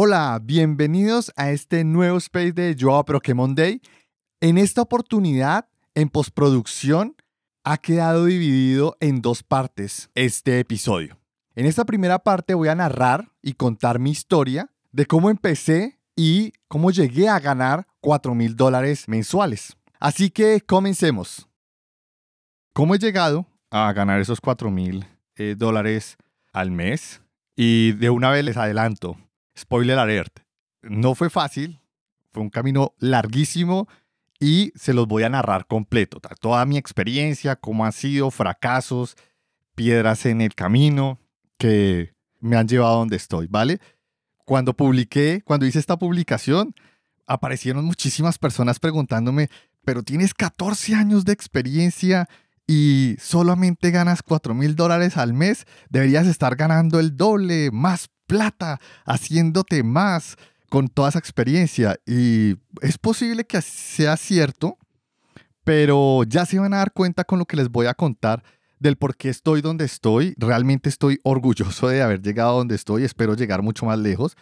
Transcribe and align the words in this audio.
Hola, 0.00 0.38
bienvenidos 0.40 1.32
a 1.34 1.50
este 1.50 1.82
nuevo 1.82 2.18
space 2.18 2.52
de 2.52 2.76
Joao 2.78 3.04
Pokémon 3.04 3.52
Day. 3.52 3.82
En 4.40 4.56
esta 4.56 4.82
oportunidad, 4.82 5.66
en 5.96 6.08
postproducción, 6.08 7.16
ha 7.64 7.78
quedado 7.78 8.26
dividido 8.26 8.96
en 9.00 9.20
dos 9.22 9.42
partes 9.42 10.08
este 10.14 10.60
episodio. 10.60 11.18
En 11.56 11.66
esta 11.66 11.84
primera 11.84 12.20
parte 12.20 12.54
voy 12.54 12.68
a 12.68 12.76
narrar 12.76 13.32
y 13.42 13.54
contar 13.54 13.98
mi 13.98 14.12
historia 14.12 14.70
de 14.92 15.04
cómo 15.04 15.30
empecé 15.30 15.98
y 16.14 16.52
cómo 16.68 16.92
llegué 16.92 17.28
a 17.28 17.40
ganar 17.40 17.88
4 18.00 18.36
mil 18.36 18.54
dólares 18.54 19.08
mensuales. 19.08 19.76
Así 19.98 20.30
que 20.30 20.60
comencemos. 20.60 21.48
¿Cómo 22.72 22.94
he 22.94 22.98
llegado 23.00 23.46
a 23.72 23.92
ganar 23.92 24.20
esos 24.20 24.40
4 24.40 24.70
mil 24.70 25.06
eh, 25.34 25.56
dólares 25.58 26.18
al 26.52 26.70
mes? 26.70 27.20
Y 27.56 27.94
de 27.94 28.10
una 28.10 28.30
vez 28.30 28.44
les 28.44 28.56
adelanto, 28.56 29.16
spoiler 29.58 29.98
alert, 29.98 30.40
no 30.82 31.14
fue 31.14 31.30
fácil, 31.30 31.80
fue 32.32 32.42
un 32.42 32.50
camino 32.50 32.94
larguísimo 32.98 33.88
y 34.40 34.72
se 34.76 34.94
los 34.94 35.06
voy 35.06 35.24
a 35.24 35.28
narrar 35.28 35.66
completo. 35.66 36.20
Toda 36.40 36.64
mi 36.64 36.76
experiencia, 36.76 37.56
cómo 37.56 37.84
han 37.84 37.92
sido 37.92 38.30
fracasos, 38.30 39.16
piedras 39.74 40.26
en 40.26 40.40
el 40.40 40.54
camino 40.54 41.20
que 41.56 42.14
me 42.40 42.56
han 42.56 42.68
llevado 42.68 42.94
a 42.94 42.98
donde 42.98 43.16
estoy, 43.16 43.48
¿vale? 43.48 43.80
Cuando 44.44 44.74
publiqué, 44.74 45.42
cuando 45.44 45.66
hice 45.66 45.78
esta 45.78 45.98
publicación, 45.98 46.74
aparecieron 47.26 47.84
muchísimas 47.84 48.38
personas 48.38 48.78
preguntándome, 48.78 49.50
pero 49.84 50.02
tienes 50.02 50.34
14 50.34 50.94
años 50.94 51.24
de 51.24 51.32
experiencia 51.32 52.28
y 52.66 53.16
solamente 53.20 53.90
ganas 53.90 54.22
4 54.22 54.54
mil 54.54 54.76
dólares 54.76 55.16
al 55.16 55.32
mes, 55.32 55.66
deberías 55.88 56.26
estar 56.26 56.54
ganando 56.56 57.00
el 57.00 57.16
doble, 57.16 57.70
más 57.72 58.10
plata, 58.28 58.78
haciéndote 59.04 59.82
más 59.82 60.36
con 60.68 60.86
toda 60.86 61.08
esa 61.08 61.18
experiencia. 61.18 61.98
Y 62.06 62.54
es 62.80 62.96
posible 62.98 63.44
que 63.44 63.60
sea 63.60 64.16
cierto, 64.16 64.78
pero 65.64 66.22
ya 66.22 66.46
se 66.46 66.60
van 66.60 66.74
a 66.74 66.78
dar 66.78 66.92
cuenta 66.92 67.24
con 67.24 67.40
lo 67.40 67.46
que 67.46 67.56
les 67.56 67.68
voy 67.68 67.86
a 67.86 67.94
contar 67.94 68.44
del 68.78 68.96
por 68.96 69.16
qué 69.16 69.30
estoy 69.30 69.60
donde 69.60 69.84
estoy. 69.84 70.34
Realmente 70.36 70.88
estoy 70.88 71.18
orgulloso 71.24 71.88
de 71.88 72.02
haber 72.02 72.22
llegado 72.22 72.58
donde 72.58 72.76
estoy, 72.76 73.02
espero 73.02 73.34
llegar 73.34 73.62
mucho 73.62 73.86
más 73.86 73.98
lejos. 73.98 74.36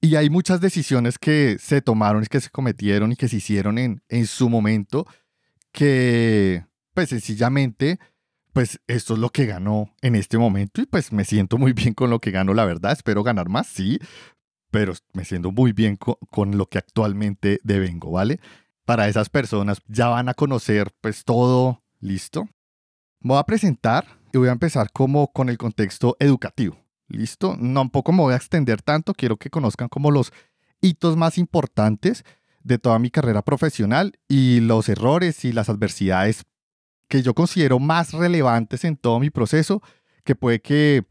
Y 0.00 0.14
hay 0.14 0.30
muchas 0.30 0.60
decisiones 0.60 1.18
que 1.18 1.58
se 1.60 1.82
tomaron, 1.82 2.24
que 2.24 2.40
se 2.40 2.50
cometieron 2.50 3.12
y 3.12 3.16
que 3.16 3.28
se 3.28 3.36
hicieron 3.36 3.78
en, 3.78 4.00
en 4.08 4.26
su 4.26 4.48
momento 4.48 5.06
que 5.72 6.64
pues 6.94 7.10
sencillamente, 7.10 8.00
pues 8.52 8.80
esto 8.86 9.14
es 9.14 9.20
lo 9.20 9.30
que 9.30 9.46
ganó 9.46 9.94
en 10.02 10.14
este 10.14 10.38
momento 10.38 10.80
y 10.80 10.86
pues 10.86 11.12
me 11.12 11.24
siento 11.24 11.58
muy 11.58 11.72
bien 11.72 11.94
con 11.94 12.10
lo 12.10 12.20
que 12.20 12.30
gano, 12.30 12.54
la 12.54 12.64
verdad. 12.64 12.92
Espero 12.92 13.22
ganar 13.22 13.48
más, 13.48 13.66
sí, 13.66 13.98
pero 14.70 14.92
me 15.12 15.24
siento 15.24 15.52
muy 15.52 15.72
bien 15.72 15.96
con, 15.96 16.56
lo 16.56 16.66
que 16.66 16.78
actualmente 16.78 17.60
devengo, 17.62 18.10
¿vale? 18.10 18.40
Para 18.84 19.08
esas 19.08 19.28
personas 19.28 19.82
ya 19.86 20.08
van 20.08 20.28
a 20.28 20.34
conocer 20.34 20.92
pues 21.00 21.24
todo 21.24 21.82
listo. 22.00 22.48
Voy 23.20 23.38
a 23.38 23.44
presentar 23.44 24.06
y 24.32 24.38
voy 24.38 24.48
a 24.48 24.52
empezar 24.52 24.90
como 24.92 25.32
con 25.32 25.48
el 25.48 25.58
contexto 25.58 26.16
educativo. 26.20 26.78
¿Listo? 27.08 27.56
No, 27.58 27.80
tampoco 27.80 28.12
me 28.12 28.20
voy 28.20 28.34
a 28.34 28.36
extender 28.36 28.82
tanto, 28.82 29.14
quiero 29.14 29.38
que 29.38 29.48
conozcan 29.48 29.88
como 29.88 30.10
los 30.10 30.30
hitos 30.82 31.16
más 31.16 31.38
importantes 31.38 32.24
de 32.62 32.78
toda 32.78 32.98
mi 32.98 33.10
carrera 33.10 33.42
profesional 33.42 34.18
y 34.28 34.60
los 34.60 34.90
errores 34.90 35.44
y 35.46 35.52
las 35.52 35.70
adversidades 35.70 36.44
que 37.08 37.22
yo 37.22 37.34
considero 37.34 37.78
más 37.78 38.12
relevantes 38.12 38.84
en 38.84 38.96
todo 38.96 39.18
mi 39.18 39.30
proceso, 39.30 39.82
que 40.24 40.34
puede 40.34 40.60
que 40.60 41.04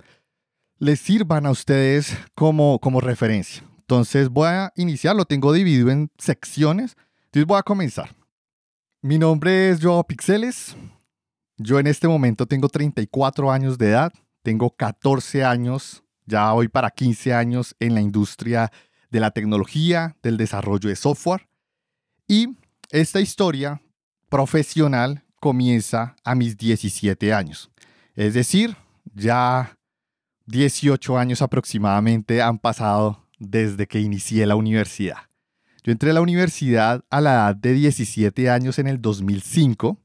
les 0.80 1.00
sirvan 1.00 1.46
a 1.46 1.52
ustedes 1.52 2.16
como, 2.36 2.80
como 2.80 3.02
referencia. 3.02 3.64
Entonces 3.80 4.30
voy 4.30 4.48
a 4.48 4.72
iniciar, 4.76 5.16
lo 5.16 5.26
tengo 5.26 5.54
dividido 5.54 5.90
en 5.90 6.12
secciones. 6.18 6.96
Entonces 7.26 7.48
voy 7.48 7.58
a 7.58 7.64
comenzar. 7.64 8.16
Mi 9.02 9.18
nombre 9.18 9.70
es 9.70 9.80
Joao 9.82 10.04
Pixeles. 10.06 10.76
Yo 11.58 11.80
en 11.80 11.88
este 11.88 12.08
momento 12.08 12.46
tengo 12.46 12.70
34 12.70 13.52
años 13.52 13.78
de 13.78 13.90
edad. 13.90 14.14
Tengo 14.44 14.70
14 14.70 15.44
años, 15.44 16.04
ya 16.26 16.52
voy 16.52 16.68
para 16.68 16.90
15 16.90 17.34
años 17.34 17.76
en 17.80 17.96
la 17.96 18.02
industria 18.02 18.72
de 19.10 19.20
la 19.20 19.32
tecnología, 19.32 20.16
del 20.22 20.38
desarrollo 20.38 20.90
de 20.90 20.96
software. 20.96 21.48
Y 22.28 22.56
esta 22.90 23.20
historia 23.20 23.82
profesional 24.30 25.24
comienza 25.40 26.16
a 26.24 26.36
mis 26.36 26.58
17 26.58 27.34
años. 27.34 27.72
Es 28.16 28.34
decir, 28.34 28.76
ya 29.14 29.78
18 30.46 31.18
años 31.18 31.42
aproximadamente 31.42 32.42
han 32.42 32.60
pasado 32.60 33.28
desde 33.40 33.88
que 33.88 34.00
inicié 34.00 34.46
la 34.46 34.56
universidad. 34.56 35.18
Yo 35.84 35.92
entré 35.92 36.12
a 36.12 36.14
la 36.14 36.22
universidad 36.22 37.06
a 37.10 37.22
la 37.22 37.34
edad 37.34 37.56
de 37.56 37.74
17 37.74 38.50
años 38.50 38.80
en 38.80 38.88
el 38.88 39.02
2005. 39.02 40.00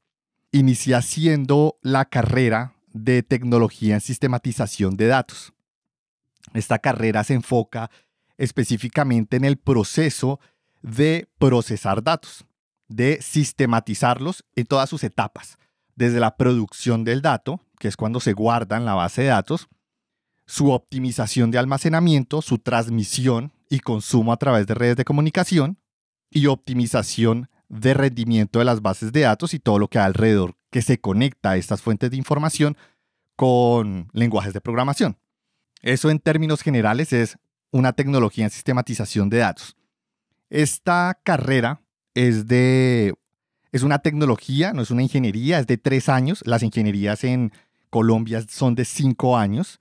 Inicié 0.53 0.95
haciendo 0.95 1.79
la 1.83 2.05
carrera 2.05 2.75
de 2.93 3.23
tecnología 3.23 3.95
en 3.95 4.01
sistematización 4.01 4.97
de 4.97 5.07
datos. 5.07 5.55
Esta 6.53 6.79
carrera 6.79 7.25
se 7.25 7.35
enfoca 7.35 7.91
específicamente 8.37 9.37
en 9.37 9.45
el 9.45 9.57
proceso 9.57 10.41
de 10.83 11.29
procesar 11.39 12.03
datos 12.03 12.45
de 12.97 13.21
sistematizarlos 13.21 14.45
en 14.55 14.67
todas 14.67 14.89
sus 14.89 15.05
etapas, 15.05 15.59
desde 15.95 16.21
la 16.21 16.37
producción 16.37 17.05
del 17.05 17.23
dato, 17.23 17.61
que 17.79 17.89
es 17.89 17.97
cuando 17.97 18.21
se 18.21 18.33
guarda 18.33 18.77
en 18.77 18.85
la 18.85 18.95
base 18.95 19.23
de 19.23 19.29
datos, 19.29 19.69
su 20.47 20.71
optimización 20.71 21.51
de 21.51 21.59
almacenamiento, 21.59 22.43
su 22.43 22.59
transmisión 22.59 23.53
y 23.69 23.81
consumo 23.81 24.33
a 24.33 24.37
través 24.37 24.67
de 24.67 24.75
redes 24.75 24.97
de 24.97 25.05
comunicación 25.05 25.79
y 26.31 26.47
optimización 26.47 27.49
de 27.69 27.95
rendimiento 27.95 28.59
de 28.59 28.67
las 28.67 28.83
bases 28.83 29.13
de 29.13 29.21
datos 29.21 29.55
y 29.55 29.59
todo 29.59 29.79
lo 29.79 29.89
que 29.89 29.99
hay 29.99 30.07
alrededor 30.07 30.57
que 30.71 30.83
se 30.83 31.01
conecta 31.01 31.51
a 31.51 31.57
estas 31.57 31.83
fuentes 31.83 32.11
de 32.11 32.17
información 32.17 32.77
con 33.37 34.09
lenguajes 34.13 34.53
de 34.53 34.61
programación. 34.61 35.19
Eso 35.81 36.11
en 36.11 36.19
términos 36.19 36.63
generales 36.63 37.13
es 37.13 37.39
una 37.71 37.93
tecnología 37.93 38.45
en 38.45 38.51
sistematización 38.51 39.31
de 39.31 39.39
datos. 39.39 39.77
Esta 40.49 41.19
carrera 41.25 41.82
es 42.15 42.47
de 42.47 43.15
es 43.73 43.83
una 43.83 44.01
tecnología, 44.01 44.75
no 44.75 44.83
es 44.83 44.91
una 44.91 45.03
ingeniería, 45.03 45.59
es 45.59 45.67
de 45.67 45.79
tres 45.79 46.11
años. 46.11 46.43
Las 46.45 46.63
ingenierías 46.63 47.25
en 47.25 47.53
Colombia 47.89 48.45
son 48.47 48.75
de 48.75 48.85
cinco 48.85 49.39
años, 49.39 49.81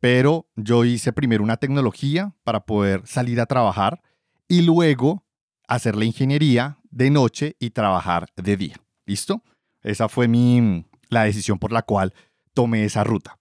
pero 0.00 0.48
yo 0.56 0.84
hice 0.84 1.12
primero 1.12 1.44
una 1.44 1.56
tecnología 1.56 2.34
para 2.42 2.66
poder 2.66 3.06
salir 3.06 3.40
a 3.40 3.46
trabajar 3.46 4.02
y 4.48 4.62
luego 4.62 5.24
hacer 5.68 5.94
la 5.94 6.04
ingeniería 6.04 6.78
de 6.90 7.10
noche 7.10 7.56
y 7.60 7.70
trabajar 7.70 8.28
de 8.36 8.56
día. 8.56 8.76
¿Listo? 9.06 9.42
Esa 9.82 10.08
fue 10.08 10.26
mi, 10.26 10.84
la 11.08 11.24
decisión 11.24 11.60
por 11.60 11.70
la 11.70 11.82
cual 11.82 12.12
tomé 12.54 12.84
esa 12.84 13.04
ruta. 13.04 13.38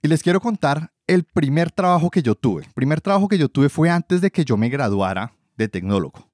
Y 0.00 0.08
les 0.08 0.22
quiero 0.22 0.40
contar 0.40 0.92
el 1.08 1.24
primer 1.24 1.72
trabajo 1.72 2.10
que 2.10 2.22
yo 2.22 2.36
tuve. 2.36 2.64
El 2.64 2.72
primer 2.72 3.00
trabajo 3.00 3.26
que 3.26 3.38
yo 3.38 3.48
tuve 3.48 3.68
fue 3.68 3.90
antes 3.90 4.20
de 4.20 4.30
que 4.30 4.44
yo 4.44 4.56
me 4.56 4.68
graduara 4.68 5.32
de 5.56 5.68
tecnólogo. 5.68 6.31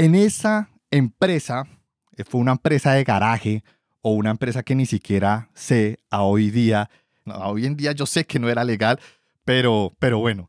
En 0.00 0.14
esa 0.14 0.70
empresa, 0.90 1.66
eh, 2.16 2.24
fue 2.24 2.40
una 2.40 2.52
empresa 2.52 2.92
de 2.94 3.04
garaje 3.04 3.62
o 4.00 4.12
una 4.12 4.30
empresa 4.30 4.62
que 4.62 4.74
ni 4.74 4.86
siquiera 4.86 5.50
sé 5.52 5.98
a 6.08 6.22
hoy 6.22 6.50
día, 6.50 6.88
hoy 7.26 7.66
en 7.66 7.76
día 7.76 7.92
yo 7.92 8.06
sé 8.06 8.24
que 8.24 8.38
no 8.38 8.48
era 8.48 8.64
legal, 8.64 8.98
pero, 9.44 9.94
pero 9.98 10.18
bueno, 10.18 10.48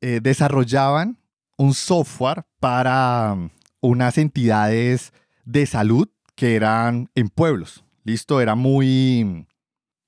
eh, 0.00 0.20
desarrollaban 0.22 1.18
un 1.58 1.74
software 1.74 2.46
para 2.60 3.34
um, 3.34 3.50
unas 3.82 4.16
entidades 4.16 5.12
de 5.44 5.66
salud 5.66 6.08
que 6.34 6.56
eran 6.56 7.10
en 7.14 7.28
pueblos. 7.28 7.84
Listo, 8.04 8.40
era 8.40 8.54
muy, 8.54 9.46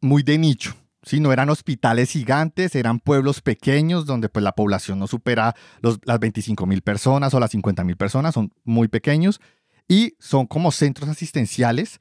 muy 0.00 0.22
de 0.22 0.38
nicho. 0.38 0.74
Sí, 1.02 1.18
no 1.18 1.32
eran 1.32 1.48
hospitales 1.48 2.10
gigantes, 2.10 2.74
eran 2.74 3.00
pueblos 3.00 3.40
pequeños 3.40 4.04
donde 4.04 4.28
pues 4.28 4.42
la 4.42 4.52
población 4.52 4.98
no 4.98 5.06
supera 5.06 5.54
las 5.80 6.20
25 6.20 6.66
mil 6.66 6.82
personas 6.82 7.32
o 7.32 7.40
las 7.40 7.50
50 7.52 7.84
mil 7.84 7.96
personas, 7.96 8.34
son 8.34 8.52
muy 8.64 8.88
pequeños 8.88 9.40
y 9.88 10.14
son 10.18 10.46
como 10.46 10.70
centros 10.72 11.08
asistenciales 11.08 12.00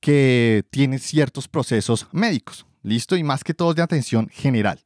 que 0.00 0.64
tienen 0.70 0.98
ciertos 0.98 1.48
procesos 1.48 2.08
médicos, 2.12 2.66
listo, 2.82 3.16
y 3.16 3.22
más 3.22 3.44
que 3.44 3.52
todo 3.52 3.74
de 3.74 3.82
atención 3.82 4.28
general. 4.30 4.82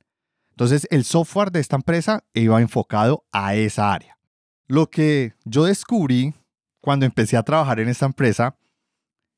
Entonces 0.50 0.88
el 0.90 1.04
software 1.04 1.52
de 1.52 1.60
esta 1.60 1.76
empresa 1.76 2.24
iba 2.34 2.60
enfocado 2.60 3.24
a 3.32 3.54
esa 3.54 3.92
área. 3.92 4.18
Lo 4.66 4.90
que 4.90 5.34
yo 5.44 5.64
descubrí 5.64 6.34
cuando 6.80 7.06
empecé 7.06 7.36
a 7.36 7.42
trabajar 7.44 7.80
en 7.80 7.88
esta 7.88 8.06
empresa, 8.06 8.56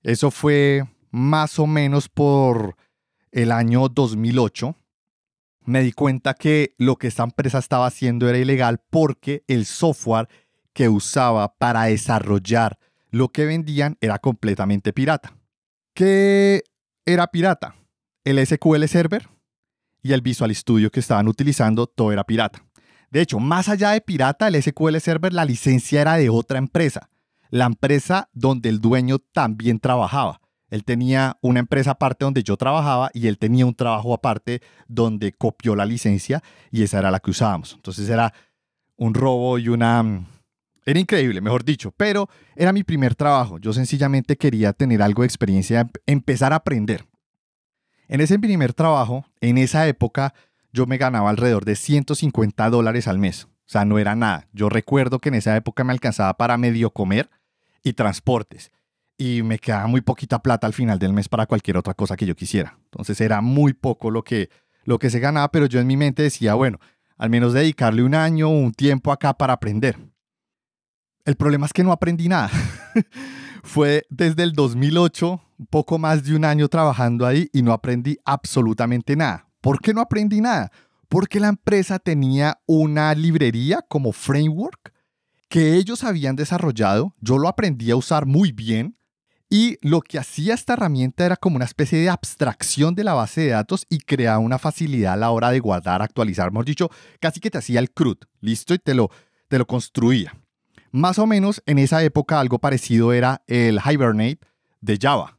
eso 0.03 0.31
fue 0.31 0.85
más 1.11 1.59
o 1.59 1.67
menos 1.67 2.09
por 2.09 2.77
el 3.37 3.53
año 3.53 3.91
2008, 3.91 4.75
me 5.67 5.83
di 5.83 5.93
cuenta 5.93 6.33
que 6.33 6.75
lo 6.79 6.97
que 6.97 7.06
esta 7.06 7.23
empresa 7.23 7.59
estaba 7.59 7.87
haciendo 7.87 8.31
era 8.31 8.38
ilegal 8.38 8.81
porque 8.88 9.44
el 9.47 9.67
software 9.67 10.27
que 10.73 10.88
usaba 10.88 11.55
para 11.59 11.85
desarrollar 11.85 12.79
lo 13.11 13.29
que 13.29 13.44
vendían 13.44 13.99
era 14.00 14.19
completamente 14.21 14.94
pirata. 14.94 15.37
¿Qué 15.93 16.62
era 17.05 17.27
pirata? 17.27 17.77
El 18.25 18.44
SQL 18.44 18.87
Server 18.87 19.29
y 20.03 20.15
el 20.15 20.23
Visual 20.23 20.55
Studio 20.55 20.91
que 20.91 21.00
estaban 21.00 21.29
utilizando, 21.29 21.87
todo 21.87 22.12
era 22.12 22.25
pirata. 22.25 22.65
De 23.11 23.21
hecho, 23.21 23.38
más 23.38 23.69
allá 23.69 23.91
de 23.91 24.00
pirata, 24.00 24.49
el 24.49 24.62
SQL 24.62 24.97
Server, 24.99 25.35
la 25.35 25.44
licencia 25.44 26.00
era 26.00 26.17
de 26.17 26.31
otra 26.31 26.56
empresa, 26.56 27.11
la 27.50 27.67
empresa 27.67 28.31
donde 28.33 28.71
el 28.71 28.81
dueño 28.81 29.19
también 29.19 29.79
trabajaba. 29.79 30.41
Él 30.76 30.84
tenía 30.84 31.38
una 31.40 31.58
empresa 31.58 31.93
aparte 31.93 32.26
donde 32.26 32.43
yo 32.43 32.56
trabajaba 32.58 33.11
y 33.14 33.28
él 33.28 33.38
tenía 33.38 33.64
un 33.64 33.75
trabajo 33.75 34.12
aparte 34.12 34.61
donde 34.87 35.32
copió 35.32 35.75
la 35.75 35.87
licencia 35.87 36.43
y 36.70 36.82
esa 36.82 36.99
era 36.99 37.11
la 37.11 37.19
que 37.19 37.31
usábamos. 37.31 37.73
Entonces 37.75 38.08
era 38.08 38.32
un 38.96 39.14
robo 39.14 39.58
y 39.58 39.69
una... 39.69 40.02
Mm, 40.02 40.26
era 40.84 41.00
increíble, 41.00 41.40
mejor 41.40 41.64
dicho, 41.64 41.93
pero 41.96 42.28
era 42.55 42.73
mi 42.73 42.84
primer 42.84 43.14
trabajo. 43.14 43.58
Yo 43.58 43.73
sencillamente 43.73 44.37
quería 44.37 44.75
tener 44.75 45.02
algo 45.02 45.23
de 45.23 45.26
experiencia, 45.26 45.81
em, 45.81 45.88
empezar 46.06 46.52
a 46.52 46.56
aprender. 46.56 47.06
En 48.06 48.20
ese 48.20 48.38
primer 48.38 48.75
trabajo, 48.75 49.25
en 49.40 49.58
esa 49.58 49.88
época, 49.88 50.34
yo 50.73 50.87
me 50.87 50.99
ganaba 50.99 51.31
alrededor 51.31 51.64
de 51.64 51.75
150 51.75 52.69
dólares 52.69 53.08
al 53.08 53.19
mes. 53.19 53.44
O 53.44 53.69
sea, 53.69 53.87
no 53.87 53.99
era 53.99 54.14
nada. 54.14 54.46
Yo 54.52 54.69
recuerdo 54.69 55.20
que 55.20 55.31
en 55.31 55.37
esa 55.37 55.56
época 55.56 55.84
me 55.84 55.93
alcanzaba 55.93 56.37
para 56.37 56.58
medio 56.58 56.90
comer 56.90 57.31
y 57.82 57.94
transportes. 57.94 58.70
Y 59.19 59.43
me 59.43 59.59
quedaba 59.59 59.87
muy 59.87 60.03
poquita 60.03 60.43
plata 60.43 60.67
al 60.67 60.73
final 60.73 60.99
del 60.99 61.13
mes 61.13 61.29
para 61.29 61.47
cualquier 61.47 61.77
otra 61.77 61.95
cosa 61.95 62.17
que 62.17 62.27
yo 62.27 62.37
quisiera. 62.37 62.79
Entonces 62.85 63.21
era 63.21 63.41
muy 63.41 63.73
poco 63.73 64.11
lo 64.11 64.23
que, 64.23 64.51
lo 64.85 64.99
que 64.99 65.11
se 65.11 65.21
ganaba, 65.21 65.51
pero 65.51 65.67
yo 65.67 65.81
en 65.81 65.87
mi 65.87 65.97
mente 65.97 66.23
decía, 66.23 66.55
bueno, 66.55 66.79
al 67.17 67.31
menos 67.31 67.53
dedicarle 67.53 68.03
un 68.03 68.15
año 68.15 68.49
o 68.49 68.53
un 68.53 68.73
tiempo 68.73 69.11
acá 69.13 69.35
para 69.35 69.55
aprender. 69.55 69.97
El 71.25 71.37
problema 71.37 71.67
es 71.67 71.73
que 71.73 71.83
no 71.83 71.93
aprendí 71.93 72.29
nada. 72.29 72.51
Fue 73.63 74.07
desde 74.11 74.43
el 74.45 74.53
2008, 74.53 75.41
un 75.59 75.67
poco 75.67 75.99
más 75.99 76.23
de 76.23 76.37
un 76.37 76.45
año 76.45 76.69
trabajando 76.69 77.27
ahí 77.27 77.49
y 77.53 77.62
no 77.62 77.73
aprendí 77.73 78.19
absolutamente 78.25 79.17
nada. 79.17 79.49
¿Por 79.61 79.81
qué 79.81 79.93
no 79.93 80.01
aprendí 80.01 80.41
nada? 80.41 80.71
Porque 81.09 81.41
la 81.41 81.49
empresa 81.49 81.99
tenía 81.99 82.61
una 82.67 83.15
librería 83.15 83.83
como 83.89 84.12
framework 84.12 84.93
que 85.49 85.75
ellos 85.75 86.05
habían 86.05 86.37
desarrollado, 86.37 87.15
yo 87.21 87.39
lo 87.39 87.49
aprendí 87.49 87.91
a 87.91 87.97
usar 87.97 88.27
muy 88.27 88.53
bien 88.53 88.96
y 89.49 89.79
lo 89.81 90.01
que 90.01 90.19
hacía 90.19 90.55
esta 90.55 90.73
herramienta 90.73 91.25
era 91.25 91.37
como 91.37 91.57
una 91.57 91.65
especie 91.65 91.99
de 92.01 92.11
abstracción 92.11 92.95
de 92.95 93.05
la 93.05 93.15
base 93.15 93.43
de 93.43 93.49
datos 93.51 93.87
y 93.89 93.99
creaba 93.99 94.39
una 94.39 94.59
facilidad 94.59 95.15
a 95.15 95.17
la 95.17 95.31
hora 95.31 95.51
de 95.51 95.61
guardar, 95.61 96.03
actualizar, 96.03 96.51
mejor 96.51 96.65
dicho, 96.65 96.91
casi 97.21 97.41
que 97.41 97.51
te 97.51 97.59
hacía 97.59 97.81
el 97.81 97.93
CRUD, 97.93 98.19
listo, 98.41 98.75
y 98.75 98.79
te 98.79 98.95
lo, 98.95 99.11
te 99.49 99.59
lo 99.59 99.67
construía. 99.67 100.35
Más 100.91 101.19
o 101.19 101.27
menos 101.27 101.63
en 101.67 101.79
esa 101.79 102.03
época 102.03 102.41
algo 102.41 102.59
parecido 102.59 103.13
era 103.13 103.43
el 103.47 103.79
Hibernate 103.85 104.41
de 104.81 104.99
Java. 105.01 105.39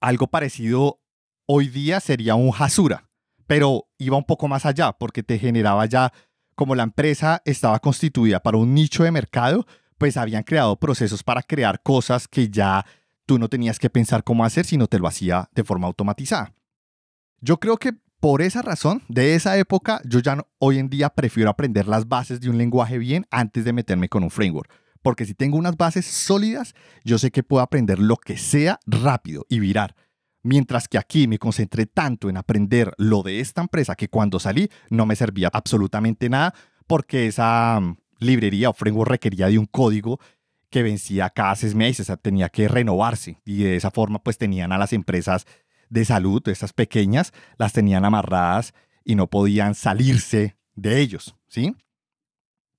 Algo 0.00 0.28
parecido 0.28 1.00
hoy 1.46 1.68
día 1.68 2.00
sería 2.00 2.34
un 2.34 2.52
Hasura 2.56 3.08
pero 3.48 3.88
iba 3.96 4.16
un 4.16 4.24
poco 4.24 4.46
más 4.46 4.66
allá 4.66 4.92
porque 4.92 5.24
te 5.24 5.38
generaba 5.38 5.86
ya, 5.86 6.12
como 6.54 6.76
la 6.76 6.84
empresa 6.84 7.42
estaba 7.44 7.80
constituida 7.80 8.40
para 8.40 8.58
un 8.58 8.74
nicho 8.74 9.02
de 9.02 9.10
mercado, 9.10 9.66
pues 9.96 10.16
habían 10.16 10.44
creado 10.44 10.78
procesos 10.78 11.24
para 11.24 11.42
crear 11.42 11.82
cosas 11.82 12.28
que 12.28 12.50
ya 12.50 12.84
tú 13.28 13.38
no 13.38 13.48
tenías 13.48 13.78
que 13.78 13.90
pensar 13.90 14.24
cómo 14.24 14.42
hacer, 14.42 14.64
sino 14.64 14.86
te 14.86 14.98
lo 14.98 15.06
hacía 15.06 15.50
de 15.54 15.62
forma 15.62 15.86
automatizada. 15.86 16.54
Yo 17.42 17.60
creo 17.60 17.76
que 17.76 17.92
por 18.20 18.40
esa 18.40 18.62
razón, 18.62 19.02
de 19.08 19.34
esa 19.34 19.58
época, 19.58 20.00
yo 20.04 20.20
ya 20.20 20.38
hoy 20.58 20.78
en 20.78 20.88
día 20.88 21.10
prefiero 21.10 21.50
aprender 21.50 21.86
las 21.86 22.08
bases 22.08 22.40
de 22.40 22.48
un 22.48 22.56
lenguaje 22.56 22.96
bien 22.96 23.26
antes 23.30 23.66
de 23.66 23.74
meterme 23.74 24.08
con 24.08 24.24
un 24.24 24.30
framework. 24.30 24.72
Porque 25.02 25.26
si 25.26 25.34
tengo 25.34 25.58
unas 25.58 25.76
bases 25.76 26.06
sólidas, 26.06 26.74
yo 27.04 27.18
sé 27.18 27.30
que 27.30 27.42
puedo 27.42 27.62
aprender 27.62 27.98
lo 27.98 28.16
que 28.16 28.38
sea 28.38 28.80
rápido 28.86 29.44
y 29.50 29.60
virar. 29.60 29.94
Mientras 30.42 30.88
que 30.88 30.96
aquí 30.96 31.28
me 31.28 31.38
concentré 31.38 31.84
tanto 31.84 32.30
en 32.30 32.38
aprender 32.38 32.94
lo 32.96 33.22
de 33.22 33.40
esta 33.40 33.60
empresa 33.60 33.94
que 33.94 34.08
cuando 34.08 34.40
salí 34.40 34.70
no 34.88 35.04
me 35.04 35.16
servía 35.16 35.50
absolutamente 35.52 36.30
nada 36.30 36.54
porque 36.86 37.26
esa 37.26 37.78
mm, 37.78 37.98
librería 38.20 38.70
o 38.70 38.72
framework 38.72 39.10
requería 39.10 39.48
de 39.48 39.58
un 39.58 39.66
código 39.66 40.18
que 40.70 40.82
vencía 40.82 41.30
cada 41.30 41.54
seis 41.56 41.74
meses, 41.74 42.00
o 42.00 42.04
sea, 42.04 42.16
tenía 42.16 42.48
que 42.48 42.68
renovarse 42.68 43.40
y 43.44 43.62
de 43.62 43.76
esa 43.76 43.90
forma 43.90 44.22
pues 44.22 44.38
tenían 44.38 44.72
a 44.72 44.78
las 44.78 44.92
empresas 44.92 45.46
de 45.88 46.04
salud, 46.04 46.46
estas 46.48 46.72
pequeñas, 46.72 47.32
las 47.56 47.72
tenían 47.72 48.04
amarradas 48.04 48.74
y 49.04 49.14
no 49.14 49.28
podían 49.28 49.74
salirse 49.74 50.56
de 50.74 51.00
ellos, 51.00 51.36
¿sí? 51.48 51.74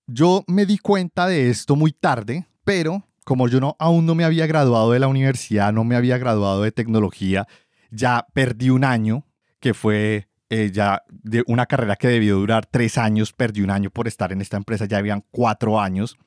Yo 0.07 0.43
me 0.47 0.65
di 0.65 0.77
cuenta 0.77 1.27
de 1.27 1.49
esto 1.49 1.75
muy 1.75 1.91
tarde, 1.91 2.47
pero 2.63 3.03
como 3.25 3.47
yo 3.47 3.59
no, 3.59 3.75
aún 3.77 4.05
no 4.05 4.15
me 4.15 4.23
había 4.23 4.47
graduado 4.47 4.91
de 4.91 4.99
la 4.99 5.07
universidad, 5.07 5.71
no 5.71 5.83
me 5.83 5.95
había 5.95 6.17
graduado 6.17 6.63
de 6.63 6.71
tecnología, 6.71 7.47
ya 7.91 8.25
perdí 8.33 8.69
un 8.69 8.83
año, 8.83 9.25
que 9.59 9.73
fue 9.75 10.29
eh, 10.49 10.71
ya 10.73 11.03
de 11.09 11.43
una 11.45 11.67
carrera 11.67 11.95
que 11.95 12.07
debió 12.07 12.37
durar 12.37 12.65
tres 12.65 12.97
años, 12.97 13.33
perdí 13.33 13.61
un 13.61 13.69
año 13.69 13.91
por 13.91 14.07
estar 14.07 14.31
en 14.31 14.41
esta 14.41 14.57
empresa, 14.57 14.85
ya 14.85 14.97
habían 14.97 15.23
cuatro 15.29 15.79
años. 15.79 16.17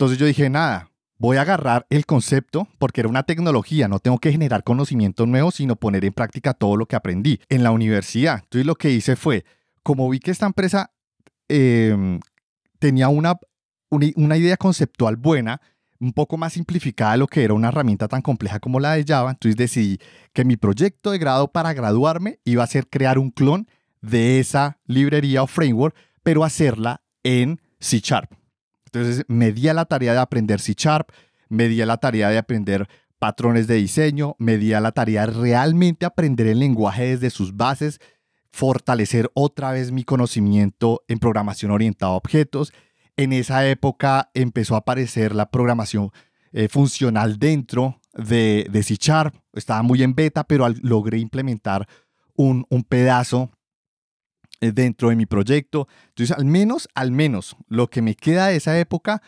Entonces 0.00 0.16
yo 0.16 0.24
dije, 0.24 0.48
nada, 0.48 0.90
voy 1.18 1.36
a 1.36 1.42
agarrar 1.42 1.86
el 1.90 2.06
concepto 2.06 2.66
porque 2.78 3.02
era 3.02 3.08
una 3.10 3.24
tecnología, 3.24 3.86
no 3.86 3.98
tengo 3.98 4.16
que 4.16 4.32
generar 4.32 4.64
conocimiento 4.64 5.26
nuevo, 5.26 5.50
sino 5.50 5.76
poner 5.76 6.06
en 6.06 6.14
práctica 6.14 6.54
todo 6.54 6.74
lo 6.78 6.86
que 6.86 6.96
aprendí 6.96 7.38
en 7.50 7.62
la 7.62 7.70
universidad. 7.70 8.36
Entonces 8.42 8.64
lo 8.64 8.76
que 8.76 8.92
hice 8.92 9.14
fue, 9.14 9.44
como 9.82 10.08
vi 10.08 10.18
que 10.18 10.30
esta 10.30 10.46
empresa 10.46 10.90
em, 11.48 12.18
tenía 12.78 13.10
una, 13.10 13.34
una 13.90 14.38
idea 14.38 14.56
conceptual 14.56 15.16
buena, 15.16 15.60
un 15.98 16.14
poco 16.14 16.38
más 16.38 16.54
simplificada 16.54 17.12
de 17.12 17.18
lo 17.18 17.26
que 17.26 17.44
era 17.44 17.52
una 17.52 17.68
herramienta 17.68 18.08
tan 18.08 18.22
compleja 18.22 18.58
como 18.58 18.80
la 18.80 18.94
de 18.94 19.04
Java, 19.06 19.32
entonces 19.32 19.56
decidí 19.56 19.98
que 20.32 20.46
mi 20.46 20.56
proyecto 20.56 21.10
de 21.10 21.18
grado 21.18 21.52
para 21.52 21.74
graduarme 21.74 22.38
iba 22.46 22.64
a 22.64 22.66
ser 22.66 22.88
crear 22.88 23.18
un 23.18 23.32
clon 23.32 23.68
de 24.00 24.40
esa 24.40 24.78
librería 24.86 25.42
o 25.42 25.46
framework, 25.46 25.94
pero 26.22 26.42
hacerla 26.42 27.02
en 27.22 27.60
C 27.80 28.00
Sharp. 28.02 28.39
Entonces 28.92 29.24
me 29.28 29.52
di 29.52 29.68
a 29.68 29.74
la 29.74 29.84
tarea 29.84 30.12
de 30.12 30.18
aprender 30.18 30.60
C 30.60 30.74
Sharp, 30.76 31.10
me 31.48 31.68
di 31.68 31.80
a 31.82 31.86
la 31.86 31.98
tarea 31.98 32.28
de 32.28 32.38
aprender 32.38 32.88
patrones 33.18 33.66
de 33.66 33.76
diseño, 33.76 34.36
me 34.38 34.56
di 34.56 34.72
a 34.72 34.80
la 34.80 34.92
tarea 34.92 35.26
de 35.26 35.32
realmente 35.32 36.06
aprender 36.06 36.46
el 36.46 36.58
lenguaje 36.58 37.16
desde 37.16 37.30
sus 37.30 37.56
bases, 37.56 38.00
fortalecer 38.50 39.30
otra 39.34 39.72
vez 39.72 39.92
mi 39.92 40.04
conocimiento 40.04 41.02
en 41.08 41.18
programación 41.18 41.70
orientada 41.70 42.12
a 42.12 42.16
objetos 42.16 42.72
en 43.20 43.34
esa 43.34 43.68
época 43.68 44.30
empezó 44.32 44.74
a 44.74 44.78
aparecer 44.78 45.34
la 45.34 45.50
programación 45.50 46.10
eh, 46.52 46.68
funcional 46.68 47.38
dentro 47.38 48.00
de, 48.14 48.68
C 48.82 48.96
Sharp. 48.98 49.34
Estaba 49.52 49.82
muy 49.82 50.02
en 50.02 50.14
beta, 50.14 50.44
pero 50.44 50.66
logré 50.82 51.18
implementar 51.18 51.86
un, 52.34 52.64
pedazo 52.88 53.50
dentro 54.60 55.08
de 55.08 55.16
mi 55.16 55.26
proyecto. 55.26 55.88
Entonces, 56.08 56.36
al 56.36 56.44
menos, 56.44 56.88
al 56.94 57.10
menos, 57.10 57.56
lo 57.68 57.88
que 57.88 58.02
me 58.02 58.14
queda 58.14 58.48
de 58.48 58.56
esa 58.56 58.78
época 58.78 59.22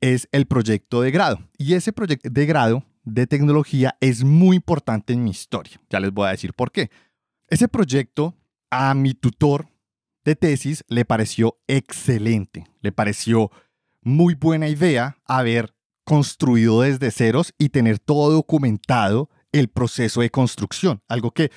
es 0.00 0.28
el 0.32 0.46
proyecto 0.46 1.00
de 1.00 1.10
grado. 1.10 1.40
Y 1.56 1.74
ese 1.74 1.92
proyecto 1.92 2.28
de 2.30 2.46
grado 2.46 2.84
de 3.04 3.26
tecnología 3.26 3.96
es 4.00 4.24
muy 4.24 4.56
importante 4.56 5.12
en 5.12 5.24
mi 5.24 5.30
historia. 5.30 5.80
Ya 5.90 6.00
les 6.00 6.12
voy 6.12 6.26
a 6.26 6.30
decir 6.32 6.52
por 6.54 6.72
qué. 6.72 6.90
Ese 7.48 7.68
proyecto 7.68 8.34
a 8.70 8.94
mi 8.94 9.14
tutor 9.14 9.68
de 10.24 10.36
tesis 10.36 10.84
le 10.88 11.04
pareció 11.04 11.58
excelente, 11.66 12.66
le 12.80 12.92
pareció 12.92 13.50
muy 14.02 14.34
buena 14.34 14.68
idea 14.68 15.18
haber 15.26 15.74
construido 16.04 16.82
desde 16.82 17.10
ceros 17.10 17.54
y 17.58 17.70
tener 17.70 17.98
todo 17.98 18.32
documentado 18.32 19.30
el 19.52 19.68
proceso 19.68 20.20
de 20.20 20.30
construcción, 20.30 21.02
algo 21.08 21.30
que 21.30 21.50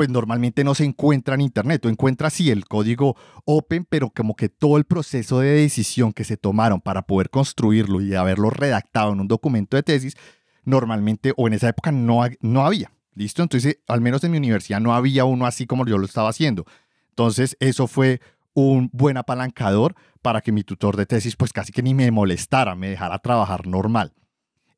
pues 0.00 0.08
normalmente 0.08 0.64
no 0.64 0.74
se 0.74 0.86
encuentra 0.86 1.34
en 1.34 1.42
internet, 1.42 1.84
o 1.84 1.90
encuentra 1.90 2.30
sí 2.30 2.50
el 2.50 2.64
código 2.64 3.18
open, 3.44 3.84
pero 3.86 4.08
como 4.08 4.34
que 4.34 4.48
todo 4.48 4.78
el 4.78 4.86
proceso 4.86 5.40
de 5.40 5.50
decisión 5.50 6.14
que 6.14 6.24
se 6.24 6.38
tomaron 6.38 6.80
para 6.80 7.02
poder 7.02 7.28
construirlo 7.28 8.00
y 8.00 8.14
haberlo 8.14 8.48
redactado 8.48 9.12
en 9.12 9.20
un 9.20 9.28
documento 9.28 9.76
de 9.76 9.82
tesis, 9.82 10.16
normalmente 10.64 11.34
o 11.36 11.48
en 11.48 11.52
esa 11.52 11.68
época 11.68 11.92
no, 11.92 12.22
no 12.40 12.64
había. 12.64 12.92
¿Listo? 13.12 13.42
Entonces, 13.42 13.76
al 13.88 14.00
menos 14.00 14.24
en 14.24 14.30
mi 14.30 14.38
universidad 14.38 14.80
no 14.80 14.94
había 14.94 15.26
uno 15.26 15.44
así 15.44 15.66
como 15.66 15.84
yo 15.84 15.98
lo 15.98 16.06
estaba 16.06 16.30
haciendo. 16.30 16.64
Entonces, 17.10 17.58
eso 17.60 17.86
fue 17.86 18.22
un 18.54 18.88
buen 18.94 19.18
apalancador 19.18 19.94
para 20.22 20.40
que 20.40 20.50
mi 20.50 20.64
tutor 20.64 20.96
de 20.96 21.04
tesis 21.04 21.36
pues 21.36 21.52
casi 21.52 21.72
que 21.72 21.82
ni 21.82 21.92
me 21.92 22.10
molestara, 22.10 22.74
me 22.74 22.88
dejara 22.88 23.18
trabajar 23.18 23.66
normal. 23.66 24.14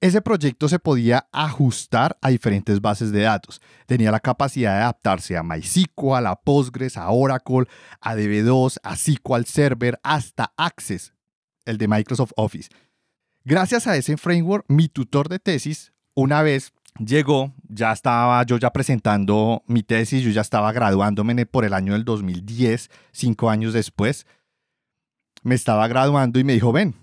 Ese 0.03 0.21
proyecto 0.21 0.69
se 0.69 0.81
podía 0.81 1.29
ajustar 1.31 2.19
a 2.21 2.31
diferentes 2.31 2.81
bases 2.81 3.13
de 3.13 3.21
datos. 3.21 3.61
Tenía 3.87 4.11
la 4.11 4.19
capacidad 4.19 4.73
de 4.73 4.83
adaptarse 4.83 5.37
a 5.37 5.45
MySQL, 5.45 6.27
a 6.27 6.35
Postgres, 6.35 6.97
a 6.97 7.09
Oracle, 7.09 7.69
a 8.01 8.17
DB2, 8.17 8.79
a 8.83 8.97
SQL 8.97 9.45
Server, 9.47 10.01
hasta 10.03 10.53
Access, 10.57 11.15
el 11.65 11.79
de 11.79 11.87
Microsoft 11.87 12.33
Office. 12.35 12.69
Gracias 13.45 13.87
a 13.87 13.97
ese 13.97 14.17
framework, 14.17 14.65
mi 14.67 14.89
tutor 14.89 15.29
de 15.29 15.39
tesis, 15.39 15.93
una 16.15 16.43
vez 16.43 16.73
llegó, 16.99 17.55
ya 17.69 17.93
estaba 17.93 18.45
yo 18.45 18.59
ya 18.59 18.73
presentando 18.73 19.63
mi 19.69 19.85
tesis, 19.85 20.25
yo 20.25 20.33
ya 20.33 20.41
estaba 20.41 20.73
graduándome 20.73 21.47
por 21.47 21.65
el 21.65 21.75
año 21.75 21.93
del 21.93 22.05
2010, 22.05 22.91
cinco 23.13 23.51
años 23.51 23.73
después. 23.73 24.27
Me 25.45 25.55
estaba 25.55 25.87
graduando 25.87 26.41
y 26.41 26.45
me 26.45 26.55
dijo, 26.55 26.73
ven, 26.73 26.97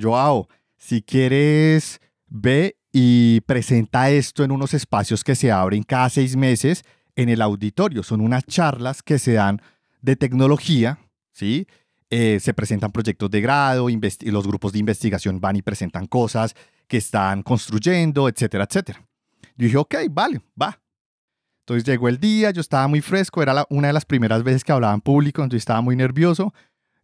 Joao, 0.00 0.48
si 0.76 1.02
quieres, 1.02 2.00
ve 2.28 2.76
y 2.92 3.40
presenta 3.42 4.10
esto 4.10 4.44
en 4.44 4.50
unos 4.50 4.74
espacios 4.74 5.24
que 5.24 5.34
se 5.34 5.52
abren 5.52 5.82
cada 5.82 6.08
seis 6.10 6.36
meses 6.36 6.84
en 7.16 7.28
el 7.28 7.42
auditorio. 7.42 8.02
Son 8.02 8.20
unas 8.20 8.44
charlas 8.44 9.02
que 9.02 9.18
se 9.18 9.34
dan 9.34 9.60
de 10.00 10.16
tecnología, 10.16 10.98
¿sí? 11.32 11.66
eh, 12.10 12.40
se 12.40 12.54
presentan 12.54 12.90
proyectos 12.90 13.30
de 13.30 13.40
grado, 13.40 13.88
los 14.22 14.46
grupos 14.46 14.72
de 14.72 14.78
investigación 14.78 15.40
van 15.40 15.56
y 15.56 15.62
presentan 15.62 16.06
cosas 16.06 16.54
que 16.86 16.96
están 16.96 17.42
construyendo, 17.42 18.28
etcétera, 18.28 18.64
etcétera. 18.64 19.06
Yo 19.56 19.64
dije, 19.64 19.76
ok, 19.76 19.94
vale, 20.10 20.40
va. 20.60 20.80
Entonces 21.60 21.84
llegó 21.84 22.08
el 22.08 22.18
día, 22.18 22.50
yo 22.50 22.62
estaba 22.62 22.88
muy 22.88 23.02
fresco, 23.02 23.42
era 23.42 23.66
una 23.68 23.88
de 23.88 23.92
las 23.92 24.06
primeras 24.06 24.42
veces 24.42 24.64
que 24.64 24.72
hablaba 24.72 24.94
en 24.94 25.02
público, 25.02 25.42
entonces 25.42 25.62
estaba 25.62 25.82
muy 25.82 25.96
nervioso. 25.96 26.54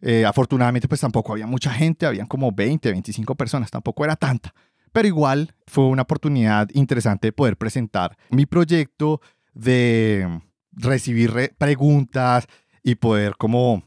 Eh, 0.01 0.25
afortunadamente, 0.25 0.89
pues 0.89 1.03
tampoco 1.03 1.33
había 1.33 1.47
mucha 1.47 1.71
gente, 1.71 2.07
habían 2.07 2.27
como 2.27 2.51
20, 2.51 2.91
25 2.91 3.35
personas, 3.35 3.71
tampoco 3.71 4.05
era 4.05 4.17
tanta. 4.17 4.55
Pero 4.95 5.09
igual 5.09 5.53
fue 5.67 5.87
una 5.87 6.03
oportunidad 6.03 6.69
interesante 6.73 7.27
de 7.27 7.33
poder 7.33 7.57
presentar 7.57 8.17
mi 8.31 8.47
proyecto, 8.47 9.21
de 9.53 10.41
recibir 10.71 11.53
preguntas 11.59 12.47
y 12.81 12.95
poder 12.95 13.35
como 13.37 13.83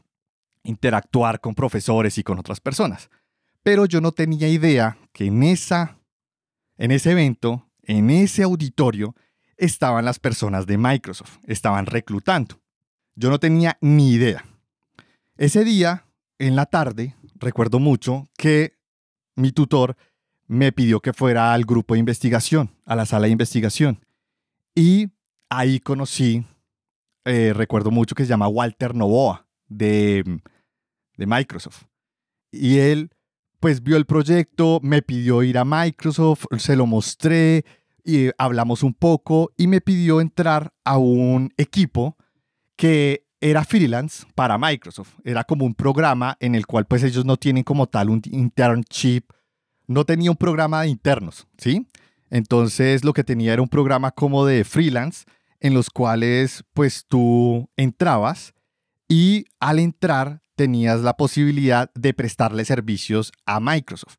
interactuar 0.64 1.40
con 1.40 1.54
profesores 1.54 2.18
y 2.18 2.22
con 2.22 2.38
otras 2.38 2.60
personas. 2.60 3.08
Pero 3.62 3.86
yo 3.86 4.02
no 4.02 4.12
tenía 4.12 4.48
idea 4.48 4.98
que 5.14 5.24
en, 5.24 5.44
esa, 5.44 5.98
en 6.76 6.90
ese 6.90 7.12
evento, 7.12 7.66
en 7.84 8.10
ese 8.10 8.42
auditorio, 8.42 9.16
estaban 9.56 10.04
las 10.04 10.18
personas 10.18 10.66
de 10.66 10.76
Microsoft, 10.76 11.38
estaban 11.46 11.86
reclutando. 11.86 12.60
Yo 13.14 13.30
no 13.30 13.38
tenía 13.38 13.78
ni 13.80 14.12
idea. 14.12 14.44
Ese 15.38 15.64
día, 15.64 16.04
en 16.38 16.54
la 16.54 16.66
tarde, 16.66 17.16
recuerdo 17.36 17.78
mucho 17.78 18.28
que 18.36 18.76
mi 19.36 19.52
tutor 19.52 19.96
me 20.48 20.72
pidió 20.72 21.00
que 21.00 21.12
fuera 21.12 21.52
al 21.52 21.64
grupo 21.64 21.94
de 21.94 22.00
investigación, 22.00 22.70
a 22.84 22.96
la 22.96 23.06
sala 23.06 23.26
de 23.26 23.32
investigación. 23.32 24.00
Y 24.74 25.08
ahí 25.48 25.78
conocí, 25.78 26.44
eh, 27.24 27.52
recuerdo 27.54 27.90
mucho 27.90 28.14
que 28.14 28.24
se 28.24 28.30
llama 28.30 28.48
Walter 28.48 28.94
Novoa, 28.94 29.46
de 29.68 30.40
de 31.18 31.26
Microsoft. 31.26 31.82
Y 32.50 32.78
él 32.78 33.10
pues 33.60 33.82
vio 33.82 33.96
el 33.96 34.06
proyecto, 34.06 34.78
me 34.82 35.02
pidió 35.02 35.42
ir 35.42 35.58
a 35.58 35.64
Microsoft, 35.64 36.46
se 36.58 36.76
lo 36.76 36.86
mostré 36.86 37.64
y 38.04 38.30
hablamos 38.38 38.82
un 38.82 38.94
poco 38.94 39.50
y 39.56 39.66
me 39.66 39.80
pidió 39.80 40.20
entrar 40.20 40.72
a 40.84 40.96
un 40.96 41.52
equipo 41.56 42.16
que 42.76 43.26
era 43.40 43.64
freelance 43.64 44.24
para 44.36 44.56
Microsoft. 44.58 45.14
Era 45.24 45.42
como 45.44 45.66
un 45.66 45.74
programa 45.74 46.36
en 46.40 46.54
el 46.54 46.66
cual 46.66 46.86
pues 46.86 47.02
ellos 47.02 47.24
no 47.24 47.36
tienen 47.36 47.64
como 47.64 47.88
tal 47.88 48.10
un 48.10 48.22
internship, 48.30 49.24
no 49.88 50.04
tenía 50.04 50.30
un 50.30 50.36
programa 50.36 50.82
de 50.82 50.88
internos, 50.88 51.48
¿sí? 51.56 51.88
Entonces 52.30 53.04
lo 53.04 53.12
que 53.12 53.24
tenía 53.24 53.54
era 53.54 53.62
un 53.62 53.68
programa 53.68 54.12
como 54.12 54.46
de 54.46 54.62
freelance 54.62 55.24
en 55.60 55.74
los 55.74 55.90
cuales 55.90 56.64
pues 56.74 57.06
tú 57.08 57.68
entrabas 57.76 58.54
y 59.08 59.46
al 59.58 59.80
entrar 59.80 60.42
tenías 60.54 61.00
la 61.00 61.16
posibilidad 61.16 61.90
de 61.94 62.14
prestarle 62.14 62.64
servicios 62.64 63.32
a 63.46 63.58
Microsoft. 63.60 64.16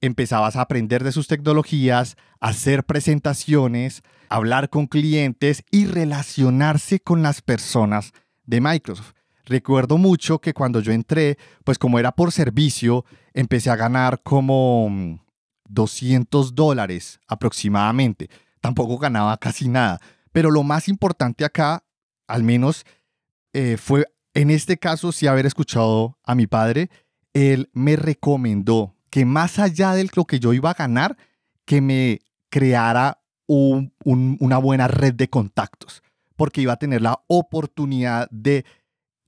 Empezabas 0.00 0.56
a 0.56 0.62
aprender 0.62 1.04
de 1.04 1.12
sus 1.12 1.26
tecnologías, 1.26 2.16
hacer 2.38 2.84
presentaciones, 2.84 4.02
hablar 4.28 4.70
con 4.70 4.86
clientes 4.86 5.64
y 5.70 5.86
relacionarse 5.86 7.00
con 7.00 7.22
las 7.22 7.42
personas 7.42 8.12
de 8.44 8.60
Microsoft. 8.60 9.12
Recuerdo 9.44 9.98
mucho 9.98 10.38
que 10.40 10.54
cuando 10.54 10.80
yo 10.80 10.92
entré, 10.92 11.38
pues 11.64 11.78
como 11.78 11.98
era 11.98 12.12
por 12.12 12.32
servicio, 12.32 13.04
empecé 13.34 13.70
a 13.70 13.76
ganar 13.76 14.22
como 14.22 15.20
200 15.68 16.54
dólares 16.54 17.20
aproximadamente. 17.26 18.28
Tampoco 18.60 18.98
ganaba 18.98 19.36
casi 19.38 19.68
nada. 19.68 20.00
Pero 20.32 20.50
lo 20.50 20.62
más 20.62 20.88
importante 20.88 21.44
acá, 21.44 21.82
al 22.26 22.42
menos, 22.42 22.84
eh, 23.52 23.76
fue 23.76 24.06
en 24.34 24.50
este 24.50 24.78
caso, 24.78 25.12
sí 25.12 25.26
haber 25.26 25.46
escuchado 25.46 26.18
a 26.22 26.34
mi 26.34 26.46
padre, 26.46 26.90
él 27.32 27.68
me 27.72 27.96
recomendó 27.96 28.94
que 29.10 29.24
más 29.24 29.58
allá 29.58 29.92
de 29.94 30.08
lo 30.14 30.24
que 30.24 30.38
yo 30.38 30.52
iba 30.52 30.70
a 30.70 30.74
ganar, 30.74 31.16
que 31.64 31.80
me 31.80 32.20
creara 32.48 33.20
una 33.48 34.58
buena 34.58 34.86
red 34.86 35.14
de 35.14 35.28
contactos, 35.28 36.02
porque 36.36 36.60
iba 36.60 36.74
a 36.74 36.78
tener 36.78 37.02
la 37.02 37.20
oportunidad 37.26 38.28
de 38.30 38.64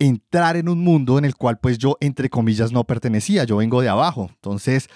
entrar 0.07 0.57
en 0.57 0.69
un 0.69 0.81
mundo 0.81 1.19
en 1.19 1.25
el 1.25 1.37
cual 1.37 1.59
pues 1.59 1.79
yo, 1.79 1.97
entre 2.01 2.31
comillas, 2.31 2.73
no 2.73 2.85
pertenecía, 2.85 3.45
yo 3.45 3.57
vengo 3.59 3.81
de 3.81 3.89
abajo. 3.89 4.31
Entonces, 4.35 4.89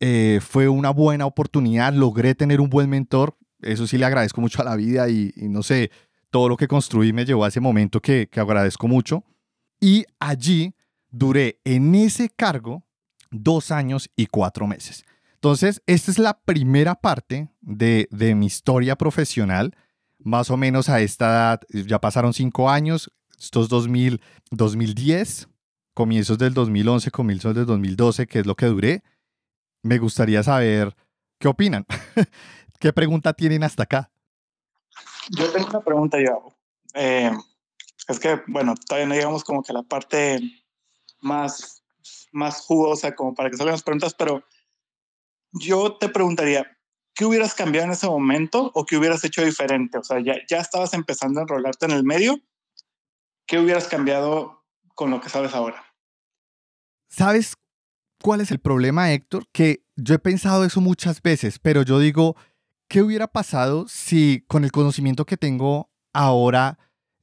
eh, 0.00 0.40
fue 0.42 0.68
una 0.68 0.90
buena 0.90 1.26
oportunidad, 1.26 1.92
logré 1.92 2.34
tener 2.34 2.60
un 2.60 2.70
buen 2.70 2.90
mentor, 2.90 3.36
eso 3.60 3.86
sí 3.86 3.98
le 3.98 4.04
agradezco 4.04 4.40
mucho 4.40 4.62
a 4.62 4.64
la 4.64 4.76
vida 4.76 5.08
y, 5.08 5.32
no 5.36 5.62
sé, 5.62 5.90
todo 6.30 6.48
lo 6.48 6.56
que 6.56 6.68
construí 6.68 7.12
me 7.12 7.24
llevó 7.24 7.44
a 7.44 7.48
ese 7.48 7.60
momento 7.60 8.00
que, 8.00 8.28
que 8.30 8.40
agradezco 8.40 8.88
mucho. 8.88 9.24
Y 9.80 10.04
allí 10.18 10.74
duré 11.10 11.60
en 11.64 11.94
ese 11.94 12.28
cargo 12.28 12.84
dos 13.30 13.70
años 13.70 14.10
y 14.16 14.26
cuatro 14.26 14.66
meses. 14.66 15.04
Entonces, 15.34 15.82
esta 15.86 16.10
es 16.10 16.18
la 16.18 16.38
primera 16.40 16.94
parte 16.94 17.48
de, 17.60 18.08
mi 18.36 18.46
historia 18.46 18.96
profesional. 18.96 19.76
Más 20.18 20.50
o 20.50 20.56
menos 20.56 20.88
a 20.88 21.00
esta 21.00 21.26
edad, 21.26 21.60
ya 21.86 22.00
pasaron 22.00 22.32
cinco 22.32 22.70
años, 22.70 23.12
estos 23.38 23.68
2000, 23.68 24.20
2010, 24.50 25.48
comienzos 25.94 26.38
del 26.38 26.54
2011, 26.54 27.10
comienzos 27.10 27.54
del 27.54 27.66
2012, 27.66 28.26
que 28.26 28.40
es 28.40 28.46
lo 28.46 28.54
que 28.54 28.66
duré. 28.66 29.02
Me 29.82 29.98
gustaría 29.98 30.42
saber 30.42 30.94
qué 31.38 31.48
opinan. 31.48 31.86
¿Qué 32.80 32.92
pregunta 32.92 33.32
tienen 33.32 33.62
hasta 33.62 33.84
acá? 33.84 34.10
Yo 35.30 35.50
tengo 35.50 35.68
una 35.68 35.80
pregunta, 35.80 36.18
yo. 36.20 36.52
Eh, 36.94 37.30
es 38.08 38.20
que, 38.20 38.40
bueno, 38.46 38.74
todavía 38.86 39.08
no 39.08 39.14
llegamos 39.14 39.44
como 39.44 39.62
que 39.62 39.72
a 39.72 39.76
la 39.76 39.82
parte 39.82 40.38
más, 41.20 41.82
más 42.32 42.60
jugosa 42.60 43.14
como 43.14 43.34
para 43.34 43.50
que 43.50 43.56
salgan 43.56 43.72
las 43.72 43.82
preguntas, 43.82 44.14
pero 44.14 44.44
yo 45.52 45.96
te 45.96 46.08
preguntaría, 46.08 46.78
¿qué 47.14 47.24
hubieras 47.24 47.54
cambiado 47.54 47.86
en 47.86 47.92
ese 47.92 48.06
momento 48.06 48.70
o 48.74 48.84
qué 48.84 48.96
hubieras 48.96 49.24
hecho 49.24 49.44
diferente? 49.44 49.98
O 49.98 50.04
sea, 50.04 50.20
ya, 50.20 50.34
ya 50.48 50.58
estabas 50.58 50.94
empezando 50.94 51.40
a 51.40 51.42
enrolarte 51.42 51.86
en 51.86 51.92
el 51.92 52.04
medio, 52.04 52.38
¿qué 53.46 53.58
hubieras 53.58 53.88
cambiado 53.88 54.64
con 54.94 55.10
lo 55.10 55.20
que 55.20 55.28
sabes 55.28 55.54
ahora? 55.54 55.84
¿Sabes 57.08 57.56
cuál 58.22 58.40
es 58.40 58.50
el 58.50 58.58
problema, 58.58 59.12
Héctor? 59.12 59.46
Que 59.52 59.84
yo 59.96 60.14
he 60.14 60.18
pensado 60.18 60.64
eso 60.64 60.80
muchas 60.80 61.22
veces, 61.22 61.58
pero 61.58 61.82
yo 61.82 61.98
digo, 61.98 62.36
¿qué 62.88 63.02
hubiera 63.02 63.28
pasado 63.28 63.86
si 63.88 64.44
con 64.48 64.64
el 64.64 64.72
conocimiento 64.72 65.24
que 65.24 65.36
tengo 65.36 65.90
ahora 66.12 66.78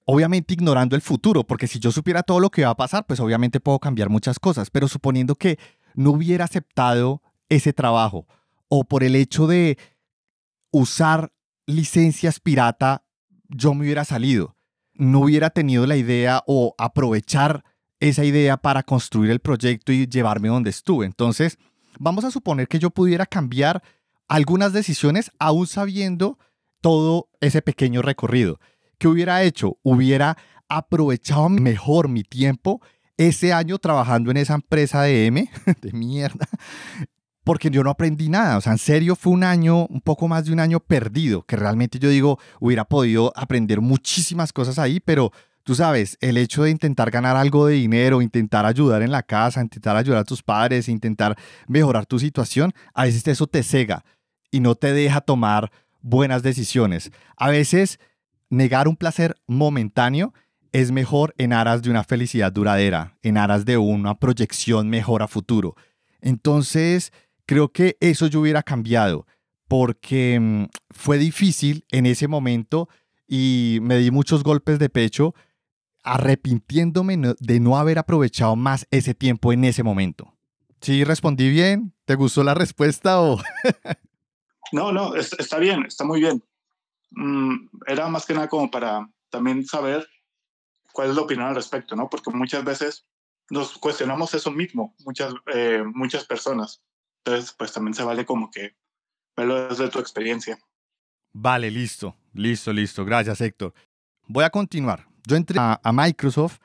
obviamente 0.05 0.53
ignorando 0.53 0.95
el 0.95 1.01
futuro, 1.01 1.45
porque 1.45 1.67
si 1.67 1.79
yo 1.79 1.91
supiera 1.91 2.23
todo 2.23 2.39
lo 2.39 2.49
que 2.49 2.63
va 2.65 2.71
a 2.71 2.75
pasar, 2.75 3.05
pues 3.05 3.19
obviamente 3.19 3.59
puedo 3.59 3.79
cambiar 3.79 4.09
muchas 4.09 4.39
cosas, 4.39 4.69
pero 4.69 4.87
suponiendo 4.87 5.35
que 5.35 5.57
no 5.95 6.11
hubiera 6.11 6.45
aceptado 6.45 7.21
ese 7.49 7.73
trabajo 7.73 8.27
o 8.67 8.83
por 8.83 9.03
el 9.03 9.15
hecho 9.15 9.47
de 9.47 9.77
usar 10.71 11.31
licencias 11.65 12.39
pirata, 12.39 13.05
yo 13.47 13.73
me 13.73 13.85
hubiera 13.85 14.03
salido, 14.03 14.55
no 14.95 15.21
hubiera 15.21 15.49
tenido 15.49 15.85
la 15.87 15.97
idea 15.97 16.43
o 16.47 16.75
aprovechar 16.77 17.63
esa 17.99 18.25
idea 18.25 18.57
para 18.57 18.83
construir 18.83 19.31
el 19.31 19.39
proyecto 19.39 19.91
y 19.91 20.07
llevarme 20.07 20.49
donde 20.49 20.69
estuve. 20.69 21.05
Entonces, 21.05 21.57
vamos 21.99 22.25
a 22.25 22.31
suponer 22.31 22.67
que 22.67 22.79
yo 22.79 22.89
pudiera 22.89 23.25
cambiar 23.25 23.81
algunas 24.27 24.73
decisiones 24.73 25.31
aún 25.39 25.67
sabiendo 25.67 26.37
todo 26.81 27.29
ese 27.39 27.61
pequeño 27.61 28.01
recorrido. 28.01 28.59
¿qué 29.03 29.09
hubiera 29.09 29.43
hecho? 29.43 29.77
Hubiera 29.83 30.37
aprovechado 30.69 31.49
mejor 31.49 32.07
mi 32.07 32.23
tiempo 32.23 32.81
ese 33.17 33.51
año 33.51 33.77
trabajando 33.77 34.31
en 34.31 34.37
esa 34.37 34.53
empresa 34.53 35.01
de 35.01 35.25
M, 35.25 35.49
de 35.81 35.91
mierda, 35.91 36.47
porque 37.43 37.69
yo 37.69 37.83
no 37.83 37.89
aprendí 37.89 38.29
nada. 38.29 38.57
O 38.57 38.61
sea, 38.61 38.71
en 38.71 38.77
serio 38.77 39.15
fue 39.15 39.33
un 39.33 39.43
año, 39.43 39.85
un 39.87 40.01
poco 40.01 40.27
más 40.27 40.45
de 40.45 40.53
un 40.53 40.59
año 40.59 40.79
perdido, 40.79 41.43
que 41.43 41.55
realmente 41.55 41.99
yo 41.99 42.09
digo, 42.09 42.39
hubiera 42.59 42.85
podido 42.85 43.33
aprender 43.35 43.81
muchísimas 43.81 44.53
cosas 44.53 44.79
ahí, 44.79 44.99
pero 44.99 45.31
tú 45.63 45.75
sabes, 45.75 46.17
el 46.21 46.37
hecho 46.37 46.63
de 46.63 46.71
intentar 46.71 47.11
ganar 47.11 47.35
algo 47.35 47.67
de 47.67 47.75
dinero, 47.75 48.21
intentar 48.21 48.65
ayudar 48.65 49.01
en 49.01 49.11
la 49.11 49.23
casa, 49.23 49.61
intentar 49.61 49.95
ayudar 49.95 50.21
a 50.21 50.25
tus 50.25 50.43
padres, 50.43 50.89
intentar 50.89 51.37
mejorar 51.67 52.05
tu 52.05 52.19
situación, 52.19 52.73
a 52.93 53.03
veces 53.05 53.27
eso 53.27 53.47
te 53.47 53.63
cega 53.63 54.03
y 54.51 54.59
no 54.59 54.75
te 54.75 54.93
deja 54.93 55.21
tomar 55.21 55.71
buenas 56.01 56.43
decisiones. 56.43 57.11
A 57.37 57.49
veces 57.49 57.99
negar 58.49 58.87
un 58.87 58.95
placer 58.95 59.35
momentáneo 59.47 60.33
es 60.73 60.91
mejor 60.91 61.33
en 61.37 61.53
aras 61.53 61.81
de 61.81 61.89
una 61.89 62.03
felicidad 62.03 62.51
duradera, 62.51 63.15
en 63.21 63.37
aras 63.37 63.63
de 63.65 63.77
una 63.77 64.15
proyección 64.15 64.89
mejor 64.89 65.21
a 65.21 65.27
futuro. 65.27 65.75
Entonces, 66.19 67.11
creo 67.45 67.71
que 67.71 67.97
eso 67.99 68.27
yo 68.27 68.41
hubiera 68.41 68.63
cambiado 68.63 69.25
porque 69.67 70.39
mm, 70.39 70.65
fue 70.91 71.17
difícil 71.17 71.85
en 71.89 72.05
ese 72.05 72.27
momento 72.27 72.89
y 73.27 73.79
me 73.81 73.97
di 73.97 74.11
muchos 74.11 74.43
golpes 74.43 74.79
de 74.79 74.89
pecho 74.89 75.33
arrepintiéndome 76.03 77.17
de 77.39 77.59
no 77.59 77.77
haber 77.77 77.97
aprovechado 77.97 78.55
más 78.55 78.85
ese 78.91 79.13
tiempo 79.13 79.53
en 79.53 79.63
ese 79.63 79.83
momento. 79.83 80.33
¿Sí 80.81 81.03
respondí 81.03 81.49
bien? 81.49 81.93
¿Te 82.05 82.15
gustó 82.15 82.43
la 82.43 82.53
respuesta 82.53 83.21
o...? 83.21 83.39
no, 84.73 84.91
no, 84.91 85.15
está 85.15 85.57
bien, 85.59 85.85
está 85.85 86.03
muy 86.03 86.19
bien. 86.19 86.43
Mm, 87.11 87.69
era 87.87 88.09
más 88.09 88.25
que 88.25 88.33
nada 88.33 88.49
como 88.49 88.69
para 88.69 89.09
también 89.29 89.65
saber 89.65 90.07
cuál 90.91 91.09
es 91.09 91.15
la 91.15 91.21
opinión 91.21 91.47
al 91.47 91.55
respecto, 91.55 91.95
¿no? 91.95 92.09
Porque 92.09 92.31
muchas 92.31 92.65
veces 92.65 93.05
nos 93.49 93.77
cuestionamos 93.77 94.33
eso 94.33 94.51
mismo, 94.51 94.93
muchas, 95.05 95.33
eh, 95.53 95.83
muchas 95.85 96.25
personas. 96.25 96.81
Entonces, 97.25 97.53
pues 97.57 97.71
también 97.71 97.93
se 97.93 98.03
vale 98.03 98.25
como 98.25 98.51
que 98.51 98.75
verlo 99.35 99.67
desde 99.67 99.89
tu 99.89 99.99
experiencia. 99.99 100.57
Vale, 101.31 101.71
listo, 101.71 102.15
listo, 102.33 102.73
listo. 102.73 103.05
Gracias, 103.05 103.41
Héctor. 103.41 103.73
Voy 104.27 104.43
a 104.43 104.49
continuar. 104.49 105.07
Yo 105.25 105.35
entré 105.35 105.57
a, 105.59 105.79
a 105.83 105.91
Microsoft 105.93 106.59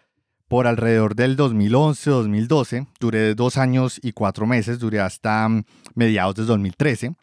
por 0.48 0.66
alrededor 0.66 1.14
del 1.14 1.36
2011-2012. 1.36 2.88
Duré 2.98 3.34
dos 3.34 3.56
años 3.56 4.00
y 4.02 4.12
cuatro 4.12 4.46
meses, 4.46 4.78
duré 4.78 5.00
hasta 5.00 5.48
mm, 5.48 5.64
mediados 5.94 6.34
de 6.34 6.44
2013. 6.44 7.14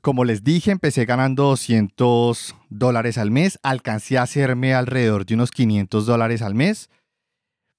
Como 0.00 0.24
les 0.24 0.42
dije, 0.42 0.70
empecé 0.70 1.04
ganando 1.04 1.44
200 1.44 2.54
dólares 2.70 3.18
al 3.18 3.30
mes, 3.30 3.58
alcancé 3.62 4.16
a 4.16 4.22
hacerme 4.22 4.72
alrededor 4.72 5.26
de 5.26 5.34
unos 5.34 5.50
500 5.50 6.06
dólares 6.06 6.40
al 6.40 6.54
mes. 6.54 6.88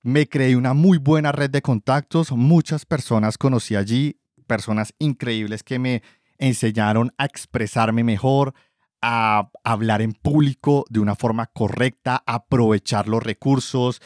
Me 0.04 0.28
creé 0.28 0.56
una 0.56 0.74
muy 0.74 1.00
buena 1.00 1.32
red 1.32 1.50
de 1.50 1.64
contactos, 1.64 2.32
muchas 2.32 2.86
personas 2.86 3.38
conocí 3.38 3.76
allí, 3.76 4.18
personas 4.44 4.94
increíbles 5.00 5.64
que 5.64 5.80
me 5.80 6.04
enseñaron 6.38 7.14
a 7.18 7.26
expresarme 7.26 8.04
mejor, 8.04 8.54
a 9.02 9.50
hablar 9.64 10.02
en 10.02 10.14
público 10.14 10.86
de 10.90 11.00
una 11.00 11.16
forma 11.16 11.48
correcta, 11.48 12.24
aprovechar 12.26 13.08
los 13.08 13.22
recursos, 13.22 14.02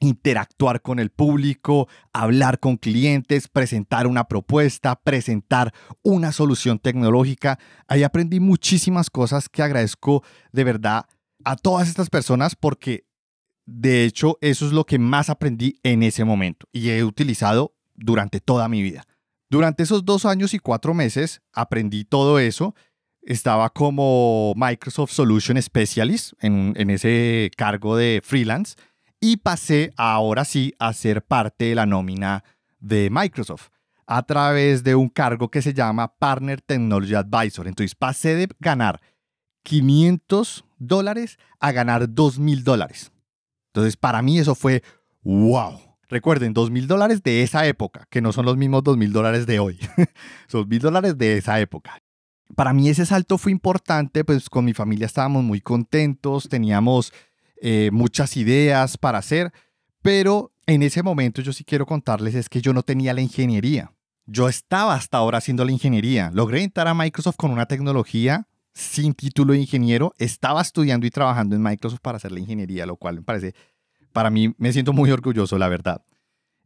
interactuar 0.00 0.82
con 0.82 0.98
el 0.98 1.10
público, 1.10 1.88
hablar 2.12 2.60
con 2.60 2.76
clientes, 2.76 3.48
presentar 3.48 4.06
una 4.06 4.24
propuesta, 4.24 4.96
presentar 4.96 5.72
una 6.02 6.32
solución 6.32 6.78
tecnológica. 6.78 7.58
Ahí 7.88 8.02
aprendí 8.02 8.40
muchísimas 8.40 9.10
cosas 9.10 9.48
que 9.48 9.62
agradezco 9.62 10.22
de 10.52 10.64
verdad 10.64 11.06
a 11.44 11.56
todas 11.56 11.88
estas 11.88 12.10
personas 12.10 12.54
porque 12.54 13.06
de 13.66 14.04
hecho 14.04 14.36
eso 14.40 14.66
es 14.66 14.72
lo 14.72 14.84
que 14.84 14.98
más 14.98 15.30
aprendí 15.30 15.78
en 15.82 16.02
ese 16.02 16.24
momento 16.24 16.66
y 16.72 16.90
he 16.90 17.02
utilizado 17.02 17.74
durante 17.94 18.40
toda 18.40 18.68
mi 18.68 18.82
vida. 18.82 19.06
Durante 19.54 19.84
esos 19.84 20.04
dos 20.04 20.24
años 20.24 20.52
y 20.52 20.58
cuatro 20.58 20.94
meses 20.94 21.40
aprendí 21.52 22.04
todo 22.04 22.40
eso. 22.40 22.74
Estaba 23.22 23.70
como 23.70 24.52
Microsoft 24.56 25.12
Solution 25.12 25.62
Specialist 25.62 26.32
en, 26.40 26.90
ese 26.90 27.52
cargo 27.56 27.96
de 27.96 28.20
freelance 28.24 28.74
y 29.20 29.36
pasé 29.36 29.92
ahora 29.96 30.44
sí 30.44 30.74
a 30.80 30.92
ser 30.92 31.24
parte 31.24 31.66
de 31.66 31.76
la 31.76 31.86
nómina 31.86 32.42
de 32.80 33.10
Microsoft 33.12 33.68
a 34.08 34.24
través 34.24 34.82
de 34.82 34.96
un 34.96 35.08
cargo 35.08 35.48
que 35.48 35.62
se 35.62 35.72
llama 35.72 36.16
Partner 36.18 36.60
Technology 36.60 37.14
Advisor. 37.14 37.68
Entonces 37.68 37.94
pasé 37.94 38.34
de 38.34 38.48
ganar 38.58 39.00
500 39.62 40.64
dólares 40.78 41.38
a 41.60 41.70
ganar 41.70 42.08
2.000 42.08 42.64
dólares. 42.64 43.12
Entonces 43.68 43.96
para 43.96 44.20
mí 44.20 44.36
eso 44.36 44.56
fue 44.56 44.82
wow. 45.22 45.93
Recuerden, 46.14 46.54
2.000 46.54 46.86
dólares 46.86 47.24
de 47.24 47.42
esa 47.42 47.66
época, 47.66 48.06
que 48.08 48.20
no 48.20 48.32
son 48.32 48.44
los 48.44 48.56
mismos 48.56 48.84
2.000 48.84 49.10
dólares 49.10 49.46
de 49.46 49.58
hoy. 49.58 49.80
son 50.46 50.68
1.000 50.70 50.78
dólares 50.78 51.18
de 51.18 51.38
esa 51.38 51.58
época. 51.58 52.00
Para 52.54 52.72
mí 52.72 52.88
ese 52.88 53.04
salto 53.04 53.36
fue 53.36 53.50
importante, 53.50 54.22
pues 54.22 54.48
con 54.48 54.64
mi 54.64 54.74
familia 54.74 55.06
estábamos 55.06 55.42
muy 55.42 55.60
contentos, 55.60 56.48
teníamos 56.48 57.12
eh, 57.60 57.90
muchas 57.92 58.36
ideas 58.36 58.96
para 58.96 59.18
hacer, 59.18 59.52
pero 60.02 60.52
en 60.66 60.84
ese 60.84 61.02
momento 61.02 61.42
yo 61.42 61.52
sí 61.52 61.64
quiero 61.64 61.84
contarles 61.84 62.36
es 62.36 62.48
que 62.48 62.62
yo 62.62 62.72
no 62.72 62.84
tenía 62.84 63.12
la 63.12 63.20
ingeniería. 63.20 63.92
Yo 64.24 64.48
estaba 64.48 64.94
hasta 64.94 65.18
ahora 65.18 65.38
haciendo 65.38 65.64
la 65.64 65.72
ingeniería. 65.72 66.30
Logré 66.32 66.62
entrar 66.62 66.86
a 66.86 66.94
Microsoft 66.94 67.38
con 67.38 67.50
una 67.50 67.66
tecnología 67.66 68.46
sin 68.72 69.14
título 69.14 69.52
de 69.52 69.58
ingeniero. 69.58 70.14
Estaba 70.18 70.62
estudiando 70.62 71.08
y 71.08 71.10
trabajando 71.10 71.56
en 71.56 71.62
Microsoft 71.62 72.02
para 72.02 72.18
hacer 72.18 72.30
la 72.30 72.38
ingeniería, 72.38 72.86
lo 72.86 72.94
cual 72.94 73.16
me 73.16 73.22
parece, 73.22 73.52
para 74.14 74.30
mí 74.30 74.54
me 74.56 74.72
siento 74.72 74.94
muy 74.94 75.10
orgulloso, 75.10 75.58
la 75.58 75.68
verdad. 75.68 76.02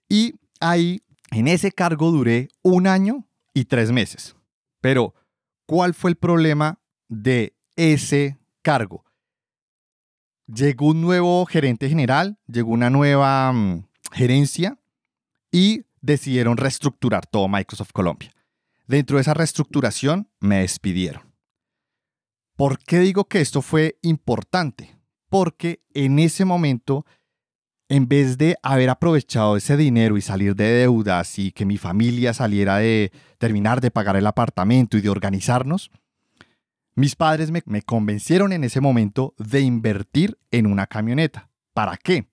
Y 0.09 0.35
ahí, 0.61 1.03
en 1.33 1.49
ese 1.49 1.73
cargo 1.73 2.13
duré 2.13 2.49
un 2.63 2.87
año 2.87 3.27
y 3.53 3.65
tres 3.65 3.91
meses. 3.91 4.37
Pero, 4.81 5.15
¿cuál 5.67 5.95
fue 5.95 6.11
el 6.11 6.17
problema 6.17 6.79
de 7.09 7.57
ese 7.75 8.39
cargo? 8.63 9.05
llegó 10.53 10.89
un 10.89 11.01
nuevo 11.01 11.45
gerente 11.47 11.89
general, 11.89 12.39
llegó 12.47 12.73
una 12.73 12.91
nueva 12.91 13.53
mm, 13.53 13.87
gerencia 14.13 14.79
y 15.53 15.85
decidieron 16.01 16.57
reestructurar 16.57 17.27
todo 17.27 17.49
Microsoft 17.49 17.93
Colombia. 17.93 18.33
Dentro 18.87 19.17
de 19.17 19.23
esa 19.23 19.35
reestructuración 19.35 20.31
me 20.41 20.61
despidieron. 20.61 21.23
¿Por 22.57 22.79
qué 22.79 22.99
digo 23.01 23.27
que 23.27 23.41
esto 23.41 23.63
fue 23.63 23.99
importante? 24.03 24.97
Porque 25.29 25.83
en 25.93 26.19
ese 26.19 26.45
momento, 26.45 27.05
en 27.89 28.07
vez 28.07 28.37
de 28.37 28.57
haber 28.63 28.91
aprovechado 28.91 29.57
ese 29.57 29.77
dinero 29.77 30.17
y 30.17 30.21
salir 30.21 30.55
de 30.55 30.71
deudas 30.71 31.39
y 31.39 31.53
que 31.53 31.65
mi 31.65 31.79
familia 31.79 32.35
saliera 32.35 32.77
de 32.79 33.13
terminar 33.39 33.81
de 33.81 33.91
pagar 33.91 34.17
el 34.17 34.27
apartamento 34.27 34.99
y 34.99 35.01
de 35.01 35.09
organizarnos, 35.09 35.91
mis 36.95 37.17
padres 37.17 37.51
me, 37.51 37.83
convencieron 37.83 38.53
en 38.53 38.65
ese 38.65 38.81
momento 38.81 39.35
de 39.39 39.61
invertir 39.61 40.39
en 40.51 40.67
una 40.67 40.87
camioneta. 40.87 41.49
¿Para 41.73 41.97
qué? 41.97 42.29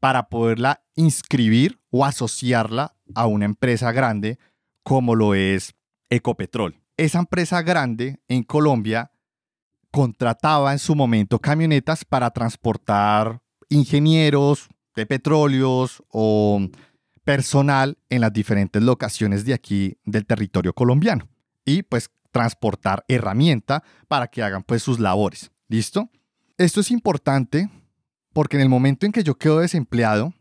Para 0.00 0.28
poderla 0.28 0.82
inscribir 0.94 1.80
o 1.90 2.04
asociarla 2.04 2.94
a 3.14 3.26
una 3.26 3.44
empresa 3.44 3.92
grande 3.92 4.38
como 4.82 5.14
lo 5.14 5.34
es 5.34 5.74
Ecopetrol. 6.08 6.80
Esa 6.96 7.18
empresa 7.18 7.60
grande 7.62 8.20
en 8.28 8.44
Colombia 8.44 9.10
contrataba 9.90 10.72
en 10.72 10.78
su 10.78 10.94
momento 10.94 11.40
camionetas 11.40 12.04
para 12.04 12.30
transportar 12.30 13.42
ingenieros 13.68 14.68
de 14.96 15.06
petróleos 15.06 16.02
o 16.10 16.68
personal 17.22 17.98
en 18.08 18.22
las 18.22 18.32
diferentes 18.32 18.82
locaciones 18.82 19.44
de 19.44 19.54
aquí 19.54 19.98
del 20.04 20.26
territorio 20.26 20.72
colombiano. 20.72 21.28
Y 21.64 21.82
pues 21.82 22.10
transportar 22.32 23.04
herramienta 23.08 23.82
para 24.08 24.26
que 24.26 24.42
hagan 24.42 24.62
pues 24.62 24.82
sus 24.82 24.98
labores. 24.98 25.50
¿Listo? 25.68 26.10
Esto 26.58 26.80
es 26.80 26.90
importante 26.90 27.68
porque 28.32 28.56
en 28.56 28.62
el 28.62 28.68
momento 28.68 29.06
en 29.06 29.12
que 29.12 29.24
yo 29.24 29.36
quedo 29.36 29.60
desempleado, 29.60 30.32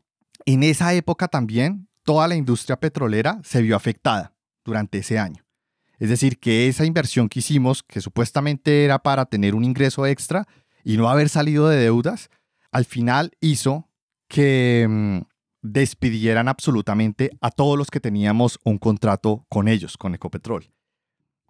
en 0.45 0.63
esa 0.63 0.93
época 0.93 1.27
también 1.27 1.87
toda 2.03 2.27
la 2.27 2.35
industria 2.35 2.79
petrolera 2.79 3.39
se 3.43 3.61
vio 3.61 3.75
afectada 3.75 4.33
durante 4.63 4.99
ese 4.99 5.17
año. 5.17 5.43
Es 5.97 6.09
decir, 6.09 6.39
que 6.39 6.67
esa 6.67 6.85
inversión 6.85 7.29
que 7.29 7.39
hicimos, 7.39 7.81
que 7.81 8.01
supuestamente 8.01 8.83
era 8.83 8.99
para 8.99 9.25
tener 9.25 9.55
un 9.55 9.63
ingreso 9.63 10.05
extra 10.05 10.45
y 10.83 10.97
no 10.97 11.09
haber 11.09 11.29
salido 11.29 11.69
de 11.69 11.77
deudas, 11.77 12.29
al 12.71 12.85
final 12.85 13.31
hizo 13.39 13.87
que 14.27 14.85
mm, 14.89 15.19
despidieran 15.61 16.47
absolutamente 16.47 17.31
a 17.41 17.51
todos 17.51 17.77
los 17.77 17.89
que 17.89 17.99
teníamos 17.99 18.59
un 18.63 18.77
contrato 18.77 19.45
con 19.49 19.67
ellos, 19.67 19.97
con 19.97 20.13
Ecopetrol. 20.13 20.71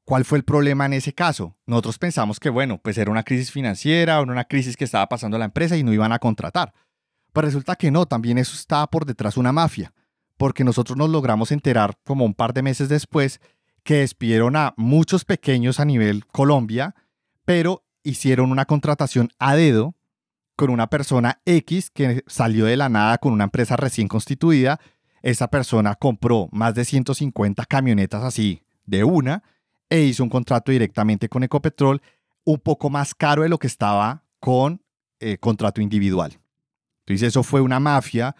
¿Cuál 0.05 0.23
fue 0.23 0.37
el 0.37 0.43
problema 0.43 0.85
en 0.85 0.93
ese 0.93 1.13
caso? 1.13 1.57
Nosotros 1.65 1.97
pensamos 1.97 2.39
que, 2.39 2.49
bueno, 2.49 2.79
pues 2.81 2.97
era 2.97 3.09
una 3.09 3.23
crisis 3.23 3.51
financiera 3.51 4.19
o 4.19 4.23
una 4.23 4.45
crisis 4.45 4.77
que 4.77 4.85
estaba 4.85 5.07
pasando 5.09 5.37
la 5.37 5.45
empresa 5.45 5.75
y 5.77 5.83
no 5.83 5.91
iban 5.91 6.11
a 6.11 6.19
contratar. 6.19 6.73
Pero 7.33 7.47
resulta 7.47 7.75
que 7.75 7.91
no, 7.91 8.05
también 8.05 8.37
eso 8.37 8.55
estaba 8.55 8.87
por 8.87 9.05
detrás 9.05 9.35
una 9.35 9.51
mafia, 9.51 9.93
porque 10.37 10.63
nosotros 10.63 10.97
nos 10.97 11.09
logramos 11.09 11.51
enterar 11.51 11.97
como 12.05 12.23
un 12.23 12.35
par 12.35 12.53
de 12.53 12.61
meses 12.61 12.87
después 12.87 13.41
que 13.83 13.95
despidieron 13.95 14.55
a 14.55 14.73
muchos 14.77 15.25
pequeños 15.25 15.79
a 15.79 15.85
nivel 15.85 16.25
Colombia, 16.27 16.95
pero 17.43 17.83
hicieron 18.03 18.51
una 18.51 18.65
contratación 18.65 19.29
a 19.39 19.55
dedo 19.55 19.95
con 20.55 20.69
una 20.69 20.87
persona 20.87 21.41
X 21.45 21.89
que 21.89 22.23
salió 22.27 22.65
de 22.65 22.77
la 22.77 22.89
nada 22.89 23.17
con 23.17 23.33
una 23.33 23.45
empresa 23.45 23.75
recién 23.75 24.07
constituida. 24.07 24.79
Esa 25.21 25.49
persona 25.49 25.95
compró 25.95 26.49
más 26.51 26.75
de 26.75 26.85
150 26.85 27.65
camionetas 27.65 28.23
así 28.23 28.63
de 28.85 29.03
una 29.03 29.43
e 29.89 30.01
hizo 30.01 30.23
un 30.23 30.29
contrato 30.29 30.71
directamente 30.71 31.29
con 31.29 31.43
Ecopetrol 31.43 32.01
un 32.43 32.59
poco 32.59 32.89
más 32.89 33.15
caro 33.15 33.43
de 33.43 33.49
lo 33.49 33.57
que 33.57 33.67
estaba 33.67 34.23
con 34.39 34.81
eh, 35.19 35.37
contrato 35.37 35.81
individual. 35.81 36.39
Entonces 36.99 37.29
eso 37.29 37.43
fue 37.43 37.61
una 37.61 37.79
mafia 37.79 38.35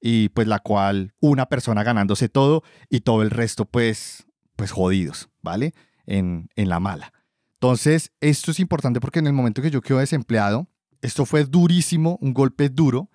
y 0.00 0.28
pues 0.30 0.46
la 0.46 0.60
cual 0.60 1.14
una 1.20 1.46
persona 1.46 1.82
ganándose 1.82 2.28
todo 2.28 2.62
y 2.88 3.00
todo 3.00 3.22
el 3.22 3.30
resto 3.30 3.64
pues, 3.64 4.26
pues 4.56 4.70
jodidos, 4.70 5.28
¿vale? 5.42 5.74
En, 6.06 6.48
en 6.54 6.68
la 6.68 6.80
mala. 6.80 7.12
Entonces 7.54 8.12
esto 8.20 8.52
es 8.52 8.60
importante 8.60 9.00
porque 9.00 9.18
en 9.18 9.26
el 9.26 9.32
momento 9.32 9.62
que 9.62 9.70
yo 9.70 9.80
quedo 9.80 9.98
desempleado, 9.98 10.68
esto 11.02 11.24
fue 11.24 11.44
durísimo, 11.44 12.18
un 12.20 12.34
golpe 12.34 12.68
duro. 12.68 13.10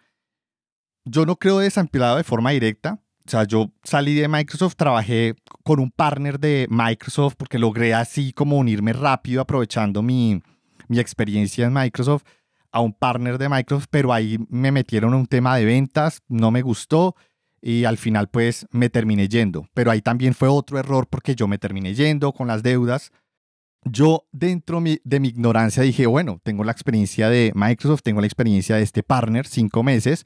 Yo 1.06 1.26
no 1.26 1.36
creo 1.36 1.60
desempleado 1.60 2.18
de 2.18 2.24
forma 2.24 2.52
directa, 2.52 3.04
o 3.26 3.30
sea, 3.30 3.46
yo 3.46 3.72
salí 3.84 4.16
de 4.16 4.28
Microsoft, 4.28 4.76
trabajé 4.76 5.36
con 5.64 5.80
un 5.80 5.92
partner 5.92 6.40
de 6.40 6.68
Microsoft 6.70 7.36
porque 7.38 7.58
logré 7.58 7.94
así 7.94 8.34
como 8.34 8.58
unirme 8.58 8.92
rápido 8.92 9.42
aprovechando 9.42 10.02
mi, 10.02 10.42
mi 10.90 11.00
experiencia 11.00 11.66
en 11.66 11.74
Microsoft 11.74 12.24
a 12.72 12.82
un 12.82 12.92
partner 12.92 13.38
de 13.38 13.48
Microsoft, 13.48 13.88
pero 13.90 14.12
ahí 14.12 14.38
me 14.50 14.72
metieron 14.72 15.14
un 15.14 15.26
tema 15.26 15.56
de 15.56 15.64
ventas, 15.64 16.22
no 16.28 16.52
me 16.52 16.62
gustó 16.62 17.16
y 17.62 17.86
al 17.86 17.98
final 17.98 18.28
pues 18.28 18.68
me 18.72 18.90
terminé 18.90 19.30
yendo. 19.30 19.68
Pero 19.74 19.92
ahí 19.92 20.02
también 20.02 20.34
fue 20.34 20.50
otro 20.50 20.78
error 20.78 21.08
porque 21.08 21.34
yo 21.34 21.48
me 21.48 21.58
terminé 21.58 21.94
yendo 21.94 22.34
con 22.34 22.48
las 22.48 22.62
deudas. 22.62 23.12
Yo 23.86 24.26
dentro 24.32 24.82
de 24.82 25.20
mi 25.20 25.28
ignorancia 25.28 25.84
dije, 25.84 26.06
bueno, 26.08 26.40
tengo 26.44 26.64
la 26.64 26.72
experiencia 26.72 27.30
de 27.30 27.52
Microsoft, 27.54 28.02
tengo 28.04 28.22
la 28.22 28.28
experiencia 28.28 28.78
de 28.78 28.84
este 28.84 29.04
partner, 29.04 29.46
cinco 29.46 29.84
meses, 29.84 30.26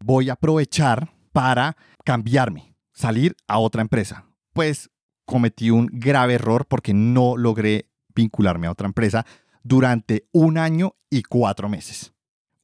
voy 0.00 0.30
a 0.30 0.34
aprovechar 0.34 1.12
para 1.32 1.76
cambiarme, 2.04 2.74
salir 2.92 3.36
a 3.46 3.58
otra 3.58 3.82
empresa. 3.82 4.24
Pues 4.52 4.90
cometí 5.24 5.70
un 5.70 5.88
grave 5.92 6.34
error 6.34 6.66
porque 6.66 6.94
no 6.94 7.36
logré 7.36 7.90
vincularme 8.14 8.66
a 8.66 8.72
otra 8.72 8.86
empresa 8.86 9.26
durante 9.62 10.26
un 10.32 10.58
año 10.58 10.94
y 11.10 11.22
cuatro 11.22 11.68
meses. 11.68 12.14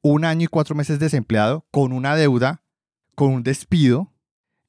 Un 0.01 0.25
año 0.25 0.45
y 0.45 0.47
cuatro 0.47 0.75
meses 0.75 0.99
desempleado 0.99 1.65
con 1.71 1.93
una 1.93 2.15
deuda, 2.15 2.63
con 3.15 3.31
un 3.31 3.43
despido. 3.43 4.11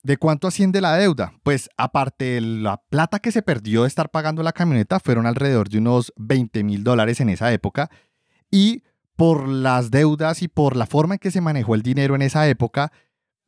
¿De 0.07 0.19
cuánto 0.19 0.47
asciende 0.47 0.81
la 0.81 0.97
deuda? 0.97 1.33
Pues 1.43 1.69
aparte 1.77 2.25
de 2.27 2.41
la 2.41 2.77
plata 2.77 3.19
que 3.19 3.33
se 3.33 3.43
perdió 3.43 3.83
de 3.83 3.89
estar 3.89 4.09
pagando 4.09 4.45
la 4.45 4.53
camioneta, 4.53 5.01
fueron 5.01 5.27
alrededor 5.27 5.69
de 5.69 5.79
unos 5.79 6.13
20 6.15 6.63
mil 6.63 6.85
dólares 6.85 7.21
en 7.21 7.29
esa 7.29 7.53
época. 7.53 7.91
Y 8.49 8.85
por 9.17 9.49
las 9.49 9.91
deudas 9.91 10.43
y 10.43 10.47
por 10.47 10.77
la 10.77 10.87
forma 10.87 11.17
en 11.17 11.19
que 11.19 11.33
se 11.33 11.41
manejó 11.41 11.75
el 11.75 11.83
dinero 11.83 12.15
en 12.15 12.23
esa 12.23 12.47
época 12.47 12.93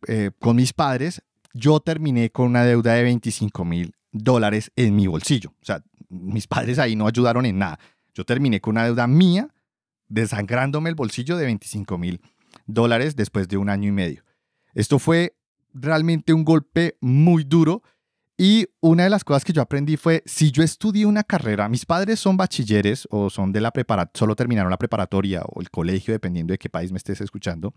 eh, 0.08 0.32
con 0.40 0.56
mis 0.56 0.72
padres, 0.72 1.22
yo 1.54 1.78
terminé 1.78 2.30
con 2.30 2.46
una 2.46 2.64
deuda 2.64 2.94
de 2.94 3.04
25 3.04 3.64
mil 3.64 3.94
dólares 4.10 4.72
en 4.74 4.96
mi 4.96 5.06
bolsillo. 5.06 5.50
O 5.62 5.64
sea, 5.64 5.84
mis 6.08 6.48
padres 6.48 6.80
ahí 6.80 6.96
no 6.96 7.06
ayudaron 7.06 7.46
en 7.46 7.58
nada. 7.58 7.78
Yo 8.14 8.24
terminé 8.24 8.60
con 8.60 8.72
una 8.72 8.84
deuda 8.84 9.06
mía, 9.06 9.54
desangrándome 10.08 10.88
el 10.88 10.96
bolsillo 10.96 11.36
de 11.36 11.44
25 11.44 11.98
mil 11.98 12.20
dólares 12.66 13.14
después 13.14 13.46
de 13.46 13.58
un 13.58 13.70
año 13.70 13.88
y 13.88 13.92
medio. 13.92 14.24
Esto 14.74 14.98
fue 14.98 15.37
realmente 15.72 16.32
un 16.32 16.44
golpe 16.44 16.96
muy 17.00 17.44
duro 17.44 17.82
y 18.36 18.68
una 18.80 19.04
de 19.04 19.10
las 19.10 19.24
cosas 19.24 19.44
que 19.44 19.52
yo 19.52 19.62
aprendí 19.62 19.96
fue, 19.96 20.22
si 20.24 20.52
yo 20.52 20.62
estudié 20.62 21.06
una 21.06 21.24
carrera, 21.24 21.68
mis 21.68 21.84
padres 21.84 22.20
son 22.20 22.36
bachilleres 22.36 23.08
o 23.10 23.30
son 23.30 23.52
de 23.52 23.60
la 23.60 23.72
preparatoria, 23.72 24.18
solo 24.18 24.36
terminaron 24.36 24.70
la 24.70 24.78
preparatoria 24.78 25.42
o 25.42 25.60
el 25.60 25.70
colegio, 25.70 26.12
dependiendo 26.12 26.52
de 26.52 26.58
qué 26.58 26.68
país 26.68 26.92
me 26.92 26.98
estés 26.98 27.20
escuchando, 27.20 27.74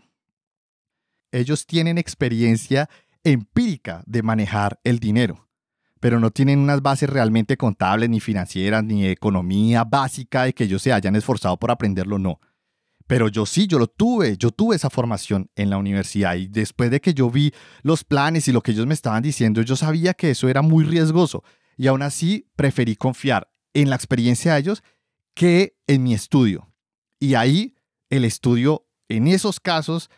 ellos 1.32 1.66
tienen 1.66 1.98
experiencia 1.98 2.90
empírica 3.24 4.04
de 4.06 4.22
manejar 4.22 4.80
el 4.84 5.00
dinero 5.00 5.48
pero 6.02 6.20
no 6.20 6.32
tienen 6.32 6.60
unas 6.60 6.82
bases 6.82 7.10
realmente 7.10 7.56
contables, 7.56 8.10
ni 8.10 8.20
financieras, 8.20 8.84
ni 8.84 9.06
economía 9.06 9.84
básica 9.84 10.44
de 10.44 10.54
que 10.54 10.64
ellos 10.64 10.82
se 10.82 10.92
hayan 10.92 11.16
esforzado 11.16 11.58
por 11.58 11.70
aprenderlo, 11.70 12.18
no. 12.18 12.42
Pero 13.12 13.28
yo 13.28 13.46
sí, 13.46 13.68
yo 13.68 13.78
lo 13.78 13.88
tuve, 13.88 14.38
yo 14.38 14.52
tuve 14.52 14.78
esa 14.78 14.90
formación 14.90 15.52
en 15.58 15.70
la 15.70 15.78
universidad 15.78 16.36
y 16.36 16.48
después 16.48 16.90
de 16.90 17.02
que 17.02 17.14
yo 17.14 17.30
vi 17.30 17.52
los 17.82 18.06
planes 18.06 18.48
y 18.48 18.54
lo 18.54 18.62
que 18.62 18.72
ellos 18.72 18.88
me 18.88 18.94
estaban 18.94 19.22
diciendo, 19.22 19.62
yo 19.64 19.76
sabía 19.76 20.14
que 20.14 20.30
eso 20.30 20.48
era 20.48 20.62
muy 20.62 20.86
riesgoso 20.86 21.44
y 21.76 21.88
aún 21.88 22.04
así 22.04 22.48
preferí 22.56 22.96
confiar 22.96 23.52
en 23.74 23.90
la 23.90 23.98
experiencia 23.98 24.54
de 24.54 24.62
ellos 24.62 24.82
que 25.34 25.76
en 25.88 26.04
mi 26.04 26.14
estudio. 26.14 26.72
Y 27.20 27.34
ahí 27.34 27.76
el 28.10 28.24
estudio 28.24 28.88
en 29.10 29.28
esos 29.28 29.60
casos 29.60 30.10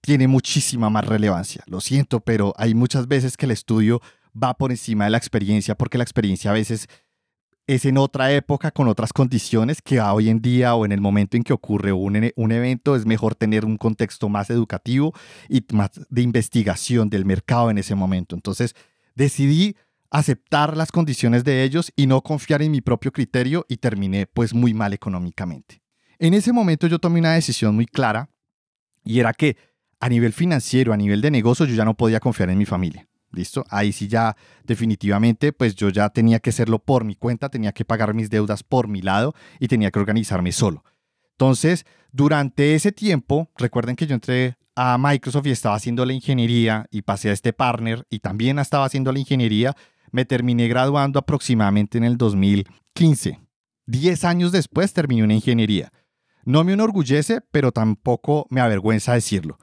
tiene 0.00 0.28
muchísima 0.28 0.88
más 0.88 1.06
relevancia. 1.06 1.64
Lo 1.66 1.80
siento, 1.80 2.20
pero 2.20 2.54
hay 2.56 2.74
muchas 2.74 3.08
veces 3.08 3.36
que 3.36 3.46
el 3.46 3.50
estudio 3.50 4.00
va 4.40 4.54
por 4.54 4.70
encima 4.70 5.02
de 5.02 5.10
la 5.10 5.18
experiencia, 5.18 5.74
porque 5.74 5.98
la 5.98 6.04
experiencia 6.04 6.52
a 6.52 6.54
veces 6.54 6.86
es 7.74 7.84
en 7.84 7.98
otra 7.98 8.32
época, 8.32 8.70
con 8.70 8.88
otras 8.88 9.12
condiciones, 9.12 9.80
que 9.82 10.00
hoy 10.00 10.28
en 10.28 10.40
día 10.40 10.74
o 10.74 10.84
en 10.84 10.92
el 10.92 11.00
momento 11.00 11.36
en 11.36 11.42
que 11.42 11.52
ocurre 11.52 11.92
un, 11.92 12.32
un 12.34 12.52
evento 12.52 12.96
es 12.96 13.06
mejor 13.06 13.34
tener 13.34 13.64
un 13.64 13.76
contexto 13.76 14.28
más 14.28 14.50
educativo 14.50 15.14
y 15.48 15.64
más 15.72 15.90
de 16.08 16.22
investigación 16.22 17.10
del 17.10 17.24
mercado 17.24 17.70
en 17.70 17.78
ese 17.78 17.94
momento. 17.94 18.34
Entonces 18.34 18.74
decidí 19.14 19.76
aceptar 20.10 20.76
las 20.76 20.90
condiciones 20.90 21.44
de 21.44 21.62
ellos 21.62 21.92
y 21.94 22.06
no 22.06 22.22
confiar 22.22 22.62
en 22.62 22.72
mi 22.72 22.80
propio 22.80 23.12
criterio 23.12 23.64
y 23.68 23.76
terminé 23.76 24.26
pues 24.26 24.52
muy 24.52 24.74
mal 24.74 24.92
económicamente. 24.92 25.82
En 26.18 26.34
ese 26.34 26.52
momento 26.52 26.86
yo 26.86 26.98
tomé 26.98 27.20
una 27.20 27.34
decisión 27.34 27.74
muy 27.74 27.86
clara 27.86 28.28
y 29.04 29.20
era 29.20 29.32
que 29.32 29.56
a 30.00 30.08
nivel 30.08 30.32
financiero, 30.32 30.92
a 30.92 30.96
nivel 30.96 31.20
de 31.20 31.30
negocio, 31.30 31.66
yo 31.66 31.74
ya 31.74 31.84
no 31.84 31.94
podía 31.94 32.20
confiar 32.20 32.50
en 32.50 32.58
mi 32.58 32.64
familia. 32.64 33.06
¿Listo? 33.32 33.64
Ahí 33.70 33.92
sí 33.92 34.08
ya 34.08 34.36
definitivamente, 34.64 35.52
pues 35.52 35.76
yo 35.76 35.88
ya 35.88 36.08
tenía 36.08 36.40
que 36.40 36.50
hacerlo 36.50 36.80
por 36.80 37.04
mi 37.04 37.14
cuenta, 37.14 37.48
tenía 37.48 37.72
que 37.72 37.84
pagar 37.84 38.12
mis 38.12 38.28
deudas 38.28 38.62
por 38.62 38.88
mi 38.88 39.02
lado 39.02 39.34
y 39.60 39.68
tenía 39.68 39.90
que 39.90 40.00
organizarme 40.00 40.52
solo. 40.52 40.84
Entonces, 41.32 41.86
durante 42.12 42.74
ese 42.74 42.92
tiempo, 42.92 43.50
recuerden 43.56 43.96
que 43.96 44.06
yo 44.06 44.14
entré 44.14 44.56
a 44.74 44.98
Microsoft 44.98 45.46
y 45.46 45.50
estaba 45.50 45.76
haciendo 45.76 46.04
la 46.04 46.12
ingeniería 46.12 46.86
y 46.90 47.02
pasé 47.02 47.30
a 47.30 47.32
este 47.32 47.52
partner 47.52 48.06
y 48.10 48.18
también 48.18 48.58
estaba 48.58 48.84
haciendo 48.84 49.12
la 49.12 49.18
ingeniería, 49.18 49.76
me 50.10 50.24
terminé 50.24 50.68
graduando 50.68 51.18
aproximadamente 51.18 51.98
en 51.98 52.04
el 52.04 52.16
2015. 52.16 53.40
Diez 53.86 54.24
años 54.24 54.52
después 54.52 54.92
terminé 54.92 55.22
una 55.22 55.34
ingeniería. 55.34 55.92
No 56.44 56.64
me 56.64 56.72
enorgullece, 56.72 57.40
pero 57.50 57.72
tampoco 57.72 58.46
me 58.50 58.60
avergüenza 58.60 59.14
decirlo. 59.14 59.58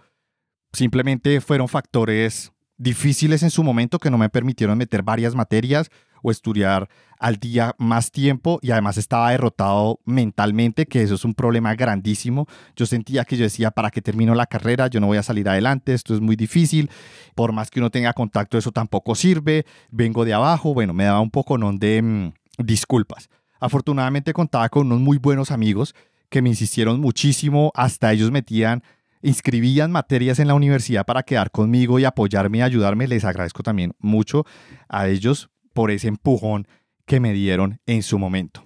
Simplemente 0.74 1.42
fueron 1.42 1.68
factores 1.68 2.52
difíciles 2.78 3.44
en 3.44 3.50
su 3.50 3.64
momento 3.64 4.00
que 4.00 4.12
no 4.12 4.18
me 4.18 4.30
permitieron 4.30 4.78
meter 4.78 5.04
varias 5.04 5.36
materias 5.36 5.90
o 6.22 6.32
estudiar 6.32 6.90
al 7.20 7.38
día 7.38 7.76
más 7.78 8.12
tiempo 8.12 8.60
y 8.62 8.72
además 8.72 8.98
estaba 8.98 9.32
derrotado 9.32 10.00
mentalmente, 10.06 10.86
que 10.86 11.02
eso 11.02 11.16
es 11.16 11.26
un 11.26 11.34
problema 11.34 11.74
grandísimo. 11.76 12.48
Yo 12.76 12.86
sentía 12.86 13.26
que 13.26 13.38
yo 13.38 13.44
decía, 13.44 13.72
¿para 13.72 13.90
qué 13.90 14.02
termino 14.02 14.36
la 14.36 14.46
carrera? 14.46 14.88
Yo 14.88 15.00
no 15.00 15.08
voy 15.08 15.18
a 15.18 15.24
salir 15.24 15.48
adelante, 15.50 15.94
esto 15.94 16.14
es 16.14 16.22
muy 16.22 16.36
difícil, 16.36 16.90
por 17.36 17.52
más 17.52 17.70
que 17.70 17.80
uno 17.80 17.90
tenga 17.90 18.14
contacto, 18.14 18.58
eso 18.58 18.72
tampoco 18.72 19.16
sirve, 19.16 19.66
vengo 19.90 20.26
de 20.26 20.34
abajo, 20.34 20.74
bueno, 20.74 20.94
me 20.94 21.06
daba 21.06 21.22
un 21.22 21.32
poco 21.32 21.58
¿no? 21.58 21.72
de 21.74 22.02
mm, 22.02 22.34
disculpas. 22.64 23.30
Afortunadamente 23.60 24.34
contaba 24.34 24.70
con 24.70 24.88
unos 24.88 25.00
muy 25.00 25.18
buenos 25.18 25.52
amigos 25.52 25.96
que 26.30 26.42
me 26.42 26.50
insistieron 26.50 27.00
muchísimo, 27.00 27.72
hasta 27.74 28.12
ellos 28.12 28.32
metían 28.32 28.84
inscribían 29.28 29.92
materias 29.92 30.40
en 30.40 30.48
la 30.48 30.54
universidad 30.54 31.06
para 31.06 31.24
quedar 31.24 31.52
conmigo 31.52 32.00
y 32.00 32.06
apoyarme 32.06 32.60
y 32.60 32.62
ayudarme. 32.62 33.08
Les 33.08 33.26
agradezco 33.26 33.62
también 33.62 33.94
mucho 34.00 34.46
a 34.88 35.10
ellos 35.10 35.50
por 35.74 35.92
ese 35.92 36.08
empujón 36.08 36.66
que 37.06 37.20
me 37.20 37.34
dieron 37.34 37.82
en 37.86 38.04
su 38.04 38.18
momento. 38.20 38.64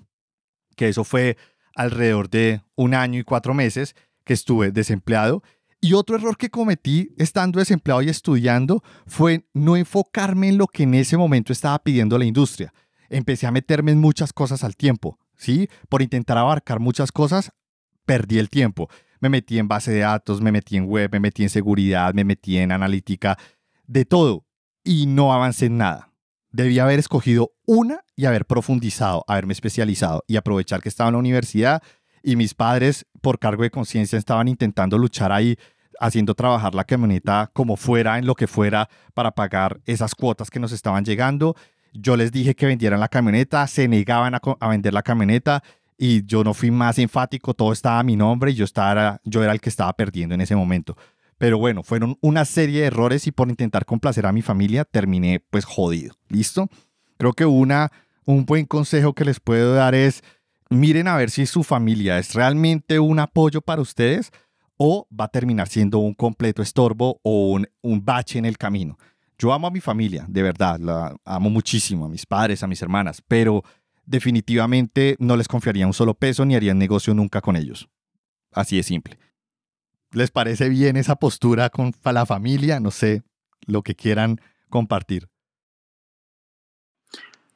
Que 0.75 0.89
eso 0.89 1.03
fue 1.03 1.35
alrededor 1.75 2.29
de 2.29 2.61
un 2.75 2.93
año 2.93 3.19
y 3.19 3.23
cuatro 3.23 3.55
meses 3.55 3.95
que 4.23 4.33
estuve 4.33 4.71
desempleado. 4.71 5.41
Y 5.79 5.93
otro 5.93 6.15
error 6.15 6.37
que 6.37 6.51
cometí 6.51 7.09
estando 7.17 7.57
desempleado 7.57 8.03
y 8.03 8.09
estudiando 8.09 8.83
fue 9.07 9.47
no 9.55 9.75
enfocarme 9.75 10.47
en 10.49 10.59
lo 10.59 10.67
que 10.67 10.83
en 10.83 10.93
ese 10.93 11.17
momento 11.17 11.53
estaba 11.53 11.79
pidiendo 11.79 12.19
la 12.19 12.25
industria. 12.25 12.71
Empecé 13.09 13.47
a 13.47 13.51
meterme 13.51 13.93
en 13.93 13.99
muchas 13.99 14.31
cosas 14.31 14.63
al 14.63 14.75
tiempo, 14.75 15.17
¿sí? 15.35 15.69
Por 15.89 16.03
intentar 16.03 16.37
abarcar 16.37 16.79
muchas 16.79 17.11
cosas, 17.11 17.51
perdí 18.05 18.37
el 18.37 18.51
tiempo 18.51 18.89
me 19.21 19.29
metí 19.29 19.59
en 19.59 19.67
base 19.67 19.91
de 19.91 19.99
datos, 19.99 20.41
me 20.41 20.51
metí 20.51 20.75
en 20.75 20.85
web, 20.85 21.09
me 21.11 21.19
metí 21.19 21.43
en 21.43 21.49
seguridad, 21.49 22.13
me 22.13 22.25
metí 22.25 22.57
en 22.57 22.71
analítica, 22.71 23.37
de 23.87 24.03
todo, 24.03 24.45
y 24.83 25.05
no 25.05 25.33
avancé 25.33 25.67
en 25.67 25.77
nada. 25.77 26.11
Debía 26.51 26.83
haber 26.83 26.99
escogido 26.99 27.53
una 27.65 28.03
y 28.15 28.25
haber 28.25 28.45
profundizado, 28.45 29.23
haberme 29.27 29.53
especializado 29.53 30.23
y 30.27 30.35
aprovechar 30.35 30.81
que 30.81 30.89
estaba 30.89 31.07
en 31.07 31.13
la 31.13 31.19
universidad 31.19 31.81
y 32.23 32.35
mis 32.35 32.53
padres, 32.53 33.05
por 33.21 33.39
cargo 33.39 33.63
de 33.63 33.71
conciencia, 33.71 34.17
estaban 34.17 34.47
intentando 34.47 34.97
luchar 34.97 35.31
ahí, 35.31 35.57
haciendo 35.99 36.33
trabajar 36.33 36.75
la 36.75 36.83
camioneta 36.83 37.49
como 37.53 37.77
fuera, 37.77 38.17
en 38.17 38.25
lo 38.25 38.35
que 38.35 38.47
fuera, 38.47 38.89
para 39.13 39.31
pagar 39.31 39.79
esas 39.85 40.15
cuotas 40.15 40.49
que 40.49 40.59
nos 40.59 40.71
estaban 40.71 41.05
llegando. 41.05 41.55
Yo 41.93 42.15
les 42.15 42.31
dije 42.31 42.55
que 42.55 42.65
vendieran 42.65 42.99
la 42.99 43.07
camioneta, 43.07 43.65
se 43.67 43.87
negaban 43.87 44.35
a, 44.35 44.41
a 44.59 44.67
vender 44.67 44.93
la 44.93 45.03
camioneta 45.03 45.63
y 46.01 46.25
yo 46.25 46.43
no 46.43 46.55
fui 46.55 46.71
más 46.71 46.97
enfático, 46.97 47.53
todo 47.53 47.71
estaba 47.71 47.99
a 47.99 48.03
mi 48.03 48.15
nombre 48.15 48.49
y 48.49 48.55
yo, 48.55 48.65
estaba, 48.65 49.21
yo 49.23 49.43
era 49.43 49.53
el 49.53 49.61
que 49.61 49.69
estaba 49.69 49.93
perdiendo 49.93 50.33
en 50.33 50.41
ese 50.41 50.55
momento. 50.55 50.97
Pero 51.37 51.59
bueno, 51.59 51.83
fueron 51.83 52.17
una 52.21 52.43
serie 52.43 52.81
de 52.81 52.87
errores 52.87 53.27
y 53.27 53.31
por 53.31 53.49
intentar 53.49 53.85
complacer 53.85 54.25
a 54.25 54.31
mi 54.31 54.41
familia 54.41 54.83
terminé 54.83 55.45
pues 55.51 55.63
jodido. 55.63 56.15
¿Listo? 56.27 56.69
Creo 57.17 57.33
que 57.33 57.45
una, 57.45 57.91
un 58.25 58.47
buen 58.47 58.65
consejo 58.65 59.13
que 59.13 59.25
les 59.25 59.39
puedo 59.39 59.75
dar 59.75 59.93
es 59.93 60.23
miren 60.71 61.07
a 61.07 61.17
ver 61.17 61.29
si 61.29 61.45
su 61.45 61.61
familia 61.61 62.17
es 62.17 62.33
realmente 62.33 62.99
un 62.99 63.19
apoyo 63.19 63.61
para 63.61 63.83
ustedes 63.83 64.31
o 64.77 65.07
va 65.11 65.25
a 65.25 65.31
terminar 65.31 65.67
siendo 65.67 65.99
un 65.99 66.15
completo 66.15 66.63
estorbo 66.63 67.19
o 67.21 67.51
un, 67.51 67.67
un 67.83 68.03
bache 68.03 68.39
en 68.39 68.45
el 68.45 68.57
camino. 68.57 68.97
Yo 69.37 69.53
amo 69.53 69.67
a 69.67 69.71
mi 69.71 69.81
familia, 69.81 70.25
de 70.27 70.41
verdad, 70.41 70.79
la 70.79 71.15
amo 71.25 71.51
muchísimo, 71.51 72.05
a 72.05 72.09
mis 72.09 72.25
padres, 72.25 72.63
a 72.63 72.67
mis 72.67 72.81
hermanas, 72.81 73.21
pero 73.27 73.63
definitivamente 74.05 75.15
no 75.19 75.37
les 75.37 75.47
confiaría 75.47 75.87
un 75.87 75.93
solo 75.93 76.13
peso 76.13 76.45
ni 76.45 76.55
haría 76.55 76.73
negocio 76.73 77.13
nunca 77.13 77.41
con 77.41 77.55
ellos. 77.55 77.89
Así 78.51 78.77
de 78.77 78.83
simple. 78.83 79.17
¿Les 80.11 80.31
parece 80.31 80.67
bien 80.69 80.97
esa 80.97 81.15
postura 81.15 81.69
con 81.69 81.93
la 82.03 82.25
familia? 82.25 82.79
No 82.79 82.91
sé, 82.91 83.23
lo 83.65 83.81
que 83.81 83.95
quieran 83.95 84.41
compartir. 84.69 85.29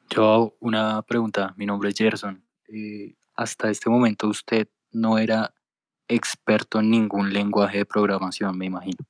Yo 0.08 0.56
una 0.60 1.02
pregunta, 1.02 1.54
mi 1.56 1.66
nombre 1.66 1.90
es 1.90 1.96
Gerson. 1.96 2.44
Eh, 2.68 3.14
hasta 3.34 3.70
este 3.70 3.90
momento 3.90 4.28
usted 4.28 4.68
no 4.90 5.18
era 5.18 5.52
experto 6.08 6.80
en 6.80 6.90
ningún 6.90 7.32
lenguaje 7.32 7.78
de 7.78 7.84
programación, 7.84 8.56
me 8.56 8.66
imagino. 8.66 9.04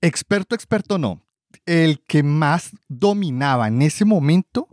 Experto, 0.00 0.54
experto 0.54 0.98
no. 0.98 1.20
El 1.66 2.02
que 2.04 2.22
más 2.22 2.72
dominaba 2.88 3.68
en 3.68 3.82
ese 3.82 4.04
momento 4.04 4.68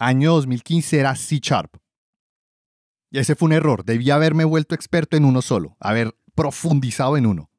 año 0.00 0.32
2015 0.32 0.98
era 0.98 1.14
C 1.14 1.38
Sharp. 1.40 1.76
Y 3.12 3.18
ese 3.18 3.36
fue 3.36 3.46
un 3.46 3.52
error. 3.52 3.84
Debía 3.84 4.16
haberme 4.16 4.44
vuelto 4.44 4.74
experto 4.74 5.16
en 5.16 5.24
uno 5.24 5.42
solo, 5.42 5.76
haber 5.78 6.16
profundizado 6.34 7.16
en 7.16 7.26
uno. 7.26 7.50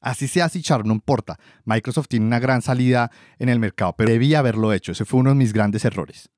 Así 0.00 0.28
sea 0.28 0.50
si 0.50 0.60
Char, 0.60 0.84
no 0.84 0.92
importa. 0.92 1.38
Microsoft 1.64 2.08
tiene 2.08 2.26
una 2.26 2.38
gran 2.38 2.60
salida 2.60 3.10
en 3.38 3.48
el 3.48 3.58
mercado, 3.58 3.94
pero 3.96 4.10
debía 4.10 4.40
haberlo 4.40 4.72
hecho. 4.74 4.92
Ese 4.92 5.06
fue 5.06 5.20
uno 5.20 5.30
de 5.30 5.36
mis 5.36 5.54
grandes 5.54 5.86
errores. 5.86 6.28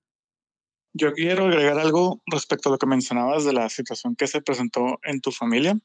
Yo 0.93 1.13
quiero 1.13 1.47
agregar 1.47 1.79
algo 1.79 2.23
respecto 2.27 2.69
a 2.69 2.73
lo 2.73 2.79
que 2.79 2.87
mencionabas 2.87 3.45
de 3.45 3.53
la 3.53 3.69
situación 3.69 4.15
que 4.15 4.29
se 4.29 4.41
presentó 4.41 5.01
en 5.03 5.21
tu 5.21 5.33
familia. 5.33 5.77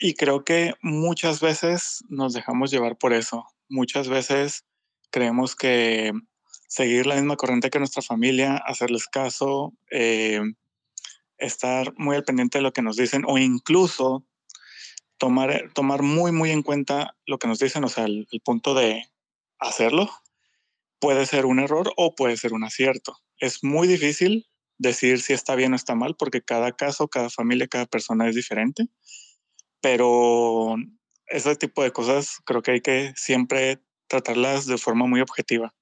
Y 0.00 0.14
creo 0.14 0.44
que 0.44 0.74
muchas 0.82 1.40
veces 1.40 2.04
nos 2.08 2.32
dejamos 2.32 2.72
llevar 2.72 2.98
por 2.98 3.12
eso. 3.12 3.44
Muchas 3.68 4.08
veces 4.08 4.64
creemos 5.10 5.54
que 5.54 6.12
seguir 6.68 7.06
la 7.06 7.14
misma 7.14 7.36
corriente 7.36 7.70
que 7.70 7.78
nuestra 7.78 8.02
familia, 8.02 8.56
hacerles 8.56 9.06
caso, 9.06 9.72
eh, 9.90 10.40
estar 11.38 11.92
muy 11.96 12.16
al 12.16 12.24
pendiente 12.24 12.58
de 12.58 12.62
lo 12.62 12.72
que 12.72 12.82
nos 12.82 12.96
dicen 12.96 13.24
o 13.26 13.38
incluso 13.38 14.26
tomar, 15.18 15.70
tomar 15.74 16.02
muy, 16.02 16.32
muy 16.32 16.50
en 16.50 16.62
cuenta 16.62 17.16
lo 17.26 17.38
que 17.38 17.48
nos 17.48 17.58
dicen, 17.58 17.84
o 17.84 17.88
sea, 17.88 18.04
el, 18.04 18.26
el 18.30 18.40
punto 18.40 18.74
de 18.74 19.04
hacerlo, 19.58 20.10
puede 20.98 21.26
ser 21.26 21.46
un 21.46 21.58
error 21.58 21.92
o 21.96 22.14
puede 22.14 22.36
ser 22.36 22.52
un 22.52 22.64
acierto. 22.64 23.18
Es 23.38 23.62
muy 23.62 23.86
difícil 23.86 24.46
decir 24.78 25.20
si 25.20 25.32
está 25.32 25.54
bien 25.54 25.72
o 25.72 25.76
está 25.76 25.94
mal 25.94 26.16
porque 26.16 26.42
cada 26.42 26.72
caso, 26.72 27.08
cada 27.08 27.30
familia, 27.30 27.66
cada 27.66 27.86
persona 27.86 28.28
es 28.28 28.34
diferente 28.34 28.88
pero 29.86 30.74
ese 31.26 31.54
tipo 31.54 31.84
de 31.84 31.92
cosas 31.92 32.40
creo 32.44 32.60
que 32.60 32.72
hay 32.72 32.80
que 32.80 33.12
siempre 33.14 33.80
tratarlas 34.08 34.66
de 34.66 34.78
forma 34.78 35.06
muy 35.06 35.20
objetiva. 35.20 35.74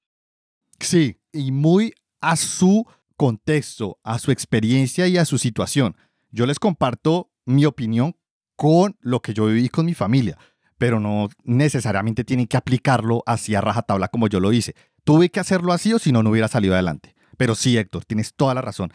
Sí, 0.79 1.19
y 1.31 1.51
muy 1.51 1.93
a 2.21 2.35
su 2.35 2.85
contexto, 3.17 3.99
a 4.03 4.19
su 4.19 4.31
experiencia 4.31 5.07
y 5.07 5.17
a 5.17 5.25
su 5.25 5.37
situación. 5.37 5.95
Yo 6.31 6.45
les 6.45 6.59
comparto 6.59 7.31
mi 7.45 7.65
opinión 7.65 8.15
con 8.55 8.97
lo 9.01 9.21
que 9.21 9.33
yo 9.33 9.45
viví 9.45 9.69
con 9.69 9.85
mi 9.85 9.93
familia, 9.93 10.37
pero 10.77 10.99
no 10.99 11.29
necesariamente 11.43 12.23
tienen 12.23 12.47
que 12.47 12.57
aplicarlo 12.57 13.23
así 13.25 13.55
a 13.55 13.61
rajatabla 13.61 14.07
como 14.07 14.27
yo 14.27 14.39
lo 14.39 14.51
hice. 14.51 14.75
Tuve 15.03 15.29
que 15.29 15.39
hacerlo 15.39 15.71
así 15.71 15.93
o 15.93 15.99
si 15.99 16.11
no, 16.11 16.23
no 16.23 16.31
hubiera 16.31 16.47
salido 16.47 16.73
adelante. 16.73 17.15
Pero 17.37 17.55
sí, 17.55 17.77
Héctor, 17.77 18.05
tienes 18.05 18.33
toda 18.33 18.53
la 18.53 18.61
razón. 18.61 18.91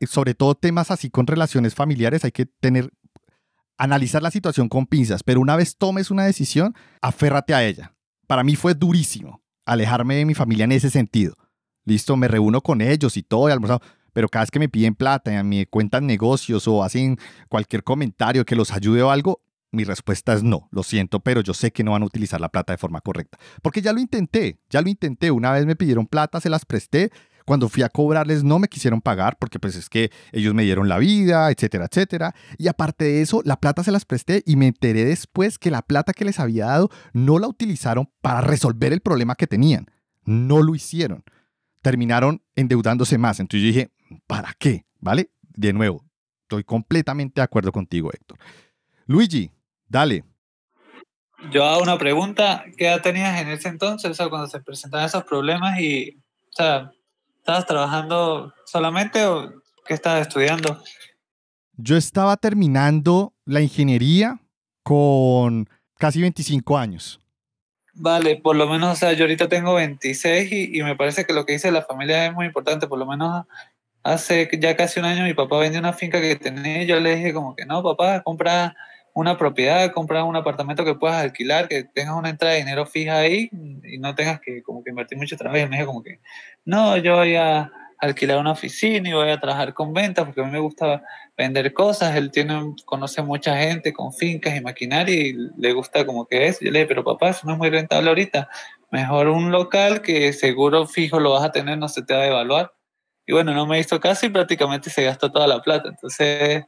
Sobre 0.00 0.34
todo 0.34 0.54
temas 0.54 0.90
así 0.90 1.08
con 1.10 1.26
relaciones 1.26 1.74
familiares 1.74 2.24
hay 2.24 2.32
que 2.32 2.46
tener 2.46 2.92
analizar 3.78 4.22
la 4.22 4.30
situación 4.30 4.68
con 4.68 4.86
pinzas, 4.86 5.22
pero 5.22 5.40
una 5.40 5.56
vez 5.56 5.76
tomes 5.76 6.10
una 6.10 6.24
decisión, 6.24 6.74
aférrate 7.02 7.54
a 7.54 7.64
ella. 7.64 7.94
Para 8.26 8.42
mí 8.42 8.56
fue 8.56 8.74
durísimo 8.74 9.42
alejarme 9.66 10.16
de 10.16 10.24
mi 10.24 10.34
familia 10.34 10.64
en 10.64 10.72
ese 10.72 10.88
sentido. 10.90 11.34
Listo, 11.84 12.16
me 12.16 12.28
reúno 12.28 12.62
con 12.62 12.80
ellos 12.80 13.16
y 13.16 13.22
todo, 13.22 13.48
pero 14.12 14.28
cada 14.28 14.44
vez 14.44 14.50
que 14.50 14.58
me 14.58 14.68
piden 14.68 14.94
plata, 14.94 15.42
me 15.42 15.66
cuentan 15.66 16.06
negocios 16.06 16.66
o 16.66 16.82
hacen 16.82 17.18
cualquier 17.48 17.84
comentario 17.84 18.44
que 18.44 18.56
los 18.56 18.72
ayude 18.72 19.02
o 19.02 19.10
algo, 19.10 19.42
mi 19.72 19.84
respuesta 19.84 20.32
es 20.32 20.42
no, 20.42 20.68
lo 20.72 20.82
siento, 20.82 21.20
pero 21.20 21.42
yo 21.42 21.52
sé 21.52 21.70
que 21.70 21.84
no 21.84 21.92
van 21.92 22.02
a 22.02 22.06
utilizar 22.06 22.40
la 22.40 22.48
plata 22.48 22.72
de 22.72 22.78
forma 22.78 23.00
correcta. 23.00 23.38
Porque 23.62 23.82
ya 23.82 23.92
lo 23.92 24.00
intenté, 24.00 24.58
ya 24.70 24.80
lo 24.80 24.88
intenté. 24.88 25.30
Una 25.30 25.52
vez 25.52 25.66
me 25.66 25.76
pidieron 25.76 26.06
plata, 26.06 26.40
se 26.40 26.48
las 26.48 26.64
presté 26.64 27.10
cuando 27.46 27.68
fui 27.68 27.82
a 27.82 27.88
cobrarles 27.88 28.44
no 28.44 28.58
me 28.58 28.68
quisieron 28.68 29.00
pagar 29.00 29.38
porque 29.38 29.58
pues 29.58 29.76
es 29.76 29.88
que 29.88 30.10
ellos 30.32 30.52
me 30.52 30.64
dieron 30.64 30.88
la 30.88 30.98
vida, 30.98 31.50
etcétera, 31.50 31.86
etcétera. 31.90 32.34
Y 32.58 32.68
aparte 32.68 33.04
de 33.04 33.22
eso, 33.22 33.40
la 33.44 33.58
plata 33.58 33.82
se 33.84 33.92
las 33.92 34.04
presté 34.04 34.42
y 34.44 34.56
me 34.56 34.66
enteré 34.66 35.04
después 35.04 35.58
que 35.58 35.70
la 35.70 35.82
plata 35.82 36.12
que 36.12 36.24
les 36.24 36.40
había 36.40 36.66
dado 36.66 36.90
no 37.12 37.38
la 37.38 37.46
utilizaron 37.46 38.10
para 38.20 38.40
resolver 38.40 38.92
el 38.92 39.00
problema 39.00 39.36
que 39.36 39.46
tenían. 39.46 39.86
No 40.24 40.62
lo 40.62 40.74
hicieron. 40.74 41.22
Terminaron 41.82 42.42
endeudándose 42.56 43.16
más. 43.16 43.38
Entonces 43.38 43.62
yo 43.62 43.68
dije, 43.68 43.90
¿para 44.26 44.52
qué? 44.58 44.84
¿Vale? 44.98 45.30
De 45.42 45.72
nuevo, 45.72 46.04
estoy 46.42 46.64
completamente 46.64 47.40
de 47.40 47.44
acuerdo 47.44 47.70
contigo, 47.70 48.10
Héctor. 48.12 48.38
Luigi, 49.06 49.52
dale. 49.88 50.24
Yo 51.52 51.64
hago 51.64 51.82
una 51.82 51.96
pregunta. 51.96 52.64
¿Qué 52.76 52.98
tenías 53.04 53.40
en 53.40 53.48
ese 53.48 53.68
entonces, 53.68 54.10
o 54.10 54.14
sea, 54.14 54.28
cuando 54.28 54.48
se 54.48 54.60
presentaban 54.60 55.06
esos 55.06 55.22
problemas? 55.22 55.78
Y, 55.78 56.18
o 56.48 56.52
sea, 56.52 56.90
¿Estabas 57.46 57.66
trabajando 57.66 58.52
solamente 58.64 59.24
o 59.24 59.62
qué 59.86 59.94
estabas 59.94 60.22
estudiando? 60.22 60.82
Yo 61.76 61.96
estaba 61.96 62.36
terminando 62.36 63.34
la 63.44 63.60
ingeniería 63.60 64.40
con 64.82 65.68
casi 65.96 66.20
25 66.20 66.76
años. 66.76 67.20
Vale, 67.94 68.34
por 68.34 68.56
lo 68.56 68.66
menos, 68.66 68.94
o 68.94 68.96
sea, 68.96 69.12
yo 69.12 69.22
ahorita 69.22 69.48
tengo 69.48 69.74
26 69.74 70.50
y, 70.50 70.76
y, 70.76 70.82
me 70.82 70.96
parece 70.96 71.24
que 71.24 71.32
lo 71.32 71.46
que 71.46 71.52
dice 71.52 71.70
la 71.70 71.82
familia 71.82 72.26
es 72.26 72.34
muy 72.34 72.46
importante. 72.46 72.88
Por 72.88 72.98
lo 72.98 73.06
menos 73.06 73.46
hace 74.02 74.50
ya 74.58 74.76
casi 74.76 74.98
un 74.98 75.06
año 75.06 75.22
mi 75.22 75.34
papá 75.34 75.58
vendió 75.58 75.78
una 75.78 75.92
finca 75.92 76.20
que 76.20 76.34
tenía 76.34 76.82
y 76.82 76.86
yo 76.86 76.98
le 76.98 77.14
dije 77.14 77.32
como 77.32 77.54
que 77.54 77.64
no, 77.64 77.80
papá, 77.80 78.24
compra 78.24 78.74
una 79.16 79.38
propiedad, 79.38 79.90
comprar 79.92 80.24
un 80.24 80.36
apartamento 80.36 80.84
que 80.84 80.94
puedas 80.94 81.22
alquilar, 81.22 81.68
que 81.68 81.84
tengas 81.84 82.14
una 82.14 82.28
entrada 82.28 82.52
de 82.52 82.60
dinero 82.60 82.84
fija 82.84 83.16
ahí 83.16 83.48
y 83.82 83.96
no 83.96 84.14
tengas 84.14 84.40
que 84.40 84.62
como 84.62 84.84
que 84.84 84.90
invertir 84.90 85.16
mucho 85.16 85.38
trabajo. 85.38 85.64
Y 85.64 85.68
me 85.70 85.78
dijo 85.78 85.86
como 85.86 86.02
que, 86.02 86.20
no, 86.66 86.98
yo 86.98 87.16
voy 87.16 87.34
a 87.34 87.72
alquilar 87.98 88.36
una 88.36 88.52
oficina 88.52 89.08
y 89.08 89.14
voy 89.14 89.30
a 89.30 89.40
trabajar 89.40 89.72
con 89.72 89.94
ventas 89.94 90.26
porque 90.26 90.42
a 90.42 90.44
mí 90.44 90.50
me 90.50 90.58
gusta 90.58 91.02
vender 91.34 91.72
cosas. 91.72 92.14
Él 92.14 92.30
tiene, 92.30 92.74
conoce 92.84 93.22
mucha 93.22 93.56
gente 93.56 93.94
con 93.94 94.12
fincas 94.12 94.54
y 94.54 94.60
maquinaria 94.60 95.14
y 95.14 95.32
le 95.56 95.72
gusta 95.72 96.04
como 96.04 96.26
que 96.26 96.48
es. 96.48 96.60
Yo 96.60 96.70
le 96.70 96.80
dije, 96.80 96.88
pero 96.88 97.02
papá, 97.02 97.30
eso 97.30 97.46
no 97.46 97.54
es 97.54 97.58
muy 97.58 97.70
rentable 97.70 98.10
ahorita. 98.10 98.50
Mejor 98.90 99.28
un 99.28 99.50
local 99.50 100.02
que 100.02 100.34
seguro 100.34 100.86
fijo 100.86 101.20
lo 101.20 101.30
vas 101.30 101.44
a 101.44 101.52
tener, 101.52 101.78
no 101.78 101.88
se 101.88 102.02
te 102.02 102.12
va 102.12 102.20
a 102.20 102.26
evaluar. 102.26 102.70
Y 103.26 103.32
bueno, 103.32 103.54
no 103.54 103.66
me 103.66 103.80
hizo 103.80 103.98
caso 103.98 104.26
y 104.26 104.28
prácticamente 104.28 104.90
se 104.90 105.04
gastó 105.04 105.32
toda 105.32 105.46
la 105.46 105.62
plata. 105.62 105.88
Entonces, 105.88 106.66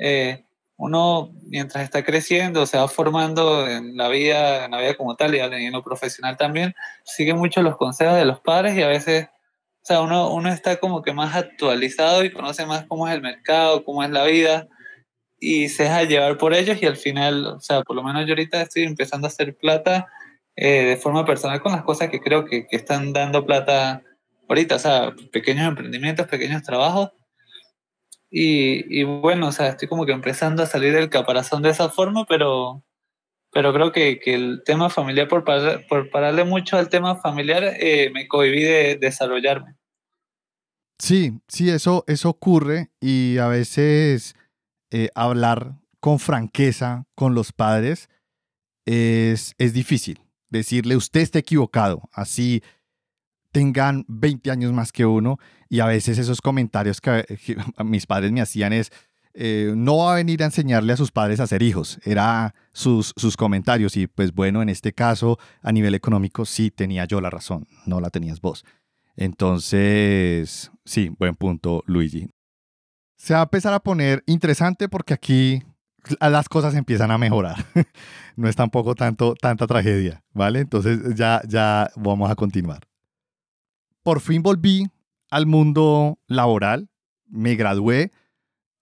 eh, 0.00 0.44
uno 0.78 1.32
mientras 1.42 1.82
está 1.82 2.04
creciendo, 2.04 2.64
se 2.64 2.78
va 2.78 2.86
formando 2.86 3.68
en 3.68 3.96
la 3.96 4.08
vida, 4.08 4.64
en 4.64 4.70
la 4.70 4.80
vida 4.80 4.94
como 4.94 5.16
tal 5.16 5.34
y 5.34 5.40
en 5.40 5.72
lo 5.72 5.82
profesional 5.82 6.36
también, 6.36 6.72
sigue 7.04 7.34
mucho 7.34 7.62
los 7.62 7.76
consejos 7.76 8.14
de 8.14 8.24
los 8.24 8.38
padres 8.40 8.76
y 8.76 8.82
a 8.82 8.88
veces, 8.88 9.26
o 9.26 9.84
sea, 9.84 10.00
uno, 10.00 10.32
uno 10.32 10.50
está 10.50 10.76
como 10.76 11.02
que 11.02 11.12
más 11.12 11.34
actualizado 11.34 12.24
y 12.24 12.32
conoce 12.32 12.64
más 12.64 12.86
cómo 12.86 13.08
es 13.08 13.14
el 13.14 13.22
mercado, 13.22 13.84
cómo 13.84 14.04
es 14.04 14.10
la 14.10 14.24
vida 14.24 14.68
y 15.40 15.68
se 15.68 15.82
deja 15.82 16.04
llevar 16.04 16.38
por 16.38 16.54
ellos 16.54 16.80
y 16.80 16.86
al 16.86 16.96
final, 16.96 17.46
o 17.46 17.60
sea, 17.60 17.82
por 17.82 17.96
lo 17.96 18.04
menos 18.04 18.24
yo 18.26 18.32
ahorita 18.32 18.62
estoy 18.62 18.84
empezando 18.84 19.26
a 19.26 19.30
hacer 19.30 19.56
plata 19.56 20.06
eh, 20.54 20.84
de 20.84 20.96
forma 20.96 21.26
personal 21.26 21.60
con 21.60 21.72
las 21.72 21.82
cosas 21.82 22.08
que 22.08 22.20
creo 22.20 22.44
que, 22.44 22.68
que 22.68 22.76
están 22.76 23.12
dando 23.12 23.44
plata 23.44 24.02
ahorita, 24.48 24.76
o 24.76 24.78
sea, 24.78 25.12
pequeños 25.32 25.66
emprendimientos, 25.66 26.28
pequeños 26.28 26.62
trabajos 26.62 27.10
y, 28.30 29.04
bueno, 29.04 29.48
o 29.48 29.52
sea, 29.52 29.68
estoy 29.68 29.88
como 29.88 30.04
que 30.04 30.12
empezando 30.12 30.62
a 30.62 30.66
salir 30.66 30.92
del 30.92 31.08
caparazón 31.08 31.62
de 31.62 31.70
esa 31.70 31.88
forma, 31.88 32.26
pero, 32.26 32.84
pero 33.52 33.72
creo 33.72 33.92
que, 33.92 34.20
que 34.20 34.34
el 34.34 34.62
tema 34.64 34.90
familiar, 34.90 35.28
por, 35.28 35.44
por 35.88 36.10
pararle 36.10 36.44
mucho 36.44 36.76
al 36.76 36.88
tema 36.88 37.16
familiar, 37.16 37.64
eh, 37.64 38.10
me 38.12 38.28
cohibí 38.28 38.62
de, 38.62 38.96
desarrollarme. 38.96 39.76
Sí, 40.98 41.40
sí, 41.46 41.70
eso, 41.70 42.04
eso 42.06 42.28
ocurre 42.28 42.90
y 43.00 43.38
a 43.38 43.46
veces 43.46 44.34
eh, 44.90 45.08
hablar 45.14 45.76
con 46.00 46.18
franqueza 46.18 47.06
con 47.14 47.34
los 47.34 47.52
padres 47.52 48.08
es, 48.84 49.54
es 49.58 49.72
difícil. 49.72 50.20
Decirle, 50.50 50.96
usted 50.96 51.20
está 51.20 51.38
equivocado, 51.38 52.08
así 52.12 52.62
tengan 53.58 54.04
20 54.06 54.52
años 54.52 54.72
más 54.72 54.92
que 54.92 55.04
uno 55.04 55.40
y 55.68 55.80
a 55.80 55.86
veces 55.86 56.16
esos 56.16 56.40
comentarios 56.40 57.00
que, 57.00 57.24
mis 57.84 58.06
padres 58.06 58.30
me 58.30 58.40
hacían 58.40 58.72
es, 58.72 58.92
eh, 59.34 59.72
no 59.76 59.96
va 59.96 60.12
a 60.12 60.14
venir 60.14 60.44
a 60.44 60.46
enseñarle 60.46 60.92
a 60.92 60.96
sus 60.96 61.10
padres 61.10 61.40
a 61.40 61.46
ser 61.48 61.64
hijos, 61.64 61.98
era 62.04 62.54
sus, 62.70 63.12
sus 63.16 63.36
comentarios 63.36 63.96
y 63.96 64.06
pues 64.06 64.32
bueno, 64.32 64.62
en 64.62 64.68
este 64.68 64.92
caso 64.92 65.40
a 65.60 65.72
nivel 65.72 65.96
económico 65.96 66.44
sí 66.44 66.70
tenía 66.70 67.04
yo 67.04 67.20
la 67.20 67.30
razón, 67.30 67.66
no 67.84 68.00
la 68.00 68.10
tenías 68.10 68.40
vos. 68.40 68.64
Entonces, 69.16 70.70
sí, 70.84 71.10
buen 71.18 71.34
punto, 71.34 71.82
Luigi. 71.86 72.30
Se 73.16 73.34
va 73.34 73.40
a 73.40 73.42
empezar 73.42 73.74
a 73.74 73.80
poner 73.80 74.22
interesante 74.26 74.88
porque 74.88 75.14
aquí 75.14 75.64
las 76.20 76.48
cosas 76.48 76.76
empiezan 76.76 77.10
a 77.10 77.18
mejorar. 77.18 77.56
no 78.36 78.48
es 78.48 78.54
tampoco 78.54 78.94
tanto, 78.94 79.34
tanta 79.34 79.66
tragedia, 79.66 80.22
¿vale? 80.32 80.60
Entonces 80.60 81.16
ya, 81.16 81.42
ya 81.44 81.90
vamos 81.96 82.30
a 82.30 82.36
continuar 82.36 82.87
por 84.02 84.20
fin 84.20 84.42
volví 84.42 84.86
al 85.30 85.46
mundo 85.46 86.18
laboral, 86.26 86.88
me 87.26 87.54
gradué 87.54 88.12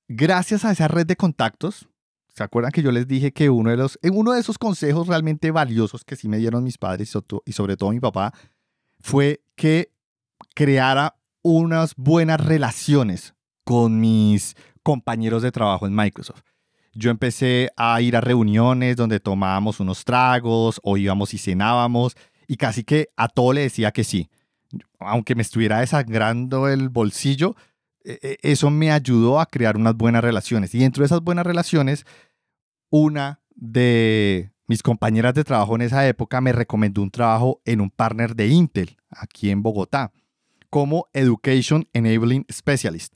gracias 0.08 0.64
a 0.64 0.72
esa 0.72 0.88
red 0.88 1.06
de 1.06 1.16
contactos. 1.16 1.88
¿Se 2.28 2.44
acuerdan 2.44 2.72
que 2.72 2.82
yo 2.82 2.92
les 2.92 3.08
dije 3.08 3.32
que 3.32 3.48
uno 3.48 3.70
de, 3.70 3.78
los, 3.78 3.98
uno 4.12 4.32
de 4.32 4.40
esos 4.40 4.58
consejos 4.58 5.06
realmente 5.06 5.50
valiosos 5.50 6.04
que 6.04 6.16
sí 6.16 6.28
me 6.28 6.36
dieron 6.36 6.64
mis 6.64 6.76
padres 6.76 7.16
y 7.44 7.52
sobre 7.52 7.76
todo 7.76 7.90
mi 7.90 8.00
papá 8.00 8.32
fue 9.00 9.40
que 9.54 9.90
creara 10.54 11.16
unas 11.42 11.94
buenas 11.96 12.44
relaciones 12.44 13.34
con 13.64 14.00
mis 14.00 14.54
compañeros 14.82 15.42
de 15.42 15.50
trabajo 15.50 15.86
en 15.86 15.94
Microsoft. 15.94 16.42
Yo 16.92 17.10
empecé 17.10 17.70
a 17.76 18.00
ir 18.00 18.16
a 18.16 18.20
reuniones 18.20 18.96
donde 18.96 19.18
tomábamos 19.18 19.80
unos 19.80 20.04
tragos 20.04 20.80
o 20.82 20.96
íbamos 20.96 21.34
y 21.34 21.38
cenábamos 21.38 22.16
y 22.46 22.56
casi 22.56 22.84
que 22.84 23.08
a 23.16 23.28
todo 23.28 23.52
le 23.52 23.62
decía 23.62 23.92
que 23.92 24.04
sí 24.04 24.28
aunque 24.98 25.34
me 25.34 25.42
estuviera 25.42 25.80
desangrando 25.80 26.68
el 26.68 26.88
bolsillo, 26.88 27.56
e, 28.04 28.18
e, 28.22 28.38
eso 28.42 28.70
me 28.70 28.92
ayudó 28.92 29.40
a 29.40 29.46
crear 29.46 29.76
unas 29.76 29.96
buenas 29.96 30.22
relaciones. 30.22 30.74
Y 30.74 30.78
dentro 30.78 31.02
de 31.02 31.06
esas 31.06 31.20
buenas 31.22 31.46
relaciones, 31.46 32.04
una 32.90 33.40
de, 33.54 34.52
mis 34.66 34.82
compañeras 34.82 35.34
de 35.34 35.44
trabajo 35.44 35.76
en 35.76 35.82
esa 35.82 36.06
época 36.06 36.40
me 36.40 36.52
recomendó 36.52 37.02
un 37.02 37.10
trabajo 37.10 37.60
en 37.64 37.80
un 37.80 37.90
partner 37.90 38.34
de 38.34 38.48
Intel, 38.48 38.96
aquí 39.10 39.50
en 39.50 39.62
Bogotá, 39.62 40.12
como 40.70 41.08
Education 41.12 41.88
Enabling 41.92 42.44
Specialist. 42.50 43.14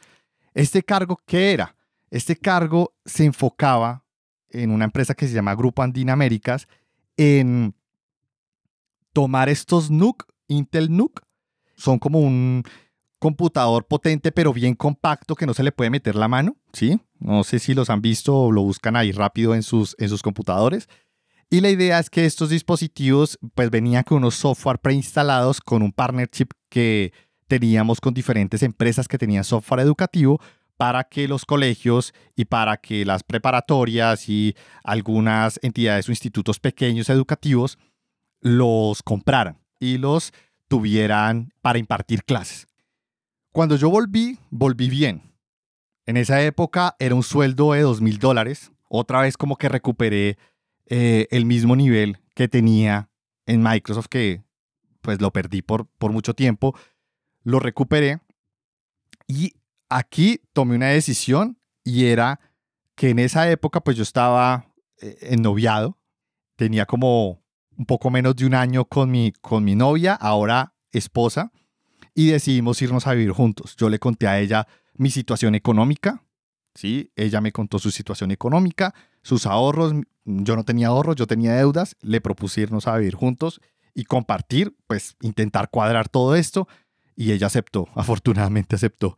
Este 0.55 0.83
cargo, 0.83 1.21
¿qué 1.27 1.53
era? 1.53 1.77
Este 2.11 2.37
cargo 2.37 2.95
se 3.05 3.25
enfocaba 3.25 4.05
en 4.49 4.71
una 4.71 4.85
empresa 4.85 5.15
que 5.15 5.29
se 5.29 5.35
llama 5.35 5.55
Grupo 5.55 5.83
Andina 5.83 6.13
Américas 6.13 6.69
en 7.17 7.75
tomar 9.13 9.49
estos 9.49 9.91
NUC, 9.91 10.25
Intel 10.49 10.97
NUC, 10.97 11.21
son 11.81 11.99
como 11.99 12.21
un 12.21 12.63
computador 13.19 13.87
potente 13.87 14.33
pero 14.33 14.53
bien 14.53 14.75
compacto 14.75 15.35
que 15.35 15.47
no 15.47 15.55
se 15.55 15.63
le 15.63 15.73
puede 15.73 15.91
meter 15.91 16.17
la 16.17 16.29
mano, 16.29 16.57
¿sí? 16.73 17.01
No 17.19 17.45
sé 17.45 17.59
si 17.59 17.75
los 17.75 17.91
han 17.91 18.01
visto 18.01 18.37
o 18.37 18.53
lo 18.53 18.63
buscan 18.63 18.97
ahí 18.97 19.13
rápido 19.13 19.55
en 19.55 19.63
sus, 19.63 19.95
en 19.99 20.09
sus 20.09 20.23
computadores. 20.23 20.89
Y 21.51 21.61
la 21.61 21.69
idea 21.69 21.99
es 21.99 22.11
que 22.11 22.27
estos 22.27 22.51
dispositivos 22.51 23.39
pues 23.55 23.71
venían 23.71 24.05
con 24.05 24.19
unos 24.19 24.37
software 24.37 24.79
preinstalados 24.79 25.61
con 25.61 25.83
un 25.83 25.93
partnership 25.93 26.49
que 26.69 27.13
teníamos 27.49 28.01
con 28.01 28.15
diferentes 28.15 28.63
empresas 28.63 29.09
que 29.09 29.19
tenían 29.19 29.45
software 29.45 29.81
educativo 29.81 30.41
para 30.77 31.05
que 31.05 31.29
los 31.29 31.45
colegios 31.45 32.15
y 32.37 32.47
para 32.47 32.79
que 32.79 33.05
las 33.05 33.23
preparatorias 33.23 34.29
y 34.29 34.55
algunas 34.83 35.59
entidades 35.63 36.09
o 36.09 36.13
institutos 36.13 36.59
pequeños 36.59 37.11
educativos 37.11 37.77
los 38.41 39.03
compraran 39.03 39.59
y 39.79 39.99
los 39.99 40.33
tuvieran 40.71 41.53
para 41.61 41.81
impartir 41.81 42.23
clases. 42.23 42.69
Cuando 43.53 43.75
yo 43.75 43.91
volví, 43.91 44.39
volví 44.51 44.89
bien. 44.89 45.35
En 46.07 46.17
esa 46.17 46.41
época 46.43 46.95
era 47.01 47.17
un 47.17 47.25
sueldo 47.25 47.73
de 47.73 47.81
dos 47.81 48.01
mil 48.01 48.19
dólares. 48.19 48.71
Otra 48.89 49.21
vez 49.21 49.37
como 49.37 49.57
que 49.57 49.69
recuperé 49.69 50.39
eh, 50.87 51.27
el 51.33 51.45
mismo 51.45 51.75
nivel 51.75 52.19
que 52.37 52.47
tenía 52.47 53.11
en 53.47 53.63
Microsoft, 53.63 54.07
que 54.09 54.45
pues 55.01 55.21
lo 55.21 55.33
perdí 55.33 55.61
por, 55.61 55.87
por 55.87 56.13
mucho 56.13 56.35
tiempo. 56.35 56.77
Lo 57.43 57.59
recuperé 57.59 58.21
y 59.27 59.55
aquí 59.89 60.41
tomé 60.53 60.77
una 60.77 60.89
decisión 60.89 61.59
y 61.83 62.07
era 62.07 62.39
que 62.95 63.11
en 63.11 63.19
esa 63.19 63.51
época 63.51 63.81
pues 63.81 63.97
yo 63.97 64.05
estaba 64.05 64.73
eh, 65.01 65.19
ennoviado. 65.23 65.99
Tenía 66.55 66.87
como 66.87 67.40
un 67.81 67.87
poco 67.87 68.11
menos 68.11 68.37
de 68.37 68.45
un 68.45 68.53
año 68.53 68.85
con 68.85 69.11
mi, 69.11 69.33
con 69.41 69.65
mi 69.65 69.75
novia, 69.75 70.13
ahora 70.13 70.75
esposa, 70.93 71.51
y 72.15 72.27
decidimos 72.27 72.83
irnos 72.83 73.07
a 73.07 73.15
vivir 73.15 73.33
juntos. 73.33 73.75
Yo 73.79 73.89
le 73.89 73.99
conté 73.99 74.29
a 74.29 74.39
ella 74.39 74.69
mi 74.97 75.11
situación 75.11 75.55
económica, 75.55 76.23
¿sí? 76.75 77.11
Ella 77.17 77.41
me 77.41 77.53
contó 77.53 77.79
su 77.79 77.91
situación 77.91 78.33
económica, 78.33 78.95
sus 79.23 79.47
ahorros, 79.47 79.95
yo 80.27 80.57
no 80.57 80.65
tenía 80.65 80.89
ahorros, 80.89 81.17
yo 81.17 81.27
tenía 81.27 81.55
deudas, 81.55 81.97
le 82.03 82.21
propuse 82.21 82.61
irnos 82.61 82.87
a 82.87 82.99
vivir 82.99 83.15
juntos 83.15 83.63
y 83.95 84.05
compartir, 84.05 84.77
pues 84.87 85.17
intentar 85.23 85.71
cuadrar 85.71 86.11
todo 86.11 86.37
esto, 86.37 86.69
y 87.17 87.33
ella 87.33 87.47
aceptó, 87.47 87.89
afortunadamente 87.95 88.77
aceptó, 88.77 89.17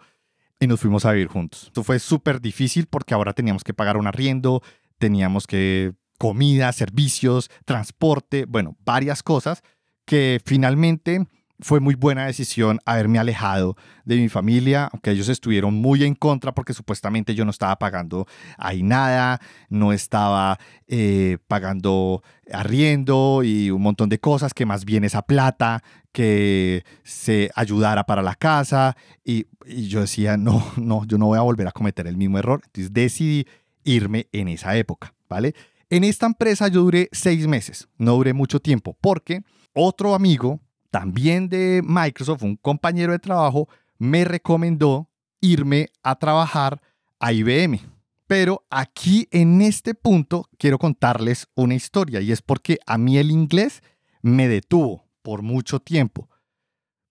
y 0.61 0.69
nos 0.69 0.79
fuimos 0.79 1.05
a 1.05 1.11
vivir 1.11 1.27
juntos. 1.27 1.65
Esto 1.65 1.83
fue 1.83 1.99
súper 1.99 2.41
difícil 2.41 2.87
porque 2.87 3.13
ahora 3.13 3.33
teníamos 3.33 3.65
que 3.65 3.75
pagar 3.75 3.97
un 3.97 4.07
arriendo, 4.07 4.63
teníamos 4.99 5.49
que 5.49 5.95
comida, 6.19 6.73
servicios, 6.73 7.51
transporte, 7.65 8.45
bueno, 8.47 8.77
varias 8.85 9.23
cosas 9.23 9.63
que 10.05 10.41
finalmente 10.45 11.27
fue 11.63 11.81
muy 11.81 11.95
buena 11.95 12.27
decisión 12.27 12.81
haberme 12.85 13.19
alejado 13.19 13.77
de 14.05 14.17
mi 14.17 14.29
familia, 14.29 14.89
aunque 14.93 15.13
ellos 15.13 15.29
estuvieron 15.29 15.75
muy 15.75 16.05
en 16.05 16.15
contra 16.15 16.53
porque 16.53 16.75
supuestamente 16.75 17.35
yo 17.35 17.45
no 17.45 17.51
estaba 17.51 17.79
pagando 17.79 18.27
ahí 18.59 18.83
nada, 18.83 19.41
no 19.69 19.93
estaba 19.93 20.59
eh, 20.89 21.39
pagando 21.47 22.23
arriendo 22.53 23.43
y 23.45 23.71
un 23.71 23.83
montón 23.83 24.09
de 24.09 24.19
cosas, 24.19 24.53
que 24.53 24.67
más 24.67 24.85
bien 24.85 25.05
esa 25.05 25.23
plata 25.23 25.83
que 26.11 26.85
se 27.05 27.51
ayudara 27.55 28.05
para 28.05 28.23
la 28.23 28.35
casa. 28.35 28.97
Y, 29.25 29.47
y 29.65 29.87
yo 29.89 30.01
decía, 30.01 30.37
no, 30.37 30.65
no, 30.77 31.05
yo 31.07 31.17
no 31.17 31.27
voy 31.27 31.39
a 31.39 31.43
volver 31.43 31.69
a 31.69 31.73
cometer 31.73 32.07
el 32.07 32.17
mismo 32.17 32.39
error. 32.39 32.61
Entonces 32.67 32.93
decidí 32.93 33.47
irme 33.85 34.29
en 34.33 34.49
esa 34.49 34.77
época, 34.77 35.15
¿vale? 35.29 35.55
En 35.93 36.05
esta 36.05 36.25
empresa 36.25 36.69
yo 36.69 36.85
duré 36.85 37.11
seis 37.13 37.47
meses, 37.47 37.87
no 37.99 38.15
duré 38.15 38.33
mucho 38.33 38.61
tiempo, 38.61 38.97
porque 39.03 39.43
otro 39.75 40.15
amigo, 40.15 40.59
también 40.91 41.51
de 41.51 41.83
Microsoft, 41.85 42.45
un 42.45 42.57
compañero 42.57 43.13
de 43.13 43.19
trabajo, 43.19 43.69
me 43.99 44.25
recomendó 44.25 45.11
irme 45.43 45.91
a 46.03 46.15
trabajar 46.19 46.81
a 47.21 47.35
IBM. 47.35 47.79
Pero 48.27 48.65
aquí 48.71 49.29
en 49.33 49.61
este 49.61 49.93
punto 49.93 50.49
quiero 50.57 50.79
contarles 50.79 51.47
una 51.55 51.75
historia 51.75 52.23
y 52.23 52.33
es 52.33 52.41
porque 52.41 52.79
a 52.87 52.97
mí 52.97 53.19
el 53.19 53.31
inglés 53.31 53.83
me 54.23 54.49
detuvo 54.49 55.05
por 55.21 55.43
mucho 55.43 55.79
tiempo. 55.79 56.31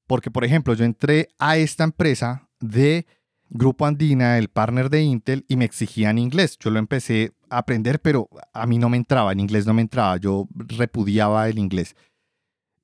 Porque, 0.07 0.31
por 0.31 0.43
ejemplo, 0.43 0.73
yo 0.73 0.85
entré 0.85 1.27
a 1.37 1.55
esta 1.55 1.83
empresa 1.83 2.49
de 2.59 3.05
Grupo 3.53 3.85
Andina, 3.85 4.37
el 4.37 4.47
partner 4.47 4.89
de 4.89 5.03
Intel, 5.03 5.45
y 5.49 5.57
me 5.57 5.65
exigían 5.65 6.17
inglés. 6.17 6.57
Yo 6.57 6.69
lo 6.69 6.79
empecé 6.79 7.33
a 7.49 7.57
aprender, 7.57 8.01
pero 8.01 8.29
a 8.53 8.65
mí 8.65 8.77
no 8.77 8.87
me 8.87 8.95
entraba, 8.95 9.33
en 9.33 9.41
inglés 9.41 9.67
no 9.67 9.73
me 9.73 9.81
entraba, 9.81 10.15
yo 10.15 10.47
repudiaba 10.55 11.49
el 11.49 11.59
inglés. 11.59 11.97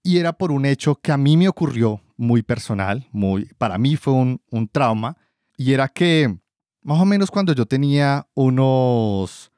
Y 0.03 0.17
era 0.17 0.33
por 0.33 0.51
un 0.51 0.65
hecho 0.65 0.95
que 0.95 1.13
a 1.13 1.17
mí 1.17 1.37
me 1.37 1.47
ocurrió 1.47 2.01
muy 2.17 2.41
personal, 2.43 3.07
muy, 3.13 3.45
para 3.57 3.77
mí 3.77 3.95
fue 3.95 4.11
un, 4.13 4.41
un 4.51 4.67
trauma, 4.67 5.15
y 5.55 5.71
era 5.71 5.87
que 5.87 6.37
más 6.81 6.99
o 6.99 7.05
menos 7.05 7.31
cuando 7.31 7.53
yo 7.53 7.65
tenía 7.65 8.27
unos 8.33 9.53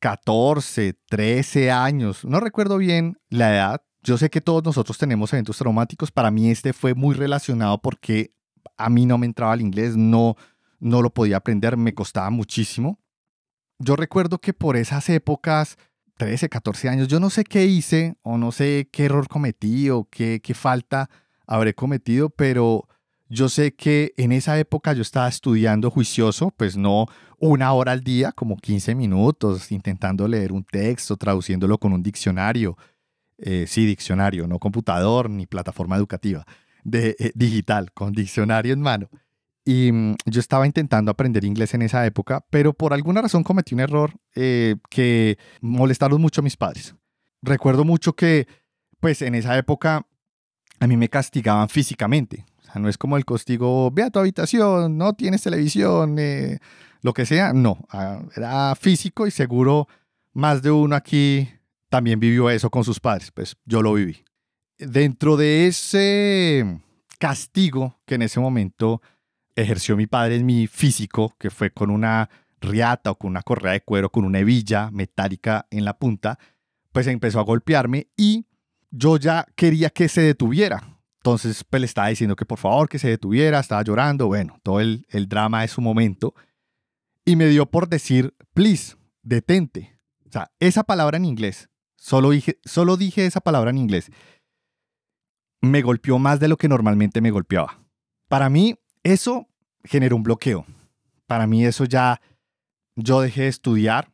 14, 0.00 0.98
13 1.08 1.70
años, 1.70 2.24
no 2.24 2.40
recuerdo 2.40 2.78
bien 2.78 3.16
la 3.28 3.54
edad, 3.54 3.82
yo 4.02 4.18
sé 4.18 4.28
que 4.28 4.40
todos 4.40 4.64
nosotros 4.64 4.98
tenemos 4.98 5.32
eventos 5.32 5.58
traumáticos, 5.58 6.10
para 6.10 6.32
mí 6.32 6.50
este 6.50 6.72
fue 6.72 6.94
muy 6.94 7.14
relacionado 7.14 7.80
porque 7.80 8.32
a 8.78 8.88
mí 8.88 9.04
no 9.04 9.18
me 9.18 9.26
entraba 9.26 9.54
el 9.54 9.60
inglés, 9.60 9.96
no, 9.96 10.36
no 10.78 11.02
lo 11.02 11.10
podía 11.10 11.36
aprender, 11.36 11.76
me 11.76 11.94
costaba 11.94 12.30
muchísimo. 12.30 12.98
Yo 13.78 13.96
recuerdo 13.96 14.38
que 14.38 14.54
por 14.54 14.76
esas 14.76 15.08
épocas, 15.08 15.76
13, 16.16 16.48
14 16.48 16.88
años, 16.88 17.08
yo 17.08 17.20
no 17.20 17.30
sé 17.30 17.44
qué 17.44 17.66
hice 17.66 18.16
o 18.22 18.38
no 18.38 18.50
sé 18.52 18.88
qué 18.90 19.04
error 19.04 19.28
cometí 19.28 19.90
o 19.90 20.08
qué, 20.10 20.40
qué 20.42 20.54
falta 20.54 21.10
habré 21.46 21.74
cometido, 21.74 22.30
pero 22.30 22.88
yo 23.28 23.48
sé 23.48 23.74
que 23.74 24.14
en 24.16 24.32
esa 24.32 24.58
época 24.58 24.92
yo 24.94 25.02
estaba 25.02 25.28
estudiando 25.28 25.90
juicioso, 25.90 26.52
pues 26.56 26.76
no 26.76 27.06
una 27.38 27.72
hora 27.72 27.92
al 27.92 28.02
día, 28.02 28.32
como 28.32 28.56
15 28.56 28.94
minutos, 28.94 29.70
intentando 29.70 30.26
leer 30.26 30.52
un 30.52 30.64
texto, 30.64 31.16
traduciéndolo 31.16 31.78
con 31.78 31.92
un 31.92 32.02
diccionario. 32.02 32.76
Eh, 33.38 33.66
sí, 33.68 33.86
diccionario, 33.86 34.48
no 34.48 34.58
computador 34.58 35.30
ni 35.30 35.46
plataforma 35.46 35.96
educativa 35.96 36.44
de, 36.90 37.16
eh, 37.18 37.32
digital, 37.34 37.92
con 37.92 38.12
diccionario 38.12 38.72
en 38.72 38.80
mano. 38.80 39.08
Y 39.64 39.92
mm, 39.92 40.16
yo 40.26 40.40
estaba 40.40 40.66
intentando 40.66 41.10
aprender 41.10 41.44
inglés 41.44 41.74
en 41.74 41.82
esa 41.82 42.06
época, 42.06 42.44
pero 42.50 42.72
por 42.72 42.92
alguna 42.92 43.20
razón 43.20 43.44
cometí 43.44 43.74
un 43.74 43.80
error 43.80 44.12
eh, 44.34 44.76
que 44.90 45.38
molestaron 45.60 46.20
mucho 46.20 46.40
a 46.40 46.44
mis 46.44 46.56
padres. 46.56 46.94
Recuerdo 47.42 47.84
mucho 47.84 48.14
que, 48.14 48.48
pues 49.00 49.22
en 49.22 49.34
esa 49.34 49.56
época, 49.58 50.06
a 50.80 50.86
mí 50.86 50.96
me 50.96 51.08
castigaban 51.08 51.68
físicamente. 51.68 52.46
O 52.60 52.62
sea, 52.62 52.80
no 52.80 52.88
es 52.88 52.98
como 52.98 53.16
el 53.16 53.24
castigo, 53.24 53.90
ve 53.90 54.04
a 54.04 54.10
tu 54.10 54.18
habitación, 54.18 54.96
no 54.96 55.12
tienes 55.12 55.42
televisión, 55.42 56.16
eh, 56.18 56.58
lo 57.02 57.12
que 57.12 57.26
sea. 57.26 57.52
No, 57.52 57.78
ah, 57.90 58.22
era 58.36 58.74
físico 58.74 59.26
y 59.26 59.30
seguro 59.30 59.86
más 60.32 60.62
de 60.62 60.70
uno 60.70 60.96
aquí 60.96 61.48
también 61.90 62.20
vivió 62.20 62.50
eso 62.50 62.70
con 62.70 62.84
sus 62.84 63.00
padres. 63.00 63.30
Pues 63.30 63.56
yo 63.64 63.82
lo 63.82 63.92
viví 63.94 64.24
dentro 64.78 65.36
de 65.36 65.66
ese 65.66 66.80
castigo 67.18 67.98
que 68.06 68.14
en 68.14 68.22
ese 68.22 68.40
momento 68.40 69.02
ejerció 69.56 69.96
mi 69.96 70.06
padre 70.06 70.36
en 70.36 70.46
mi 70.46 70.66
físico, 70.66 71.34
que 71.38 71.50
fue 71.50 71.70
con 71.70 71.90
una 71.90 72.30
riata 72.60 73.10
o 73.10 73.14
con 73.16 73.30
una 73.30 73.42
correa 73.42 73.72
de 73.72 73.82
cuero, 73.82 74.10
con 74.10 74.24
una 74.24 74.40
hebilla 74.40 74.90
metálica 74.90 75.66
en 75.70 75.84
la 75.84 75.98
punta, 75.98 76.38
pues 76.92 77.06
empezó 77.06 77.40
a 77.40 77.44
golpearme 77.44 78.08
y 78.16 78.46
yo 78.90 79.16
ya 79.16 79.46
quería 79.56 79.90
que 79.90 80.08
se 80.08 80.22
detuviera. 80.22 80.98
Entonces, 81.18 81.64
pues 81.64 81.80
le 81.80 81.86
estaba 81.86 82.08
diciendo 82.08 82.36
que 82.36 82.46
por 82.46 82.58
favor 82.58 82.88
que 82.88 82.98
se 82.98 83.08
detuviera, 83.08 83.58
estaba 83.58 83.82
llorando, 83.82 84.28
bueno, 84.28 84.58
todo 84.62 84.80
el, 84.80 85.06
el 85.10 85.28
drama 85.28 85.62
de 85.62 85.68
su 85.68 85.80
momento. 85.80 86.34
Y 87.24 87.36
me 87.36 87.46
dio 87.46 87.66
por 87.66 87.88
decir, 87.88 88.34
please, 88.54 88.96
detente. 89.22 89.98
O 90.26 90.32
sea, 90.32 90.50
esa 90.60 90.84
palabra 90.84 91.16
en 91.16 91.24
inglés, 91.24 91.68
solo 91.96 92.30
dije, 92.30 92.58
solo 92.64 92.96
dije 92.96 93.26
esa 93.26 93.40
palabra 93.40 93.70
en 93.70 93.78
inglés 93.78 94.10
me 95.60 95.82
golpeó 95.82 96.18
más 96.18 96.40
de 96.40 96.48
lo 96.48 96.56
que 96.56 96.68
normalmente 96.68 97.20
me 97.20 97.30
golpeaba. 97.30 97.78
Para 98.28 98.48
mí, 98.48 98.76
eso 99.02 99.48
generó 99.84 100.16
un 100.16 100.22
bloqueo. 100.22 100.66
Para 101.26 101.46
mí, 101.46 101.64
eso 101.64 101.84
ya, 101.84 102.20
yo 102.96 103.20
dejé 103.20 103.42
de 103.42 103.48
estudiar, 103.48 104.10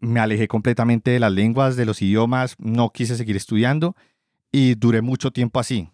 me 0.00 0.20
alejé 0.20 0.48
completamente 0.48 1.10
de 1.10 1.20
las 1.20 1.32
lenguas, 1.32 1.76
de 1.76 1.84
los 1.84 2.00
idiomas, 2.02 2.56
no 2.58 2.90
quise 2.90 3.16
seguir 3.16 3.36
estudiando 3.36 3.96
y 4.52 4.74
duré 4.74 5.02
mucho 5.02 5.30
tiempo 5.30 5.60
así. 5.60 5.90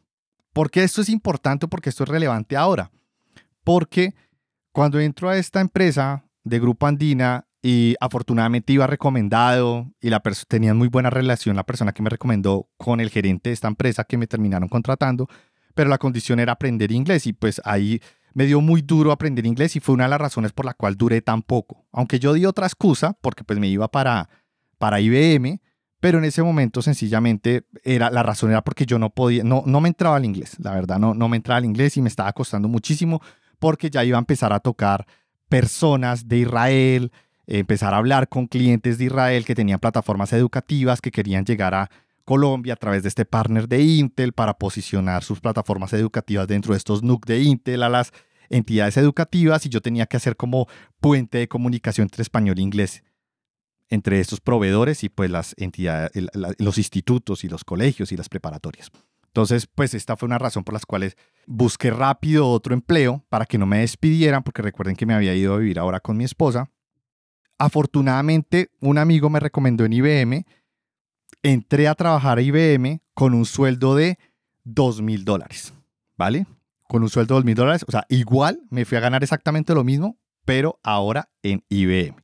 ¿Por 0.52 0.70
qué 0.70 0.84
esto 0.84 1.00
es 1.00 1.08
importante? 1.08 1.68
Porque 1.68 1.88
esto 1.90 2.04
es 2.04 2.08
relevante 2.08 2.56
ahora. 2.56 2.90
Porque 3.64 4.14
cuando 4.72 5.00
entro 5.00 5.28
a 5.28 5.36
esta 5.36 5.60
empresa 5.60 6.24
de 6.44 6.58
Grupo 6.58 6.86
Andina 6.86 7.46
y 7.62 7.94
afortunadamente 8.00 8.72
iba 8.72 8.86
recomendado 8.86 9.92
y 10.00 10.10
la 10.10 10.22
tenían 10.48 10.78
muy 10.78 10.88
buena 10.88 11.10
relación 11.10 11.56
la 11.56 11.64
persona 11.64 11.92
que 11.92 12.02
me 12.02 12.10
recomendó 12.10 12.68
con 12.78 13.00
el 13.00 13.10
gerente 13.10 13.50
de 13.50 13.54
esta 13.54 13.68
empresa 13.68 14.04
que 14.04 14.16
me 14.16 14.26
terminaron 14.26 14.68
contratando, 14.68 15.28
pero 15.74 15.90
la 15.90 15.98
condición 15.98 16.40
era 16.40 16.52
aprender 16.52 16.90
inglés 16.90 17.26
y 17.26 17.32
pues 17.32 17.60
ahí 17.64 18.00
me 18.32 18.46
dio 18.46 18.60
muy 18.60 18.82
duro 18.82 19.12
aprender 19.12 19.44
inglés 19.44 19.76
y 19.76 19.80
fue 19.80 19.94
una 19.94 20.04
de 20.04 20.10
las 20.10 20.20
razones 20.20 20.52
por 20.52 20.64
la 20.64 20.74
cual 20.74 20.96
duré 20.96 21.20
tan 21.20 21.42
poco. 21.42 21.86
Aunque 21.92 22.18
yo 22.18 22.32
di 22.32 22.46
otra 22.46 22.66
excusa 22.66 23.16
porque 23.20 23.44
pues 23.44 23.58
me 23.58 23.68
iba 23.68 23.88
para, 23.88 24.28
para 24.78 25.00
IBM, 25.00 25.60
pero 26.00 26.18
en 26.18 26.24
ese 26.24 26.42
momento 26.42 26.80
sencillamente 26.80 27.66
era 27.84 28.10
la 28.10 28.22
razón 28.22 28.50
era 28.50 28.62
porque 28.62 28.86
yo 28.86 28.98
no 28.98 29.10
podía, 29.10 29.44
no, 29.44 29.62
no 29.66 29.80
me 29.80 29.88
entraba 29.88 30.16
al 30.16 30.24
inglés, 30.24 30.56
la 30.58 30.72
verdad 30.72 30.98
no, 30.98 31.12
no 31.12 31.28
me 31.28 31.36
entraba 31.36 31.58
al 31.58 31.66
inglés 31.66 31.96
y 31.98 32.02
me 32.02 32.08
estaba 32.08 32.32
costando 32.32 32.68
muchísimo 32.68 33.20
porque 33.58 33.90
ya 33.90 34.02
iba 34.04 34.16
a 34.16 34.20
empezar 34.20 34.52
a 34.54 34.60
tocar 34.60 35.06
personas 35.50 36.26
de 36.26 36.38
Israel, 36.38 37.12
empezar 37.58 37.94
a 37.94 37.98
hablar 37.98 38.28
con 38.28 38.46
clientes 38.46 38.98
de 38.98 39.06
Israel 39.06 39.44
que 39.44 39.54
tenían 39.54 39.80
plataformas 39.80 40.32
educativas 40.32 41.00
que 41.00 41.10
querían 41.10 41.44
llegar 41.44 41.74
a 41.74 41.90
Colombia 42.24 42.74
a 42.74 42.76
través 42.76 43.02
de 43.02 43.08
este 43.08 43.24
partner 43.24 43.68
de 43.68 43.82
Intel 43.82 44.32
para 44.32 44.54
posicionar 44.54 45.24
sus 45.24 45.40
plataformas 45.40 45.92
educativas 45.92 46.46
dentro 46.46 46.74
de 46.74 46.78
estos 46.78 47.02
NUC 47.02 47.26
de 47.26 47.42
Intel 47.42 47.82
a 47.82 47.88
las 47.88 48.12
entidades 48.48 48.96
educativas 48.96 49.66
y 49.66 49.68
yo 49.68 49.80
tenía 49.80 50.06
que 50.06 50.16
hacer 50.16 50.36
como 50.36 50.68
puente 51.00 51.38
de 51.38 51.48
comunicación 51.48 52.04
entre 52.04 52.22
español 52.22 52.58
e 52.58 52.62
inglés 52.62 53.02
entre 53.90 54.20
estos 54.20 54.40
proveedores 54.40 55.02
y 55.04 55.08
pues 55.08 55.30
las 55.30 55.54
entidades, 55.58 56.12
los 56.58 56.78
institutos 56.78 57.44
y 57.44 57.48
los 57.48 57.64
colegios 57.64 58.12
y 58.12 58.16
las 58.16 58.28
preparatorias. 58.28 58.90
Entonces, 59.26 59.66
pues 59.66 59.94
esta 59.94 60.16
fue 60.16 60.26
una 60.26 60.38
razón 60.38 60.64
por 60.64 60.72
las 60.72 60.86
cuales 60.86 61.16
busqué 61.46 61.90
rápido 61.90 62.48
otro 62.48 62.72
empleo 62.74 63.24
para 63.28 63.46
que 63.46 63.58
no 63.58 63.66
me 63.66 63.80
despidieran, 63.80 64.42
porque 64.42 64.62
recuerden 64.62 64.96
que 64.96 65.06
me 65.06 65.14
había 65.14 65.34
ido 65.34 65.54
a 65.54 65.58
vivir 65.58 65.78
ahora 65.78 66.00
con 66.00 66.16
mi 66.16 66.24
esposa. 66.24 66.70
Afortunadamente, 67.60 68.70
un 68.80 68.96
amigo 68.96 69.28
me 69.28 69.38
recomendó 69.38 69.84
en 69.84 69.92
IBM. 69.92 70.46
Entré 71.42 71.88
a 71.88 71.94
trabajar 71.94 72.38
a 72.38 72.42
IBM 72.42 73.02
con 73.12 73.34
un 73.34 73.44
sueldo 73.44 73.94
de 73.94 74.18
dos 74.64 75.02
mil 75.02 75.26
dólares, 75.26 75.74
¿vale? 76.16 76.46
Con 76.88 77.02
un 77.02 77.10
sueldo 77.10 77.34
de 77.34 77.38
dos 77.40 77.44
mil 77.44 77.54
dólares, 77.54 77.84
o 77.86 77.90
sea, 77.90 78.06
igual 78.08 78.62
me 78.70 78.86
fui 78.86 78.96
a 78.96 79.02
ganar 79.02 79.22
exactamente 79.22 79.74
lo 79.74 79.84
mismo, 79.84 80.16
pero 80.46 80.80
ahora 80.82 81.28
en 81.42 81.62
IBM. 81.68 82.16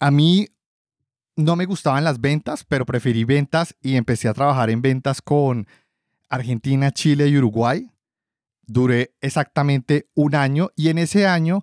A 0.00 0.10
mí 0.10 0.48
no 1.36 1.54
me 1.54 1.66
gustaban 1.66 2.02
las 2.02 2.22
ventas, 2.22 2.64
pero 2.64 2.86
preferí 2.86 3.24
ventas 3.24 3.76
y 3.82 3.96
empecé 3.96 4.26
a 4.28 4.34
trabajar 4.34 4.70
en 4.70 4.80
ventas 4.80 5.20
con 5.20 5.66
Argentina, 6.30 6.92
Chile 6.92 7.28
y 7.28 7.36
Uruguay. 7.36 7.90
Duré 8.62 9.14
exactamente 9.20 10.08
un 10.14 10.34
año 10.34 10.70
y 10.76 10.88
en 10.88 10.96
ese 10.96 11.26
año, 11.26 11.62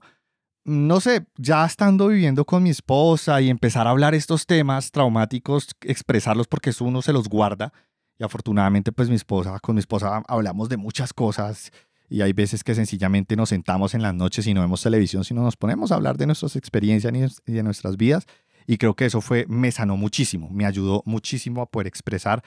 no 0.65 0.99
sé, 0.99 1.25
ya 1.37 1.65
estando 1.65 2.07
viviendo 2.07 2.43
con 2.45 2.63
mi 2.63 2.71
esposa 2.71 3.39
y 3.39 3.49
empezar 3.49 3.87
a 3.87 3.91
hablar 3.91 4.15
estos 4.15 4.45
temas 4.45 4.91
traumáticos, 4.91 5.69
expresarlos 5.81 6.47
porque 6.47 6.71
eso 6.71 6.85
uno 6.85 7.01
se 7.01 7.13
los 7.13 7.29
guarda. 7.29 7.71
Y 8.17 8.23
afortunadamente, 8.23 8.91
pues 8.91 9.09
mi 9.09 9.15
esposa, 9.15 9.59
con 9.59 9.75
mi 9.75 9.79
esposa 9.79 10.23
hablamos 10.27 10.69
de 10.69 10.77
muchas 10.77 11.13
cosas 11.13 11.71
y 12.09 12.21
hay 12.21 12.33
veces 12.33 12.63
que 12.63 12.75
sencillamente 12.75 13.35
nos 13.35 13.49
sentamos 13.49 13.93
en 13.93 14.01
las 14.01 14.13
noches 14.13 14.47
y 14.47 14.53
no 14.53 14.61
vemos 14.61 14.81
televisión, 14.81 15.23
sino 15.23 15.41
nos 15.43 15.55
ponemos 15.55 15.91
a 15.91 15.95
hablar 15.95 16.17
de 16.17 16.25
nuestras 16.25 16.55
experiencias 16.55 17.13
y 17.45 17.51
de 17.51 17.63
nuestras 17.63 17.97
vidas 17.97 18.25
y 18.67 18.77
creo 18.77 18.95
que 18.95 19.05
eso 19.05 19.21
fue, 19.21 19.45
me 19.47 19.71
sanó 19.71 19.97
muchísimo, 19.97 20.49
me 20.49 20.65
ayudó 20.65 21.03
muchísimo 21.05 21.61
a 21.61 21.67
poder 21.67 21.87
expresar 21.87 22.43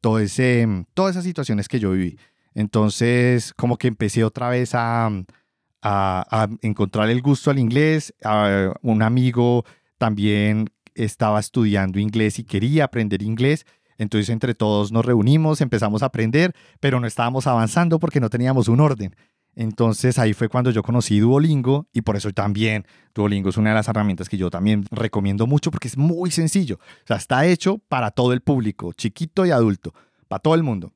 todo 0.00 0.18
ese, 0.18 0.66
todas 0.94 1.12
esas 1.12 1.24
situaciones 1.24 1.68
que 1.68 1.78
yo 1.78 1.92
viví. 1.92 2.18
Entonces, 2.54 3.54
como 3.54 3.76
que 3.76 3.88
empecé 3.88 4.24
otra 4.24 4.48
vez 4.48 4.74
a, 4.74 5.10
a, 5.82 6.48
encontrar 6.62 7.10
el 7.10 7.22
gusto 7.22 7.50
al 7.50 7.58
inglés. 7.58 8.14
un 8.82 9.02
amigo 9.02 9.64
también 9.98 10.70
estaba 10.94 11.40
estudiando 11.40 11.98
inglés 11.98 12.38
y 12.38 12.44
quería 12.44 12.84
aprender 12.84 13.22
inglés. 13.22 13.66
Entonces 13.98 14.30
entre 14.30 14.54
todos 14.54 14.92
nos 14.92 15.04
reunimos, 15.04 15.60
empezamos 15.60 16.02
a 16.02 16.06
aprender, 16.06 16.54
pero 16.80 17.00
no 17.00 17.06
estábamos 17.06 17.46
avanzando 17.46 17.98
porque 17.98 18.20
no 18.20 18.30
teníamos 18.30 18.68
un 18.68 18.80
orden. 18.80 19.14
Entonces 19.54 20.18
ahí 20.18 20.32
fue 20.32 20.48
cuando 20.48 20.70
yo 20.70 20.82
conocí 20.82 21.18
Duolingo 21.18 21.86
y 21.92 22.02
por 22.02 22.16
eso 22.16 22.30
también 22.32 22.86
Duolingo 23.14 23.50
es 23.50 23.56
una 23.56 23.70
de 23.70 23.74
las 23.74 23.88
herramientas 23.88 24.28
que 24.28 24.36
yo 24.36 24.48
también 24.48 24.84
recomiendo 24.90 25.46
mucho 25.46 25.70
porque 25.70 25.88
es 25.88 25.98
muy 25.98 26.30
sencillo. 26.30 26.76
O 26.76 27.06
sea, 27.06 27.16
está 27.16 27.44
hecho 27.44 27.78
para 27.88 28.10
todo 28.10 28.32
el 28.32 28.40
público, 28.40 28.92
chiquito 28.92 29.44
y 29.44 29.50
adulto, 29.50 29.92
para 30.28 30.40
todo 30.40 30.54
el 30.54 30.62
mundo. 30.62 30.92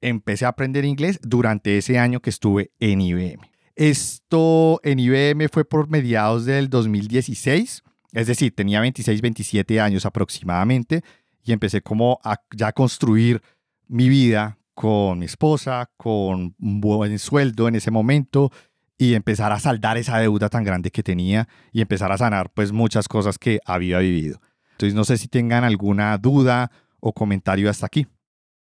Empecé 0.00 0.46
a 0.46 0.50
aprender 0.50 0.84
inglés 0.84 1.18
durante 1.22 1.76
ese 1.76 1.98
año 1.98 2.20
que 2.20 2.30
estuve 2.30 2.70
en 2.78 3.00
IBM. 3.00 3.57
Esto 3.78 4.80
en 4.82 4.98
IBM 4.98 5.48
fue 5.48 5.64
por 5.64 5.88
mediados 5.88 6.44
del 6.44 6.68
2016, 6.68 7.84
es 8.12 8.26
decir, 8.26 8.52
tenía 8.52 8.80
26, 8.80 9.22
27 9.22 9.80
años 9.80 10.04
aproximadamente 10.04 11.02
y 11.44 11.52
empecé 11.52 11.80
como 11.80 12.18
a 12.24 12.40
ya 12.50 12.72
construir 12.72 13.40
mi 13.86 14.08
vida 14.08 14.58
con 14.74 15.20
mi 15.20 15.26
esposa, 15.26 15.88
con 15.96 16.56
un 16.58 16.80
buen 16.80 17.20
sueldo 17.20 17.68
en 17.68 17.76
ese 17.76 17.92
momento 17.92 18.50
y 18.98 19.14
empezar 19.14 19.52
a 19.52 19.60
saldar 19.60 19.96
esa 19.96 20.18
deuda 20.18 20.48
tan 20.48 20.64
grande 20.64 20.90
que 20.90 21.04
tenía 21.04 21.46
y 21.70 21.80
empezar 21.80 22.10
a 22.10 22.18
sanar 22.18 22.50
pues 22.50 22.72
muchas 22.72 23.06
cosas 23.06 23.38
que 23.38 23.60
había 23.64 24.00
vivido. 24.00 24.40
Entonces 24.72 24.94
no 24.96 25.04
sé 25.04 25.18
si 25.18 25.28
tengan 25.28 25.62
alguna 25.62 26.18
duda 26.18 26.72
o 26.98 27.12
comentario 27.12 27.70
hasta 27.70 27.86
aquí. 27.86 28.08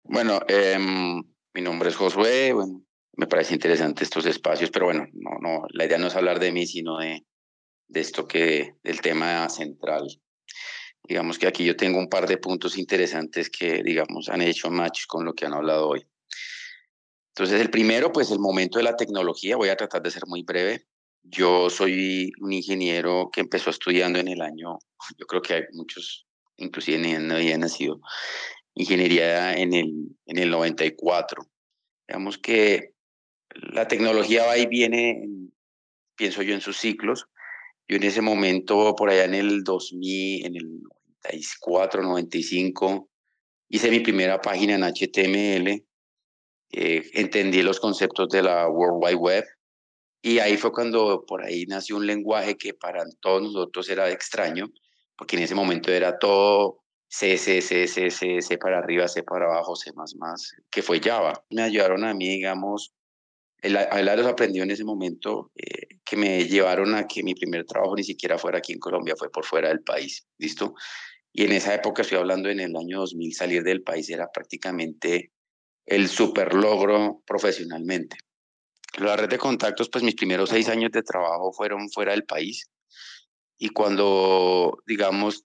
Bueno, 0.05 0.41
em, 0.47 1.25
mi 1.55 1.63
nombre 1.63 1.89
es 1.89 1.97
Josué, 1.97 2.53
me 3.17 3.27
parece 3.27 3.55
interesante 3.55 4.05
estos 4.05 4.27
espacios, 4.27 4.71
pero 4.71 4.87
bueno, 4.87 5.07
no, 5.13 5.39
no, 5.41 5.67
la 5.71 5.85
idea 5.85 5.99
no 5.99 6.07
es 6.07 6.17
hablar 6.17 6.41
de 6.41 6.53
mí, 6.53 6.67
sino 6.67 6.99
de, 6.99 7.25
de 7.89 8.01
esto 8.01 8.27
que, 8.27 8.75
del 8.83 9.01
tema 9.01 9.49
central 9.49 10.07
Digamos 11.11 11.39
que 11.39 11.47
aquí 11.47 11.65
yo 11.65 11.77
tengo 11.77 11.99
un 11.99 12.09
par 12.09 12.27
de 12.29 12.39
puntos 12.39 12.79
interesantes 12.79 13.51
que, 13.51 13.83
digamos, 13.83 14.29
han 14.29 14.43
hecho 14.43 14.71
match 14.71 15.07
con 15.07 15.25
lo 15.25 15.35
que 15.35 15.47
han 15.47 15.55
hablado 15.55 15.89
hoy. 15.89 16.07
Entonces, 17.35 17.61
el 17.61 17.71
primero, 17.71 18.13
pues 18.13 18.31
el 18.31 18.39
momento 18.39 18.79
de 18.79 18.85
la 18.85 18.97
tecnología, 18.97 19.57
voy 19.57 19.71
a 19.71 19.77
tratar 19.77 20.03
de 20.03 20.11
ser 20.11 20.25
muy 20.27 20.43
breve. 20.43 20.87
Yo 21.23 21.71
soy 21.71 22.33
un 22.41 22.53
ingeniero 22.53 23.31
que 23.33 23.41
empezó 23.41 23.71
estudiando 23.71 24.19
en 24.19 24.29
el 24.29 24.41
año, 24.41 24.79
yo 25.19 25.27
creo 25.27 25.43
que 25.43 25.55
hay 25.55 25.63
muchos, 25.73 26.27
inclusive 26.57 26.99
no 27.19 27.35
habían 27.35 27.61
nacido, 27.61 28.01
ingeniería 28.75 29.55
en 29.55 29.75
el, 29.75 29.93
en 30.27 30.39
el 30.39 30.51
94. 30.51 31.43
Digamos 32.07 32.39
que 32.39 32.93
la 33.55 33.89
tecnología 33.89 34.47
va 34.47 34.59
y 34.59 34.67
viene, 34.67 35.23
pienso 36.17 36.43
yo, 36.43 36.55
en 36.55 36.61
sus 36.61 36.77
ciclos. 36.77 37.27
Yo 37.89 37.97
en 37.97 38.05
ese 38.05 38.21
momento, 38.21 38.95
por 38.95 39.11
allá 39.11 39.25
en 39.25 39.35
el 39.35 39.65
2000, 39.65 40.47
en 40.47 40.57
el 40.57 40.81
94, 41.25 42.03
95, 42.03 43.09
hice 43.69 43.91
mi 43.91 44.01
primera 44.01 44.41
página 44.41 44.75
en 44.75 44.85
HTML, 44.85 45.85
eh, 46.73 47.11
entendí 47.15 47.63
los 47.63 47.81
conceptos 47.81 48.29
de 48.29 48.43
la 48.43 48.69
World 48.69 49.03
Wide 49.03 49.17
Web 49.17 49.45
y 50.23 50.39
ahí 50.39 50.57
fue 50.57 50.73
cuando 50.73 51.25
por 51.27 51.43
ahí 51.43 51.65
nació 51.67 51.97
un 51.97 52.07
lenguaje 52.07 52.57
que 52.57 52.75
para 52.75 53.05
todos 53.21 53.43
nosotros 53.43 53.89
era 53.89 54.11
extraño, 54.11 54.71
porque 55.17 55.37
en 55.37 55.43
ese 55.43 55.55
momento 55.55 55.91
era 55.91 56.19
todo 56.19 56.83
C, 57.09 57.39
C, 57.39 57.61
C, 57.63 57.89
C, 57.89 58.11
C, 58.11 58.43
C 58.43 58.59
para 58.59 58.79
arriba, 58.79 59.09
C 59.09 59.23
para 59.23 59.47
abajo, 59.47 59.75
C 59.77 59.91
que 60.71 60.83
fue 60.83 61.01
Java. 61.01 61.43
Me 61.51 61.63
ayudaron 61.63 62.05
a 62.05 62.15
mí, 62.15 62.29
digamos, 62.29 62.93
el, 63.63 63.75
los 64.17 64.27
aprendió 64.27 64.63
en 64.63 64.71
ese 64.71 64.85
momento 64.85 65.53
eh, 65.57 65.99
que 66.05 66.17
me 66.17 66.45
llevaron 66.47 66.95
a 66.95 67.07
que 67.07 67.23
mi 67.23 67.35
primer 67.35 67.65
trabajo 67.65 67.95
ni 67.97 68.05
siquiera 68.05 68.39
fuera 68.39 68.59
aquí 68.59 68.73
en 68.73 68.79
Colombia, 68.79 69.15
fue 69.17 69.31
por 69.31 69.45
fuera 69.45 69.69
del 69.69 69.83
país, 69.83 70.27
¿listo? 70.39 70.75
Y 71.33 71.45
en 71.45 71.53
esa 71.53 71.75
época, 71.75 72.03
estoy 72.03 72.19
hablando 72.19 72.49
en 72.49 72.61
el 72.61 72.77
año 72.77 73.01
2000, 73.01 73.35
salir 73.35 73.63
del 73.63 73.83
país 73.83 74.11
era 74.11 74.31
prácticamente 74.33 75.33
el 75.87 76.09
super 76.09 76.55
logro 76.55 77.23
profesionalmente. 77.27 78.17
La 78.99 79.17
red 79.17 79.29
de 79.29 79.39
contactos, 79.39 79.89
pues 79.89 80.03
mis 80.03 80.17
primeros 80.17 80.51
seis 80.51 80.69
años 80.69 80.91
de 80.91 81.03
trabajo 81.03 81.53
fueron 81.53 81.89
fuera 81.91 82.13
del 82.13 82.25
país. 82.25 82.69
Y 83.59 83.69
cuando, 83.69 84.79
digamos, 84.87 85.45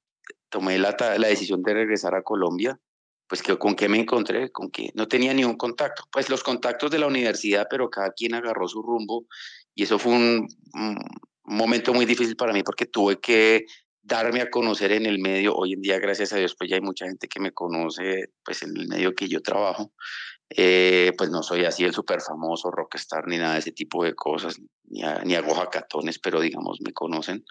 tomé 0.49 0.80
la, 0.80 0.95
la 1.18 1.28
decisión 1.28 1.61
de 1.61 1.74
regresar 1.74 2.16
a 2.16 2.24
Colombia, 2.24 2.80
pues 3.28 3.41
que, 3.41 3.57
con 3.57 3.76
qué 3.76 3.89
me 3.89 3.99
encontré, 3.99 4.51
con 4.51 4.69
que 4.69 4.91
no 4.93 5.07
tenía 5.07 5.34
ni 5.34 5.43
un 5.43 5.57
contacto. 5.57 6.03
Pues 6.11 6.30
los 6.30 6.43
contactos 6.43 6.91
de 6.91 6.99
la 6.99 7.07
universidad, 7.07 7.67
pero 7.69 7.89
cada 7.89 8.11
quien 8.11 8.36
agarró 8.36 8.67
su 8.67 8.82
rumbo 8.82 9.26
y 9.73 9.84
eso 9.84 9.99
fue 9.99 10.13
un, 10.13 10.47
momento 11.43 11.93
muy 11.93 12.05
difícil 12.05 12.36
para 12.36 12.53
mí 12.53 12.63
porque 12.63 12.86
tuve 12.86 13.19
que 13.19 13.65
darme 14.01 14.41
a 14.41 14.49
conocer 14.49 14.91
en 14.91 15.05
el 15.05 15.19
medio. 15.19 15.55
Hoy 15.55 15.73
en 15.73 15.82
día, 15.82 15.99
gracias 15.99 16.34
a 16.34 16.38
Dios, 16.38 16.55
pues 16.57 16.69
ya 16.69 16.76
hay 16.76 16.82
mucha 16.82 17.05
gente 17.05 17.28
que 17.28 17.39
me 17.39 17.51
conoce 17.51 18.30
pues 18.43 18.63
en 18.63 18.76
el 18.78 18.88
medio 18.88 19.13
que 19.13 19.28
yo 19.28 19.41
trabajo. 19.41 19.93
Eh, 20.49 21.11
pues 21.17 21.32
no 21.32 21.41
soy 21.41 21.65
así 21.65 21.84
el 21.84 21.93
súper 21.93 22.21
famoso 22.21 22.69
rockstar 22.69 23.28
ni 23.28 23.38
nada 23.38 23.53
de 23.53 23.59
ese 23.59 23.71
tipo 23.71 24.03
de 24.03 24.13
cosas, 24.13 24.59
ni, 24.84 25.01
ni 25.23 25.34
hago 25.34 25.55
hackatones, 25.55 26.19
pero 26.19 26.39
digamos 26.39 26.80
me 26.82 26.93
conocen. 26.93 27.43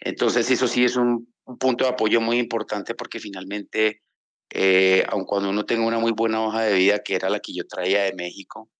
Entonces 0.00 0.50
eso 0.50 0.66
sí 0.66 0.84
es 0.84 0.96
un, 0.96 1.32
un 1.44 1.58
punto 1.58 1.84
de 1.84 1.90
apoyo 1.90 2.20
muy 2.20 2.38
importante 2.38 2.94
porque 2.94 3.20
finalmente 3.20 4.02
eh, 4.50 5.04
aun 5.08 5.24
cuando 5.24 5.50
uno 5.50 5.64
tenga 5.64 5.86
una 5.86 5.98
muy 5.98 6.12
buena 6.12 6.42
hoja 6.42 6.62
de 6.62 6.74
vida, 6.74 7.02
que 7.02 7.14
era 7.14 7.28
la 7.30 7.40
que 7.40 7.54
yo 7.54 7.66
traía 7.66 8.04
de 8.04 8.14
México, 8.14 8.70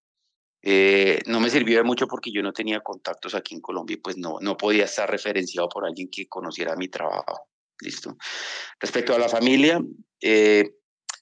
Eh, 0.60 1.20
no 1.26 1.38
me 1.38 1.50
sirvió 1.50 1.78
de 1.78 1.84
mucho 1.84 2.08
porque 2.08 2.32
yo 2.32 2.42
no 2.42 2.52
tenía 2.52 2.80
contactos 2.80 3.34
aquí 3.34 3.54
en 3.54 3.60
Colombia 3.60 3.94
y 3.94 4.00
pues 4.00 4.16
no, 4.16 4.38
no 4.40 4.56
podía 4.56 4.86
estar 4.86 5.08
referenciado 5.08 5.68
por 5.68 5.86
alguien 5.86 6.08
que 6.10 6.26
conociera 6.26 6.74
mi 6.74 6.88
trabajo. 6.88 7.46
Listo. 7.80 8.16
Respecto 8.80 9.14
a 9.14 9.20
la 9.20 9.28
familia, 9.28 9.80
eh, 10.20 10.64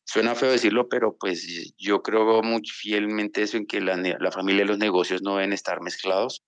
suena 0.07 0.35
feo 0.35 0.51
decirlo, 0.51 0.89
pero 0.89 1.17
pues 1.19 1.47
yo 1.77 2.01
creo 2.01 2.43
muy 2.43 2.63
fielmente 2.65 3.43
eso 3.43 3.59
en 3.59 3.67
que 3.67 3.83
la, 3.83 3.97
la 3.97 4.31
familia 4.31 4.65
y 4.65 4.69
los 4.69 4.79
negocios 4.79 5.21
no 5.21 5.37
deben 5.37 5.53
estar 5.53 5.83
mezclados. 5.83 6.43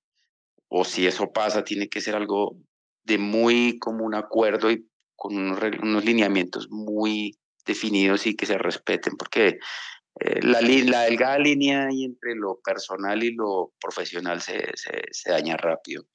O 0.68 0.84
si 0.84 1.07
eso 1.07 1.30
pasa, 1.30 1.62
tiene 1.62 1.88
que 1.88 2.01
ser 2.01 2.14
algo 2.16 2.57
de 3.05 3.18
muy 3.18 3.78
común 3.78 4.14
acuerdo 4.14 4.70
y 4.70 4.88
con 5.14 5.36
unos, 5.36 5.59
unos 5.82 6.05
lineamientos 6.05 6.68
muy 6.70 7.36
definidos 7.68 8.26
y 8.26 8.34
que 8.34 8.46
se 8.46 8.58
respeten, 8.58 9.16
porque 9.16 9.58
eh, 10.20 10.40
la, 10.42 10.60
delgada 10.60 11.38
línea 11.38 11.88
y 11.92 12.04
entre 12.04 12.34
lo 12.34 12.60
personal 12.60 13.22
y 13.22 13.32
lo 13.32 13.72
profesional 13.80 14.42
se, 14.42 14.58
se, 14.74 15.02
se, 15.12 15.30
daña 15.30 15.56
rápido. 15.56 16.06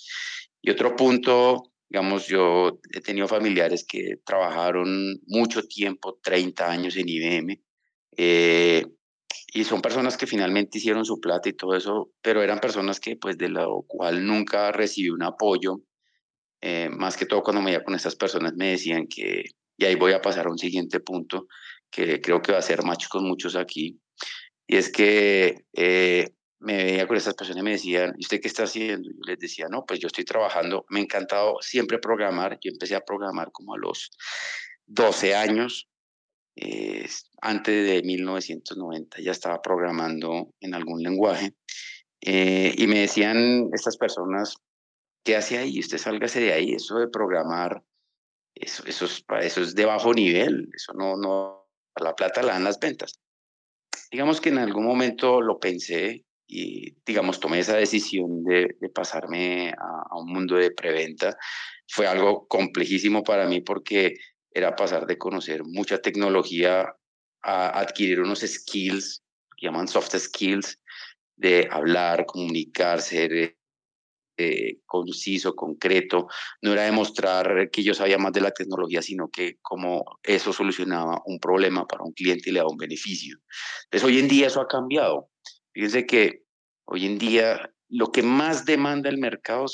Y 0.62 0.72
otro 0.72 0.96
punto, 0.98 1.72
digamos, 1.88 2.28
yo 2.28 2.80
he 2.92 3.00
tenido 3.00 3.30
familiares 3.30 3.86
que 3.88 4.18
trabajaron 4.26 5.22
mucho 5.28 5.64
tiempo, 5.64 6.20
30 6.22 6.70
años 6.70 6.98
en 6.98 7.08
IBM, 7.08 7.62
eh, 8.18 8.86
y 9.54 9.64
son 9.64 9.82
personas 9.82 10.18
que 10.18 10.28
finalmente 10.28 10.80
hicieron 10.80 11.06
su 11.06 11.20
plata 11.20 11.48
y 11.48 11.54
todo 11.54 11.76
eso, 11.76 12.12
pero 12.22 12.42
eran 12.42 12.60
personas 12.60 13.00
que 13.00 13.16
pues 13.16 13.38
de 13.38 13.50
lo 13.50 13.84
cual 13.88 14.26
nunca 14.26 14.72
recibí 14.72 15.10
un 15.10 15.24
apoyo, 15.24 15.82
eh, 16.62 16.90
más 16.90 17.18
que 17.18 17.26
todo 17.26 17.44
cuando 17.44 17.62
me 17.62 17.72
iba 17.72 17.84
con 17.84 17.96
estas 17.96 18.16
personas 18.16 18.54
me 18.56 18.72
decían 18.72 19.08
que, 19.08 19.44
y 19.78 19.86
ahí 19.86 19.96
voy 19.96 20.14
a 20.14 20.22
pasar 20.22 20.48
a 20.48 20.52
un 20.52 20.58
siguiente 20.58 21.00
punto, 21.00 21.48
que 21.90 22.22
creo 22.22 22.42
que 22.42 22.52
va 22.52 22.60
a 22.60 22.64
ser 22.64 22.84
macho 22.84 23.08
con 23.10 23.24
muchos 23.28 23.56
aquí, 23.56 24.00
y 24.68 24.78
es 24.78 24.92
que 24.92 25.66
eh, 25.74 26.30
me 26.60 26.84
veía 26.84 27.08
con 27.08 27.18
estas 27.18 27.36
personas 27.36 27.62
y 27.62 27.66
me 27.66 27.72
decían, 27.72 28.14
¿y 28.18 28.24
usted 28.24 28.40
qué 28.40 28.48
está 28.48 28.64
haciendo? 28.64 29.10
Yo 29.10 29.20
les 29.28 29.38
decía, 29.38 29.68
no, 29.70 29.86
pues 29.86 30.00
yo 30.00 30.08
estoy 30.08 30.24
trabajando, 30.24 30.86
me 30.90 31.00
ha 31.00 31.04
encantado 31.04 31.58
siempre 31.62 32.00
programar, 32.00 32.58
yo 32.62 32.72
empecé 32.72 32.96
a 32.96 33.02
programar 33.02 33.52
como 33.52 33.76
a 33.76 33.78
los 33.78 34.12
12 34.88 35.36
años, 35.36 35.90
eh, 36.56 37.08
antes 37.42 37.88
de 37.88 38.04
1990 38.04 39.22
ya 39.22 39.32
estaba 39.32 39.62
programando 39.62 40.54
en 40.62 40.74
algún 40.74 41.04
lenguaje, 41.04 41.54
eh, 42.22 42.74
y 42.78 42.88
me 42.88 43.00
decían 43.00 43.70
estas 43.74 43.98
personas, 43.98 44.56
¿qué 45.26 45.36
hace 45.36 45.58
ahí? 45.58 45.80
Usted 45.80 45.98
sálgase 45.98 46.40
de 46.40 46.54
ahí, 46.54 46.74
eso 46.74 46.98
de 46.98 47.10
programar, 47.10 47.84
eso, 48.56 48.84
eso, 48.86 49.06
es, 49.06 49.24
eso 49.42 49.62
es 49.62 49.76
de 49.76 49.86
bajo 49.86 50.14
nivel, 50.14 50.70
eso 50.74 50.94
no, 50.94 51.16
no, 51.18 51.70
la 52.00 52.16
plata 52.16 52.42
la 52.42 52.54
dan 52.54 52.64
las 52.64 52.80
ventas. 52.80 53.20
Digamos 54.12 54.42
que 54.42 54.50
en 54.50 54.60
algún 54.60 54.86
momento 54.86 55.42
lo 55.42 55.60
pensé 55.60 56.26
y, 56.48 56.96
digamos, 57.06 57.40
tomé 57.40 57.60
esa 57.60 57.78
decisión 57.78 58.44
de, 58.44 58.76
de 58.80 58.90
pasarme 58.90 59.72
a, 59.72 60.18
un 60.18 60.32
mundo 60.32 60.56
de 60.56 60.72
preventa. 60.72 61.36
Fue 61.88 62.06
algo 62.06 62.48
complejísimo 62.48 63.24
para 63.24 63.48
mí 63.48 63.62
porque 63.62 64.16
era 64.52 64.76
pasar 64.76 65.08
de 65.08 65.18
conocer 65.18 65.64
mucha 65.66 66.00
tecnología 66.00 66.96
a 67.42 67.80
adquirir 67.80 68.22
unos 68.22 68.42
skills, 68.42 69.24
llaman 69.60 69.88
soft 69.88 70.16
skills, 70.16 70.80
de 71.36 71.68
hablar, 71.72 72.26
comunicar, 72.26 73.02
ser 73.02 73.58
eh, 74.38 74.80
conciso, 74.86 75.56
concreto, 75.56 76.28
no 76.62 76.74
era 76.74 76.84
demostrar 76.84 77.70
que 77.72 77.84
yo 77.84 77.94
sabía 77.94 78.18
más 78.18 78.34
de 78.34 78.42
la 78.42 78.52
tecnología, 78.52 79.02
sino 79.02 79.30
que 79.30 79.58
como 79.62 80.04
eso 80.24 80.54
solucionaba 80.54 81.22
un 81.26 81.40
problema 81.40 81.86
para 81.86 82.04
un 82.04 82.14
cliente 82.14 82.50
y 82.50 82.54
le 82.54 82.60
daba 82.60 82.72
un 82.72 82.78
beneficio. 82.78 83.38
Entonces 83.86 84.08
hoy 84.08 84.20
en 84.20 84.28
día 84.28 84.48
eso 84.48 84.62
ha 84.62 84.68
cambiado. 84.68 85.30
Fíjense 85.74 86.06
que 86.06 86.44
hoy 86.86 87.06
en 87.06 87.18
día 87.18 87.74
lo 87.90 88.12
que 88.12 88.24
más 88.24 88.66
demanda 88.66 89.08
el 89.08 89.20
mercado, 89.20 89.66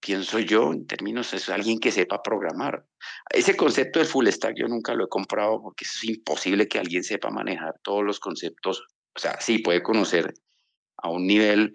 pienso 0.00 0.38
yo, 0.38 0.72
en 0.72 0.86
términos, 0.86 1.34
es 1.34 1.50
alguien 1.50 1.78
que 1.78 1.92
sepa 1.92 2.22
programar. 2.22 2.86
Ese 3.28 3.54
concepto 3.54 3.98
del 3.98 4.08
full 4.08 4.28
stack 4.28 4.54
yo 4.56 4.66
nunca 4.66 4.94
lo 4.94 5.04
he 5.04 5.08
comprado 5.08 5.60
porque 5.60 5.84
es 5.84 6.04
imposible 6.04 6.68
que 6.68 6.78
alguien 6.78 7.04
sepa 7.04 7.28
manejar 7.28 7.74
todos 7.82 8.02
los 8.02 8.18
conceptos. 8.18 8.82
O 9.14 9.18
sea, 9.18 9.38
sí, 9.40 9.58
puede 9.58 9.82
conocer 9.82 10.32
a 10.96 11.10
un 11.10 11.26
nivel 11.26 11.74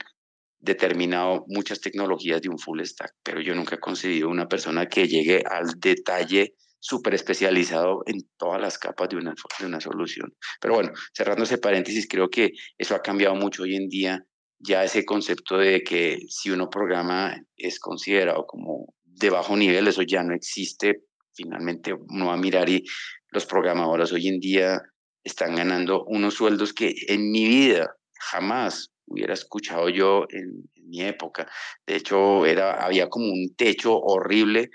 determinado 0.62 1.44
muchas 1.48 1.82
tecnologías 1.82 2.42
de 2.42 2.50
un 2.50 2.60
full 2.60 2.82
stack, 2.84 3.14
pero 3.24 3.42
yo 3.42 3.56
nunca 3.56 3.76
he 3.76 3.80
concebido 3.80 4.30
una 4.30 4.48
persona 4.48 4.88
que 4.88 5.08
llegue 5.08 5.44
al 5.50 5.80
detalle 5.80 6.56
súper 6.80 7.14
especializado 7.14 8.02
en 8.06 8.22
todas 8.38 8.62
las 8.62 8.78
capas 8.78 9.10
de 9.10 9.18
una, 9.18 9.34
de 9.60 9.66
una 9.66 9.82
solución. 9.82 10.34
Pero 10.60 10.76
bueno, 10.76 10.92
cerrando 11.14 11.44
ese 11.44 11.58
paréntesis, 11.58 12.08
creo 12.08 12.30
que 12.30 12.52
eso 12.78 12.96
ha 12.96 13.02
cambiado 13.02 13.36
mucho 13.36 13.64
hoy 13.64 13.76
en 13.76 13.88
día. 13.88 14.26
Ya 14.60 14.84
ese 14.84 15.06
concepto 15.06 15.58
de 15.58 15.84
que 15.84 16.20
si 16.28 16.52
uno 16.52 16.70
programa 16.70 17.36
es 17.56 17.80
considerado 17.80 18.46
como 18.46 18.94
de 19.04 19.30
bajo 19.30 19.58
nivel, 19.58 19.88
eso 19.88 20.04
ya 20.04 20.24
no 20.24 20.36
existe. 20.36 21.04
Finalmente 21.34 21.94
uno 21.94 22.28
va 22.28 22.34
a 22.34 22.38
mirar 22.38 22.70
y 22.70 22.84
los 23.30 23.46
programadores 23.46 24.12
hoy 24.12 24.28
en 24.28 24.40
día 24.40 24.82
están 25.24 25.56
ganando 25.56 26.04
unos 26.06 26.36
sueldos 26.36 26.74
que 26.74 26.94
en 27.08 27.32
mi 27.32 27.46
vida 27.46 27.96
jamás 28.20 28.92
hubiera 29.12 29.34
escuchado 29.34 29.90
yo 29.90 30.26
en, 30.30 30.70
en, 30.76 30.90
mi 30.90 31.02
época. 31.02 31.50
De 31.86 31.96
hecho, 31.96 32.46
era, 32.46 32.84
había 32.84 33.08
como 33.10 33.32
un 33.32 33.54
techo 33.56 33.98
horrible 33.98 34.70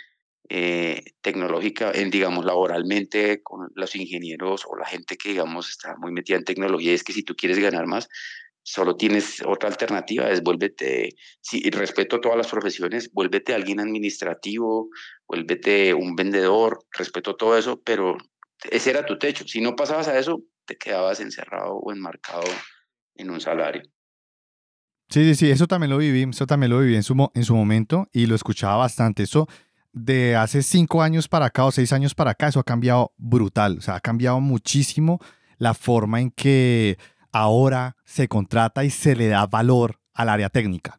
eh, 0.49 1.03
tecnológica, 1.23 1.91
en, 1.93 2.11
digamos, 2.11 2.45
laboralmente 2.45 3.43
con 3.43 3.69
los 3.75 3.97
ingenieros 3.97 4.65
o 4.67 4.77
la 4.77 4.87
gente 4.87 5.17
que, 5.17 5.31
digamos, 5.31 5.69
está 5.69 5.97
muy 5.99 6.13
metida 6.13 6.37
en 6.37 6.45
tecnología. 6.45 6.93
Es 6.93 7.03
que 7.03 7.13
si 7.13 7.23
tú 7.23 7.35
quieres 7.35 7.59
ganar 7.59 7.87
más, 7.87 8.09
solo 8.63 8.97
tienes 8.97 9.43
otra 9.45 9.69
alternativa, 9.69 10.31
es 10.31 10.43
vuélvete, 10.43 11.17
si 11.41 11.69
respeto 11.71 12.21
todas 12.21 12.37
las 12.37 12.49
profesiones, 12.49 13.11
vuélvete 13.13 13.55
alguien 13.55 13.81
administrativo, 13.81 14.89
vuélvete 15.27 15.95
un 15.95 16.15
vendedor, 16.15 16.79
respeto 16.93 17.37
todo 17.37 17.59
eso, 17.59 17.81
pero 17.85 18.17
ese 18.71 18.91
era 18.91 19.05
tu 19.05 19.19
techo. 19.19 19.47
Si 19.49 19.61
no 19.61 19.75
pasabas 19.75 20.09
a 20.09 20.19
eso, 20.19 20.43
te 20.65 20.77
quedabas 20.77 21.21
encerrado 21.21 21.75
o 21.75 21.93
enmarcado 21.93 22.45
en 23.17 23.31
un 23.31 23.41
salario. 23.41 23.83
Sí, 25.09 25.23
sí, 25.25 25.35
sí, 25.35 25.51
eso 25.51 25.67
también 25.67 25.91
lo 25.91 25.99
viví, 25.99 26.23
eso 26.29 26.47
también 26.47 26.71
lo 26.71 26.81
viví 26.81 26.97
en 26.97 27.03
su, 27.03 27.31
en 27.35 27.45
su 27.45 27.55
momento 27.55 28.09
y 28.13 28.27
lo 28.27 28.35
escuchaba 28.35 28.77
bastante. 28.77 29.23
Eso 29.23 29.49
de 29.93 30.37
hace 30.37 30.63
cinco 30.63 31.03
años 31.03 31.27
para 31.27 31.47
acá 31.47 31.65
o 31.65 31.73
seis 31.73 31.93
años 31.93 32.15
para 32.15 32.33
acá, 32.33 32.49
eso 32.49 32.61
ha 32.61 32.65
cambiado 32.65 33.13
brutal, 33.17 33.79
o 33.79 33.81
sea, 33.81 33.95
ha 33.95 34.01
cambiado 34.01 34.41
muchísimo 34.41 35.21
la 35.59 35.73
forma 35.73 36.21
en 36.21 36.31
que 36.31 36.99
ahora 37.33 37.97
se 38.05 38.29
contrata 38.29 38.85
y 38.85 38.91
se 38.91 39.17
le 39.17 39.29
da 39.29 39.47
valor 39.47 40.01
al 40.13 40.29
área 40.29 40.51
técnica, 40.51 40.99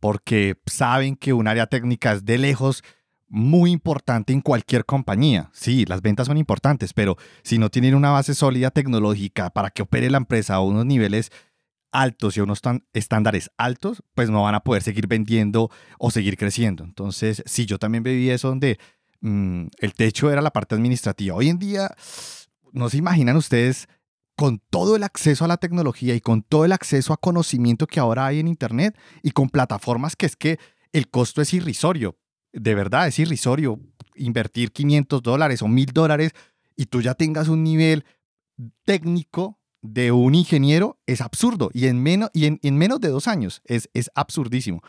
porque 0.00 0.56
saben 0.66 1.14
que 1.14 1.32
un 1.32 1.46
área 1.46 1.66
técnica 1.66 2.12
es 2.12 2.24
de 2.24 2.38
lejos 2.38 2.82
muy 3.28 3.70
importante 3.70 4.32
en 4.32 4.40
cualquier 4.40 4.84
compañía. 4.84 5.50
Sí, 5.52 5.84
las 5.86 6.02
ventas 6.02 6.26
son 6.26 6.36
importantes, 6.36 6.92
pero 6.92 7.16
si 7.42 7.58
no 7.58 7.70
tienen 7.70 7.94
una 7.94 8.10
base 8.10 8.34
sólida 8.34 8.70
tecnológica 8.70 9.50
para 9.50 9.70
que 9.70 9.82
opere 9.82 10.10
la 10.10 10.18
empresa 10.18 10.56
a 10.56 10.60
unos 10.60 10.84
niveles 10.84 11.30
altos 11.92 12.36
y 12.36 12.40
a 12.40 12.44
unos 12.44 12.60
estándares 12.92 13.50
altos, 13.56 14.02
pues 14.14 14.30
no 14.30 14.42
van 14.42 14.54
a 14.54 14.64
poder 14.64 14.82
seguir 14.82 15.06
vendiendo 15.06 15.70
o 15.98 16.10
seguir 16.10 16.36
creciendo. 16.36 16.84
Entonces, 16.84 17.42
sí, 17.46 17.66
yo 17.66 17.78
también 17.78 18.02
viví 18.02 18.30
eso 18.30 18.48
donde 18.48 18.78
mmm, 19.20 19.66
el 19.78 19.94
techo 19.94 20.30
era 20.30 20.42
la 20.42 20.50
parte 20.50 20.74
administrativa. 20.74 21.36
Hoy 21.36 21.48
en 21.48 21.58
día, 21.58 21.94
no 22.72 22.88
se 22.88 22.96
imaginan 22.96 23.36
ustedes 23.36 23.88
con 24.36 24.60
todo 24.70 24.96
el 24.96 25.02
acceso 25.02 25.44
a 25.44 25.48
la 25.48 25.58
tecnología 25.58 26.14
y 26.14 26.20
con 26.20 26.42
todo 26.42 26.64
el 26.64 26.72
acceso 26.72 27.12
a 27.12 27.18
conocimiento 27.18 27.86
que 27.86 28.00
ahora 28.00 28.26
hay 28.26 28.40
en 28.40 28.48
Internet 28.48 28.98
y 29.22 29.30
con 29.30 29.50
plataformas 29.50 30.16
que 30.16 30.26
es 30.26 30.36
que 30.36 30.58
el 30.92 31.08
costo 31.08 31.42
es 31.42 31.52
irrisorio. 31.54 32.16
De 32.52 32.74
verdad, 32.74 33.06
es 33.06 33.18
irrisorio 33.18 33.78
invertir 34.14 34.72
500 34.72 35.22
dólares 35.22 35.62
o 35.62 35.68
1000 35.68 35.86
dólares 35.92 36.32
y 36.76 36.86
tú 36.86 37.00
ya 37.00 37.14
tengas 37.14 37.48
un 37.48 37.62
nivel 37.62 38.04
técnico 38.84 39.58
de 39.82 40.12
un 40.12 40.34
ingeniero 40.34 40.98
es 41.06 41.20
absurdo 41.20 41.70
y 41.74 41.88
en 41.88 42.02
menos, 42.02 42.30
y 42.32 42.46
en, 42.46 42.60
en 42.62 42.78
menos 42.78 43.00
de 43.00 43.08
dos 43.08 43.28
años 43.28 43.60
es, 43.64 43.90
es 43.92 44.10
absurdísimo. 44.14 44.82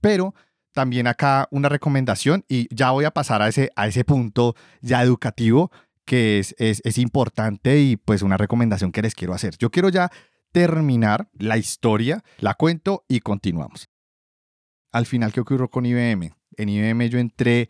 Pero 0.00 0.34
también 0.72 1.06
acá 1.06 1.46
una 1.50 1.68
recomendación 1.68 2.44
y 2.48 2.74
ya 2.74 2.90
voy 2.90 3.04
a 3.04 3.10
pasar 3.10 3.42
a 3.42 3.48
ese, 3.48 3.70
a 3.76 3.86
ese 3.86 4.04
punto 4.04 4.56
ya 4.80 5.02
educativo 5.02 5.70
que 6.04 6.38
es, 6.38 6.54
es, 6.58 6.80
es 6.84 6.98
importante 6.98 7.80
y 7.80 7.96
pues 7.96 8.22
una 8.22 8.36
recomendación 8.36 8.90
que 8.90 9.02
les 9.02 9.14
quiero 9.14 9.34
hacer. 9.34 9.56
Yo 9.58 9.70
quiero 9.70 9.90
ya 9.90 10.10
terminar 10.52 11.28
la 11.34 11.58
historia, 11.58 12.24
la 12.38 12.54
cuento 12.54 13.04
y 13.08 13.20
continuamos. 13.20 13.88
Al 14.90 15.06
final, 15.06 15.32
¿qué 15.32 15.40
ocurrió 15.40 15.68
con 15.68 15.86
IBM? 15.86 16.34
En 16.56 16.68
IBM 16.68 17.08
yo 17.08 17.18
entré 17.18 17.68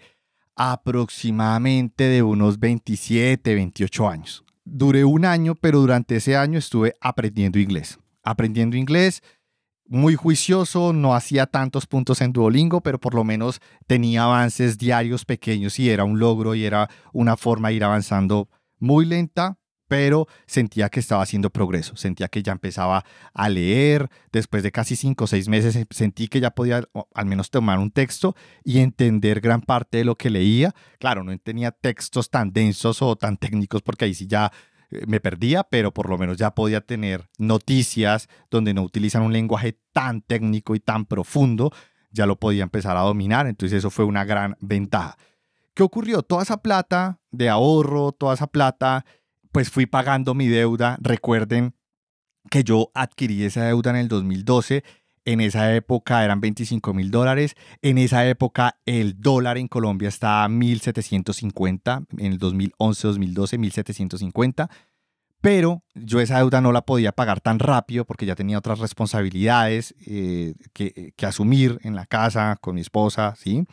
aproximadamente 0.56 2.04
de 2.04 2.22
unos 2.22 2.58
27, 2.58 3.54
28 3.54 4.08
años 4.08 4.44
duré 4.70 5.04
un 5.04 5.24
año, 5.24 5.54
pero 5.54 5.80
durante 5.80 6.16
ese 6.16 6.36
año 6.36 6.58
estuve 6.58 6.94
aprendiendo 7.00 7.58
inglés. 7.58 7.98
Aprendiendo 8.22 8.76
inglés, 8.76 9.22
muy 9.86 10.14
juicioso, 10.14 10.92
no 10.92 11.14
hacía 11.14 11.46
tantos 11.46 11.86
puntos 11.86 12.20
en 12.20 12.32
Duolingo, 12.32 12.80
pero 12.80 13.00
por 13.00 13.14
lo 13.14 13.24
menos 13.24 13.60
tenía 13.86 14.24
avances 14.24 14.78
diarios 14.78 15.24
pequeños 15.24 15.78
y 15.80 15.90
era 15.90 16.04
un 16.04 16.20
logro 16.20 16.54
y 16.54 16.64
era 16.64 16.88
una 17.12 17.36
forma 17.36 17.68
de 17.68 17.74
ir 17.74 17.84
avanzando 17.84 18.48
muy 18.78 19.04
lenta, 19.04 19.58
pero 19.90 20.28
sentía 20.46 20.88
que 20.88 21.00
estaba 21.00 21.24
haciendo 21.24 21.50
progreso, 21.50 21.96
sentía 21.96 22.28
que 22.28 22.44
ya 22.44 22.52
empezaba 22.52 23.04
a 23.34 23.48
leer, 23.48 24.08
después 24.30 24.62
de 24.62 24.70
casi 24.70 24.94
cinco 24.94 25.24
o 25.24 25.26
seis 25.26 25.48
meses 25.48 25.74
eh, 25.74 25.84
sentí 25.90 26.28
que 26.28 26.38
ya 26.38 26.52
podía 26.52 26.84
al 27.12 27.26
menos 27.26 27.50
tomar 27.50 27.80
un 27.80 27.90
texto 27.90 28.36
y 28.62 28.78
entender 28.78 29.40
gran 29.40 29.62
parte 29.62 29.98
de 29.98 30.04
lo 30.04 30.14
que 30.14 30.30
leía. 30.30 30.76
Claro, 31.00 31.24
no 31.24 31.36
tenía 31.40 31.72
textos 31.72 32.30
tan 32.30 32.52
densos 32.52 33.02
o 33.02 33.16
tan 33.16 33.36
técnicos 33.36 33.82
porque 33.82 34.04
ahí 34.04 34.14
sí 34.14 34.28
ya 34.28 34.52
eh, 34.92 35.02
me 35.08 35.18
perdía, 35.18 35.64
pero 35.64 35.92
por 35.92 36.08
lo 36.08 36.16
menos 36.18 36.36
ya 36.36 36.54
podía 36.54 36.82
tener 36.82 37.28
noticias 37.36 38.28
donde 38.48 38.72
no 38.74 38.84
utilizan 38.84 39.22
un 39.22 39.32
lenguaje 39.32 39.76
tan 39.92 40.22
técnico 40.22 40.76
y 40.76 40.78
tan 40.78 41.04
profundo, 41.04 41.72
ya 42.12 42.26
lo 42.26 42.38
podía 42.38 42.62
empezar 42.62 42.96
a 42.96 43.00
dominar, 43.00 43.48
entonces 43.48 43.78
eso 43.78 43.90
fue 43.90 44.04
una 44.04 44.24
gran 44.24 44.56
ventaja. 44.60 45.16
¿Qué 45.74 45.82
ocurrió? 45.82 46.22
Toda 46.22 46.42
esa 46.42 46.62
plata 46.62 47.18
de 47.32 47.48
ahorro, 47.48 48.12
toda 48.12 48.34
esa 48.34 48.46
plata 48.46 49.04
pues 49.52 49.70
fui 49.70 49.86
pagando 49.86 50.34
mi 50.34 50.48
deuda. 50.48 50.98
Recuerden 51.00 51.74
que 52.50 52.64
yo 52.64 52.90
adquirí 52.94 53.44
esa 53.44 53.64
deuda 53.64 53.90
en 53.90 53.96
el 53.96 54.08
2012. 54.08 54.84
En 55.24 55.40
esa 55.40 55.74
época 55.74 56.24
eran 56.24 56.40
25 56.40 56.94
mil 56.94 57.10
dólares. 57.10 57.54
En 57.82 57.98
esa 57.98 58.26
época 58.26 58.80
el 58.86 59.20
dólar 59.20 59.58
en 59.58 59.68
Colombia 59.68 60.08
estaba 60.08 60.44
a 60.44 60.48
1.750. 60.48 62.06
En 62.18 62.32
el 62.32 62.38
2011-2012, 62.38 63.58
1.750. 63.58 64.68
Pero 65.40 65.82
yo 65.94 66.20
esa 66.20 66.38
deuda 66.38 66.60
no 66.60 66.70
la 66.70 66.82
podía 66.82 67.12
pagar 67.12 67.40
tan 67.40 67.58
rápido 67.58 68.04
porque 68.04 68.26
ya 68.26 68.34
tenía 68.34 68.58
otras 68.58 68.78
responsabilidades 68.78 69.94
eh, 70.06 70.54
que, 70.74 71.14
que, 71.16 71.26
asumir 71.26 71.78
en 71.82 71.94
la 71.94 72.04
casa 72.04 72.58
con 72.60 72.74
mi 72.74 72.82
esposa, 72.82 73.34
¿sí? 73.36 73.64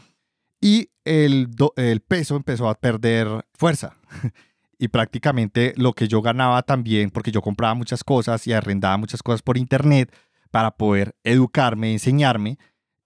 Y 0.62 0.92
el, 1.04 1.50
el 1.76 2.00
peso 2.02 2.38
empezó 2.38 2.70
a 2.70 2.76
perder 2.76 3.46
fuerza. 3.54 3.98
y 4.80 4.90
prácticamente 4.90 5.74
lo 5.76 5.94
que 5.94 6.08
yo 6.08 6.22
ganaba 6.22 6.62
también, 6.64 7.10
porque 7.10 7.32
yo 7.32 7.42
compraba 7.42 7.74
muchas 7.74 8.04
cosas 8.04 8.46
y 8.48 8.54
arrendaba 8.54 8.98
muchas 8.98 9.24
cosas 9.24 9.42
por 9.42 9.58
internet 9.58 10.14
para 10.52 10.72
poder 10.72 11.16
educarme, 11.24 11.92
enseñarme, 11.92 12.58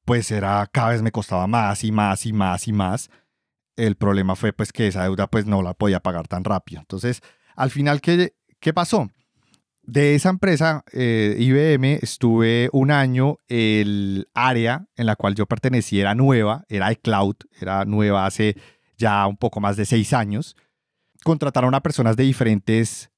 pues 0.06 0.32
era 0.32 0.68
cada 0.68 0.90
vez 0.90 1.02
me 1.02 1.12
costaba 1.12 1.48
más 1.48 1.84
y 1.84 1.92
más 1.92 2.26
y 2.26 2.34
más 2.34 2.68
y 2.68 2.74
más. 2.74 3.10
El 3.78 3.96
problema 3.96 4.36
fue 4.36 4.54
pues 4.54 4.72
que 4.74 4.88
esa 4.88 5.04
deuda 5.04 5.28
pues 5.28 5.46
no 5.46 5.62
la 5.62 5.74
podía 5.74 6.02
pagar 6.02 6.28
tan 6.28 6.44
rápido. 6.44 6.82
Entonces, 6.82 7.22
al 7.56 7.72
final, 7.72 8.02
¿qué, 8.02 8.34
qué 8.60 8.74
pasó? 8.74 9.10
De 9.84 10.14
esa 10.16 10.30
empresa, 10.30 10.84
eh, 10.92 11.36
IBM, 11.40 12.00
estuve 12.02 12.70
un 12.72 12.92
año, 12.92 13.38
el 13.48 14.28
área 14.34 14.86
en 14.96 15.06
la 15.06 15.16
cual 15.16 15.36
yo 15.36 15.48
pertenecía 15.48 16.02
era 16.02 16.16
nueva, 16.16 16.66
era 16.70 16.90
de 16.90 16.98
cloud, 16.98 17.36
era 17.60 17.86
nueva 17.86 18.26
hace 18.26 18.56
ya 18.98 19.26
un 19.26 19.38
poco 19.38 19.60
más 19.60 19.78
de 19.78 19.86
seis 19.86 20.14
años 20.14 20.56
contrataron 21.24 21.74
a 21.76 21.82
personas 21.82 22.16
de 22.16 22.24
diferentes, 22.24 23.12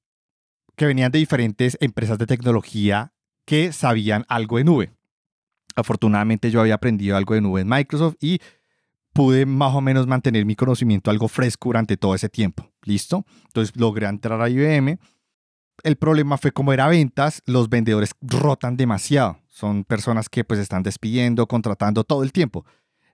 que 0.76 0.86
venían 0.86 1.12
de 1.12 1.20
diferentes 1.20 1.78
empresas 1.80 2.18
de 2.18 2.26
tecnología 2.26 3.14
que 3.46 3.72
sabían 3.74 4.26
algo 4.28 4.58
de 4.58 4.64
nube. 4.64 4.92
Afortunadamente 5.76 6.52
yo 6.52 6.62
había 6.62 6.76
aprendido 6.76 7.18
algo 7.18 7.34
de 7.34 7.42
nube 7.42 7.62
en 7.62 7.70
Microsoft 7.70 8.16
y 8.20 8.40
pude 9.14 9.46
más 9.46 9.74
o 9.76 9.82
menos 9.82 10.08
mantener 10.08 10.46
mi 10.46 10.56
conocimiento 10.56 11.12
algo 11.12 11.28
fresco 11.28 11.70
durante 11.70 11.98
todo 11.98 12.16
ese 12.16 12.30
tiempo. 12.30 12.70
¿Listo? 12.84 13.26
Entonces 13.46 13.76
logré 13.76 14.08
entrar 14.08 14.42
a 14.42 14.50
IBM. 14.50 14.98
El 15.84 15.96
problema 15.96 16.38
fue 16.38 16.52
como 16.52 16.74
era 16.74 16.88
ventas, 16.88 17.42
los 17.46 17.70
vendedores 17.70 18.12
rotan 18.22 18.78
demasiado. 18.78 19.40
Son 19.48 19.84
personas 19.84 20.30
que 20.30 20.44
pues 20.44 20.60
están 20.60 20.84
despidiendo, 20.84 21.48
contratando 21.48 22.04
todo 22.04 22.24
el 22.24 22.32
tiempo. 22.32 22.66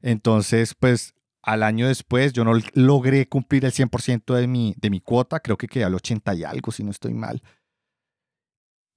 Entonces, 0.01 0.75
pues 0.75 1.13
al 1.41 1.63
año 1.63 1.87
después 1.87 2.33
yo 2.33 2.43
no 2.43 2.53
logré 2.73 3.27
cumplir 3.27 3.65
el 3.65 3.71
100% 3.71 4.35
de 4.35 4.47
mi, 4.47 4.75
de 4.77 4.89
mi 4.89 4.99
cuota, 4.99 5.39
creo 5.39 5.57
que 5.57 5.67
quedé 5.67 5.83
al 5.83 5.95
80 5.95 6.35
y 6.35 6.43
algo, 6.43 6.71
si 6.71 6.83
no 6.83 6.91
estoy 6.91 7.13
mal. 7.13 7.41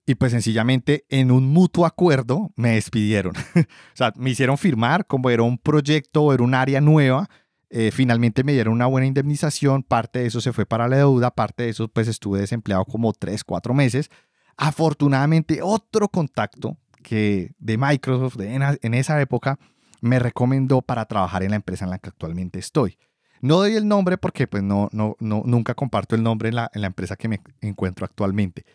Y 0.04 0.16
pues 0.16 0.32
sencillamente 0.32 1.04
en 1.08 1.30
un 1.30 1.46
mutuo 1.46 1.86
acuerdo 1.86 2.52
me 2.56 2.70
despidieron. 2.70 3.34
o 3.56 3.94
sea, 3.94 4.12
me 4.16 4.30
hicieron 4.30 4.58
firmar 4.58 5.06
como 5.06 5.30
era 5.30 5.44
un 5.44 5.58
proyecto, 5.58 6.32
era 6.32 6.42
un 6.42 6.54
área 6.54 6.80
nueva. 6.80 7.30
Eh, 7.70 7.90
finalmente 7.92 8.42
me 8.42 8.52
dieron 8.52 8.74
una 8.74 8.86
buena 8.86 9.06
indemnización, 9.06 9.82
parte 9.82 10.18
de 10.18 10.26
eso 10.26 10.40
se 10.40 10.52
fue 10.52 10.66
para 10.66 10.88
la 10.88 10.98
deuda, 10.98 11.30
parte 11.30 11.62
de 11.62 11.68
eso 11.70 11.88
pues 11.88 12.08
estuve 12.08 12.40
desempleado 12.40 12.84
como 12.84 13.12
3, 13.12 13.44
4 13.44 13.74
meses. 13.74 14.10
Afortunadamente 14.56 15.60
otro 15.62 16.08
contacto 16.08 16.76
que 17.02 17.52
de 17.58 17.78
Microsoft 17.78 18.38
en 18.40 18.94
esa 18.94 19.20
época 19.20 19.58
me 20.02 20.18
recomendó 20.18 20.82
para 20.82 21.06
trabajar 21.06 21.42
en 21.42 21.50
la 21.50 21.56
empresa 21.56 21.86
en 21.86 21.90
la 21.90 21.98
que 21.98 22.10
actualmente 22.10 22.58
estoy. 22.58 22.98
No 23.40 23.56
doy 23.56 23.76
el 23.76 23.88
nombre 23.88 24.18
porque 24.18 24.46
pues 24.46 24.62
no, 24.62 24.90
no, 24.92 25.16
no, 25.20 25.42
nunca 25.46 25.74
comparto 25.74 26.14
el 26.14 26.22
nombre 26.22 26.50
en 26.50 26.56
la, 26.56 26.70
en 26.74 26.82
la 26.82 26.88
empresa 26.88 27.16
que 27.16 27.28
me 27.28 27.40
encuentro 27.60 28.04
actualmente. 28.04 28.66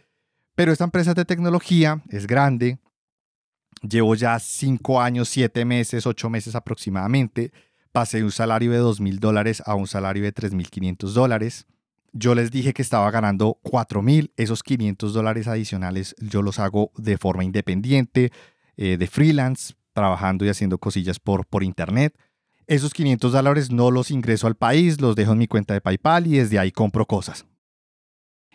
Pero 0.55 0.71
esta 0.71 0.85
empresa 0.85 1.13
de 1.13 1.25
tecnología 1.25 2.01
es 2.09 2.25
grande. 2.25 2.79
Llevo 3.81 4.15
ya 4.15 4.39
cinco 4.39 4.99
años, 4.99 5.29
siete 5.29 5.65
meses, 5.65 6.07
ocho 6.07 6.29
meses 6.29 6.55
aproximadamente. 6.55 7.51
Pasé 7.91 8.17
de 8.17 8.23
un 8.23 8.31
salario 8.31 8.71
de 8.71 8.79
dos 8.79 8.99
mil 8.99 9.19
dólares 9.19 9.61
a 9.65 9.75
un 9.75 9.87
salario 9.87 10.23
de 10.23 10.31
tres 10.31 10.53
mil 10.53 10.69
quinientos 10.69 11.13
dólares. 11.13 11.67
Yo 12.13 12.35
les 12.35 12.51
dije 12.51 12.73
que 12.73 12.81
estaba 12.81 13.11
ganando 13.11 13.59
cuatro 13.61 14.01
mil. 14.01 14.31
Esos 14.37 14.63
500 14.63 15.13
dólares 15.13 15.47
adicionales 15.47 16.15
yo 16.19 16.41
los 16.41 16.57
hago 16.57 16.91
de 16.97 17.17
forma 17.17 17.43
independiente, 17.43 18.31
eh, 18.77 18.97
de 18.97 19.07
freelance, 19.07 19.75
trabajando 19.97 20.45
y 20.45 20.49
haciendo 20.49 20.77
cosillas 20.77 21.19
por, 21.19 21.47
por 21.47 21.63
internet. 21.63 22.15
Esos 22.67 22.93
500 22.93 23.31
dólares 23.31 23.71
no 23.71 23.89
los 23.89 24.11
ingreso 24.11 24.45
al 24.45 24.53
país, 24.53 25.01
los 25.01 25.15
dejo 25.15 25.31
en 25.31 25.39
mi 25.39 25.47
cuenta 25.47 25.73
de 25.73 25.81
PayPal 25.81 26.27
y 26.27 26.37
desde 26.37 26.59
ahí 26.59 26.71
compro 26.71 27.07
cosas. 27.07 27.47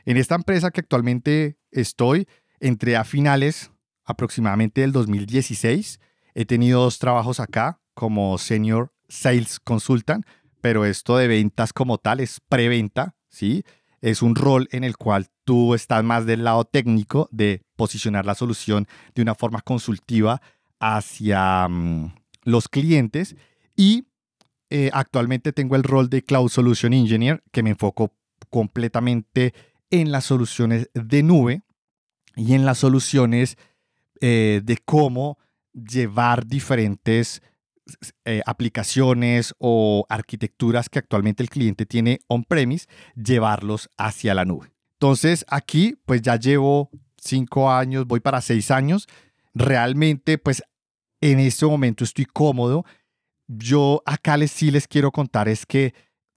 En 0.05 0.16
esta 0.16 0.36
empresa 0.36 0.70
que 0.70 0.82
actualmente 0.82 1.59
estoy, 1.72 2.28
entré 2.61 2.95
a 2.95 3.03
finales 3.03 3.72
aproximadamente 4.05 4.82
del 4.82 4.93
2016. 4.93 5.99
He 6.34 6.45
tenido 6.45 6.80
dos 6.80 7.01
trabajos 7.01 7.40
acá 7.40 7.80
como 7.95 8.38
Senior 8.38 8.93
Sales 9.09 9.59
Consultant, 9.59 10.24
pero 10.61 10.84
esto 10.84 11.16
de 11.16 11.26
ventas 11.26 11.72
como 11.72 11.99
tal 11.99 12.20
es 12.20 12.38
preventa, 12.49 13.16
¿sí? 13.28 13.64
Es 14.01 14.22
un 14.22 14.36
rol 14.36 14.68
en 14.70 14.84
el 14.84 14.97
cual 14.97 15.26
tú 15.43 15.74
estás 15.74 16.05
más 16.05 16.24
del 16.24 16.45
lado 16.45 16.64
técnico 16.64 17.28
de 17.32 17.62
posicionar 17.74 18.26
la 18.26 18.36
solución 18.36 18.86
de 19.16 19.22
una 19.22 19.34
forma 19.34 19.61
consultiva 19.61 20.40
hacia 20.82 21.68
mm, 21.68 22.12
los 22.42 22.68
clientes 22.68 23.36
y 23.76 24.08
eh, 24.68 24.90
actualmente 24.92 25.52
tengo 25.52 25.76
el 25.76 25.84
rol 25.84 26.10
de 26.10 26.22
Cloud 26.22 26.48
Solution 26.48 26.92
Engineer 26.92 27.42
que 27.52 27.62
me 27.62 27.70
enfoco 27.70 28.12
completamente 28.50 29.54
en 29.90 30.10
las 30.10 30.24
soluciones 30.24 30.90
de 30.94 31.22
nube 31.22 31.62
y 32.34 32.54
en 32.54 32.64
las 32.64 32.78
soluciones 32.78 33.56
eh, 34.20 34.60
de 34.64 34.78
cómo 34.84 35.38
llevar 35.72 36.46
diferentes 36.46 37.42
eh, 38.24 38.42
aplicaciones 38.46 39.54
o 39.58 40.04
arquitecturas 40.08 40.88
que 40.88 40.98
actualmente 40.98 41.42
el 41.42 41.50
cliente 41.50 41.86
tiene 41.86 42.20
on-premise, 42.26 42.88
llevarlos 43.14 43.88
hacia 43.96 44.34
la 44.34 44.44
nube. 44.44 44.72
Entonces 44.94 45.44
aquí 45.48 45.96
pues 46.06 46.22
ya 46.22 46.36
llevo 46.36 46.90
cinco 47.18 47.70
años, 47.70 48.06
voy 48.06 48.20
para 48.20 48.40
seis 48.40 48.70
años. 48.70 49.06
Realmente 49.54 50.38
pues 50.38 50.62
en 51.22 51.40
este 51.40 51.64
momento 51.64 52.04
estoy 52.04 52.26
cómodo. 52.26 52.84
Yo 53.48 54.02
acá 54.04 54.36
les 54.36 54.50
sí 54.50 54.70
les 54.70 54.86
quiero 54.86 55.10
contar 55.10 55.48
es 55.48 55.64
que 55.64 55.94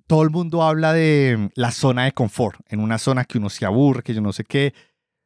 todo 0.08 0.22
el 0.22 0.30
mundo 0.30 0.64
habla 0.64 0.94
de 0.94 1.50
la 1.56 1.72
zona 1.72 2.06
de 2.06 2.14
confort, 2.14 2.60
en 2.70 2.80
una 2.80 3.00
zona 3.00 3.26
que 3.26 3.40
uno 3.40 3.50
se 3.50 3.66
aburre, 3.66 4.04
que 4.04 4.14
yo 4.14 4.22
no 4.22 4.32
sé 4.32 4.44
qué. 4.44 4.74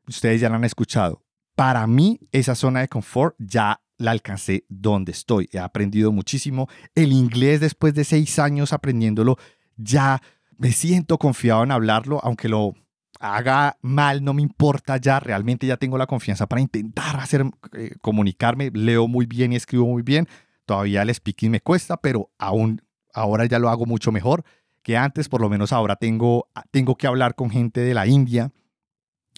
Ustedes 0.08 0.42
ya 0.42 0.50
la 0.50 0.56
han 0.56 0.64
escuchado. 0.64 1.22
Para 1.56 1.86
mí, 1.86 2.20
esa 2.32 2.56
zona 2.56 2.80
de 2.80 2.88
confort 2.88 3.36
ya 3.38 3.82
la 3.98 4.12
alcancé 4.12 4.66
donde 4.70 5.12
estoy. 5.12 5.50
He 5.52 5.60
aprendido 5.60 6.14
muchísimo. 6.14 6.70
El 6.96 7.12
inglés, 7.12 7.60
después 7.60 7.94
de 7.94 8.06
seis 8.06 8.40
años 8.40 8.72
aprendiéndolo, 8.72 9.38
ya 9.76 10.22
me 10.58 10.72
siento 10.72 11.18
confiado 11.18 11.64
en 11.64 11.72
hablarlo, 11.72 12.22
aunque 12.24 12.48
lo 12.48 12.76
haga 13.20 13.78
mal, 13.82 14.24
no 14.24 14.34
me 14.34 14.42
importa 14.42 14.98
ya, 14.98 15.20
realmente 15.20 15.68
ya 15.68 15.78
tengo 15.78 15.98
la 15.98 16.08
confianza 16.08 16.48
para 16.48 16.62
intentar 16.62 17.18
hacer, 17.20 17.46
eh, 17.74 17.92
comunicarme, 18.02 18.72
leo 18.74 19.08
muy 19.08 19.26
bien 19.26 19.54
y 19.54 19.58
escribo 19.58 19.86
muy 19.86 20.02
bien, 20.02 20.28
todavía 20.66 21.02
el 21.02 21.14
speaking 21.14 21.52
me 21.52 21.62
cuesta, 21.62 21.98
pero 21.98 22.32
aún 22.38 22.82
ahora 23.14 23.46
ya 23.46 23.60
lo 23.60 23.70
hago 23.70 23.86
mucho 23.86 24.12
mejor 24.12 24.44
que 24.82 24.98
antes, 24.98 25.28
por 25.30 25.42
lo 25.42 25.50
menos 25.50 25.74
ahora 25.74 25.98
tengo, 25.98 26.48
tengo 26.72 26.96
que 26.96 27.08
hablar 27.08 27.36
con 27.36 27.50
gente 27.50 27.82
de 27.82 27.94
la 27.94 28.08
India 28.08 28.52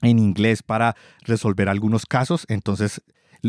en 0.02 0.20
inglés 0.20 0.64
para 0.64 0.96
resolver 1.22 1.68
algunos 1.68 2.06
casos, 2.06 2.46
entonces 2.48 3.02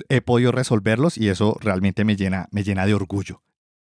he 0.09 0.21
podido 0.23 0.53
resolverlos 0.53 1.19
y 1.19 1.29
eso 1.29 1.59
realmente 1.61 2.05
me 2.05 2.17
llena, 2.17 2.49
me 2.51 2.65
llena 2.65 2.87
de 2.87 2.95
orgullo. 2.95 3.43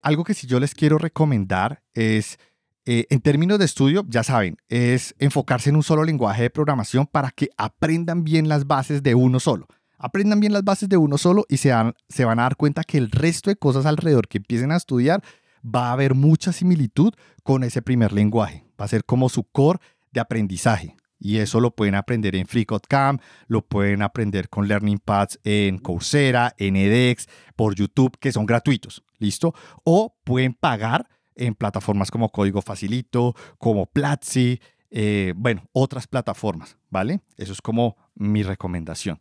Algo 0.03 0.24
que 0.24 0.32
sí 0.32 0.47
yo 0.47 0.61
les 0.61 0.74
quiero 0.74 0.97
recomendar 0.97 1.82
es 1.93 2.38
eh, 2.87 3.07
en 3.11 3.20
términos 3.20 3.59
de 3.59 3.66
estudio, 3.66 4.05
ya 4.09 4.22
saben, 4.22 4.57
es 4.68 5.14
enfocarse 5.18 5.70
en 5.70 5.76
un 5.76 5.83
solo 5.83 6.05
lenguaje 6.05 6.43
de 6.43 6.51
programación 6.51 7.07
para 7.07 7.31
que 7.31 7.51
aprendan 7.57 8.24
bien 8.24 8.49
las 8.49 8.66
bases 8.66 9.03
de 9.03 9.14
uno 9.14 9.39
solo. 9.39 9.66
Aprendan 9.99 10.41
bien 10.41 10.55
las 10.55 10.64
bases 10.64 10.89
de 10.89 10.97
uno 10.97 11.18
solo 11.18 11.45
y 11.49 11.59
se, 11.59 11.70
van 11.74 11.95
a 12.39 12.43
dar 12.43 12.57
cuenta 12.57 12.85
que 12.85 12.97
el 12.97 13.11
resto 13.11 13.51
de 13.51 13.57
cosas 13.57 13.85
alrededor 13.85 14.28
que 14.28 14.39
empiecen 14.39 14.72
a 14.72 14.76
estudiar 14.76 15.22
va 15.62 15.89
a 15.89 15.93
haber 15.93 16.14
mucha 16.14 16.53
similitud 16.53 17.12
con 17.43 17.64
ese 17.64 17.83
primer 17.83 18.12
lenguaje. 18.12 18.64
Va 18.81 18.87
a 18.87 18.89
ser 18.89 19.05
como 19.05 19.28
su 19.28 19.45
core 19.45 19.78
de 20.11 20.20
aprendizaje. 20.20 20.97
Y 21.18 21.37
eso 21.37 21.61
lo 21.61 21.72
pueden 21.72 21.97
aprender 21.97 22.35
en 22.35 22.47
FreeCodeCamp, 22.47 23.20
lo 23.47 23.61
pueden 23.61 24.01
aprender 24.01 24.49
con 24.49 24.66
Learning 24.66 24.99
Pads 24.99 25.39
en 25.45 25.76
Coursera, 25.76 26.55
en 26.57 26.76
edX, 26.76 27.28
por 27.55 27.74
YouTube, 27.74 28.16
que 28.18 28.33
son 28.33 28.47
gratuitos, 28.47 29.05
¿listo? 29.18 29.55
O 29.85 30.16
pueden 30.24 30.55
pagar 30.55 31.07
en 31.41 31.55
plataformas 31.55 32.11
como 32.11 32.30
Código 32.30 32.62
Facilito, 32.62 33.34
como 33.59 33.86
Platzi, 33.86 34.61
eh, 34.91 35.34
bueno, 35.36 35.64
otras 35.72 36.07
plataformas, 36.07 36.76
¿vale? 36.88 37.20
Eso 37.36 37.53
es 37.53 37.61
como 37.61 37.97
mi 38.14 38.43
recomendación. 38.43 39.20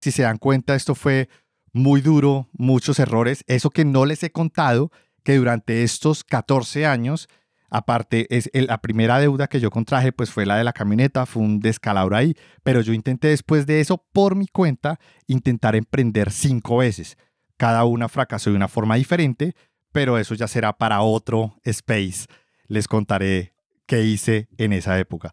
Si 0.00 0.10
se 0.10 0.22
dan 0.22 0.38
cuenta, 0.38 0.74
esto 0.74 0.94
fue 0.94 1.28
muy 1.72 2.00
duro, 2.00 2.48
muchos 2.52 2.98
errores. 2.98 3.44
Eso 3.46 3.70
que 3.70 3.84
no 3.84 4.06
les 4.06 4.22
he 4.22 4.30
contado, 4.30 4.90
que 5.22 5.36
durante 5.36 5.82
estos 5.82 6.24
14 6.24 6.86
años, 6.86 7.28
aparte, 7.68 8.26
es 8.34 8.50
la 8.54 8.80
primera 8.80 9.18
deuda 9.18 9.48
que 9.48 9.60
yo 9.60 9.70
contraje, 9.70 10.12
pues 10.12 10.30
fue 10.30 10.46
la 10.46 10.56
de 10.56 10.64
la 10.64 10.72
camioneta, 10.72 11.26
fue 11.26 11.42
un 11.42 11.60
descalabro 11.60 12.16
ahí, 12.16 12.34
pero 12.62 12.80
yo 12.80 12.92
intenté 12.92 13.28
después 13.28 13.66
de 13.66 13.80
eso, 13.80 14.04
por 14.12 14.34
mi 14.34 14.46
cuenta, 14.46 14.98
intentar 15.26 15.76
emprender 15.76 16.30
cinco 16.30 16.78
veces. 16.78 17.18
Cada 17.56 17.84
una 17.84 18.08
fracasó 18.08 18.50
de 18.50 18.56
una 18.56 18.68
forma 18.68 18.94
diferente, 18.96 19.54
pero 19.92 20.18
eso 20.18 20.34
ya 20.34 20.48
será 20.48 20.72
para 20.72 21.00
otro 21.00 21.56
space. 21.64 22.26
Les 22.66 22.88
contaré 22.88 23.54
qué 23.86 24.02
hice 24.04 24.48
en 24.58 24.72
esa 24.72 24.98
época. 24.98 25.32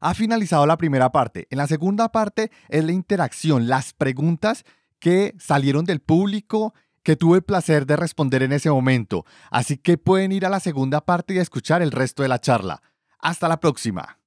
Ha 0.00 0.14
finalizado 0.14 0.66
la 0.66 0.76
primera 0.76 1.12
parte. 1.12 1.46
En 1.50 1.58
la 1.58 1.66
segunda 1.66 2.10
parte 2.10 2.50
es 2.68 2.84
la 2.84 2.92
interacción, 2.92 3.68
las 3.68 3.94
preguntas 3.94 4.64
que 4.98 5.34
salieron 5.38 5.84
del 5.84 6.00
público 6.00 6.74
que 7.02 7.16
tuve 7.16 7.36
el 7.36 7.44
placer 7.44 7.86
de 7.86 7.96
responder 7.96 8.42
en 8.42 8.52
ese 8.52 8.70
momento. 8.70 9.24
Así 9.50 9.76
que 9.76 9.98
pueden 9.98 10.32
ir 10.32 10.46
a 10.46 10.50
la 10.50 10.60
segunda 10.60 11.04
parte 11.04 11.34
y 11.34 11.38
escuchar 11.38 11.82
el 11.82 11.92
resto 11.92 12.22
de 12.22 12.28
la 12.28 12.40
charla. 12.40 12.82
Hasta 13.18 13.48
la 13.48 13.60
próxima. 13.60 14.18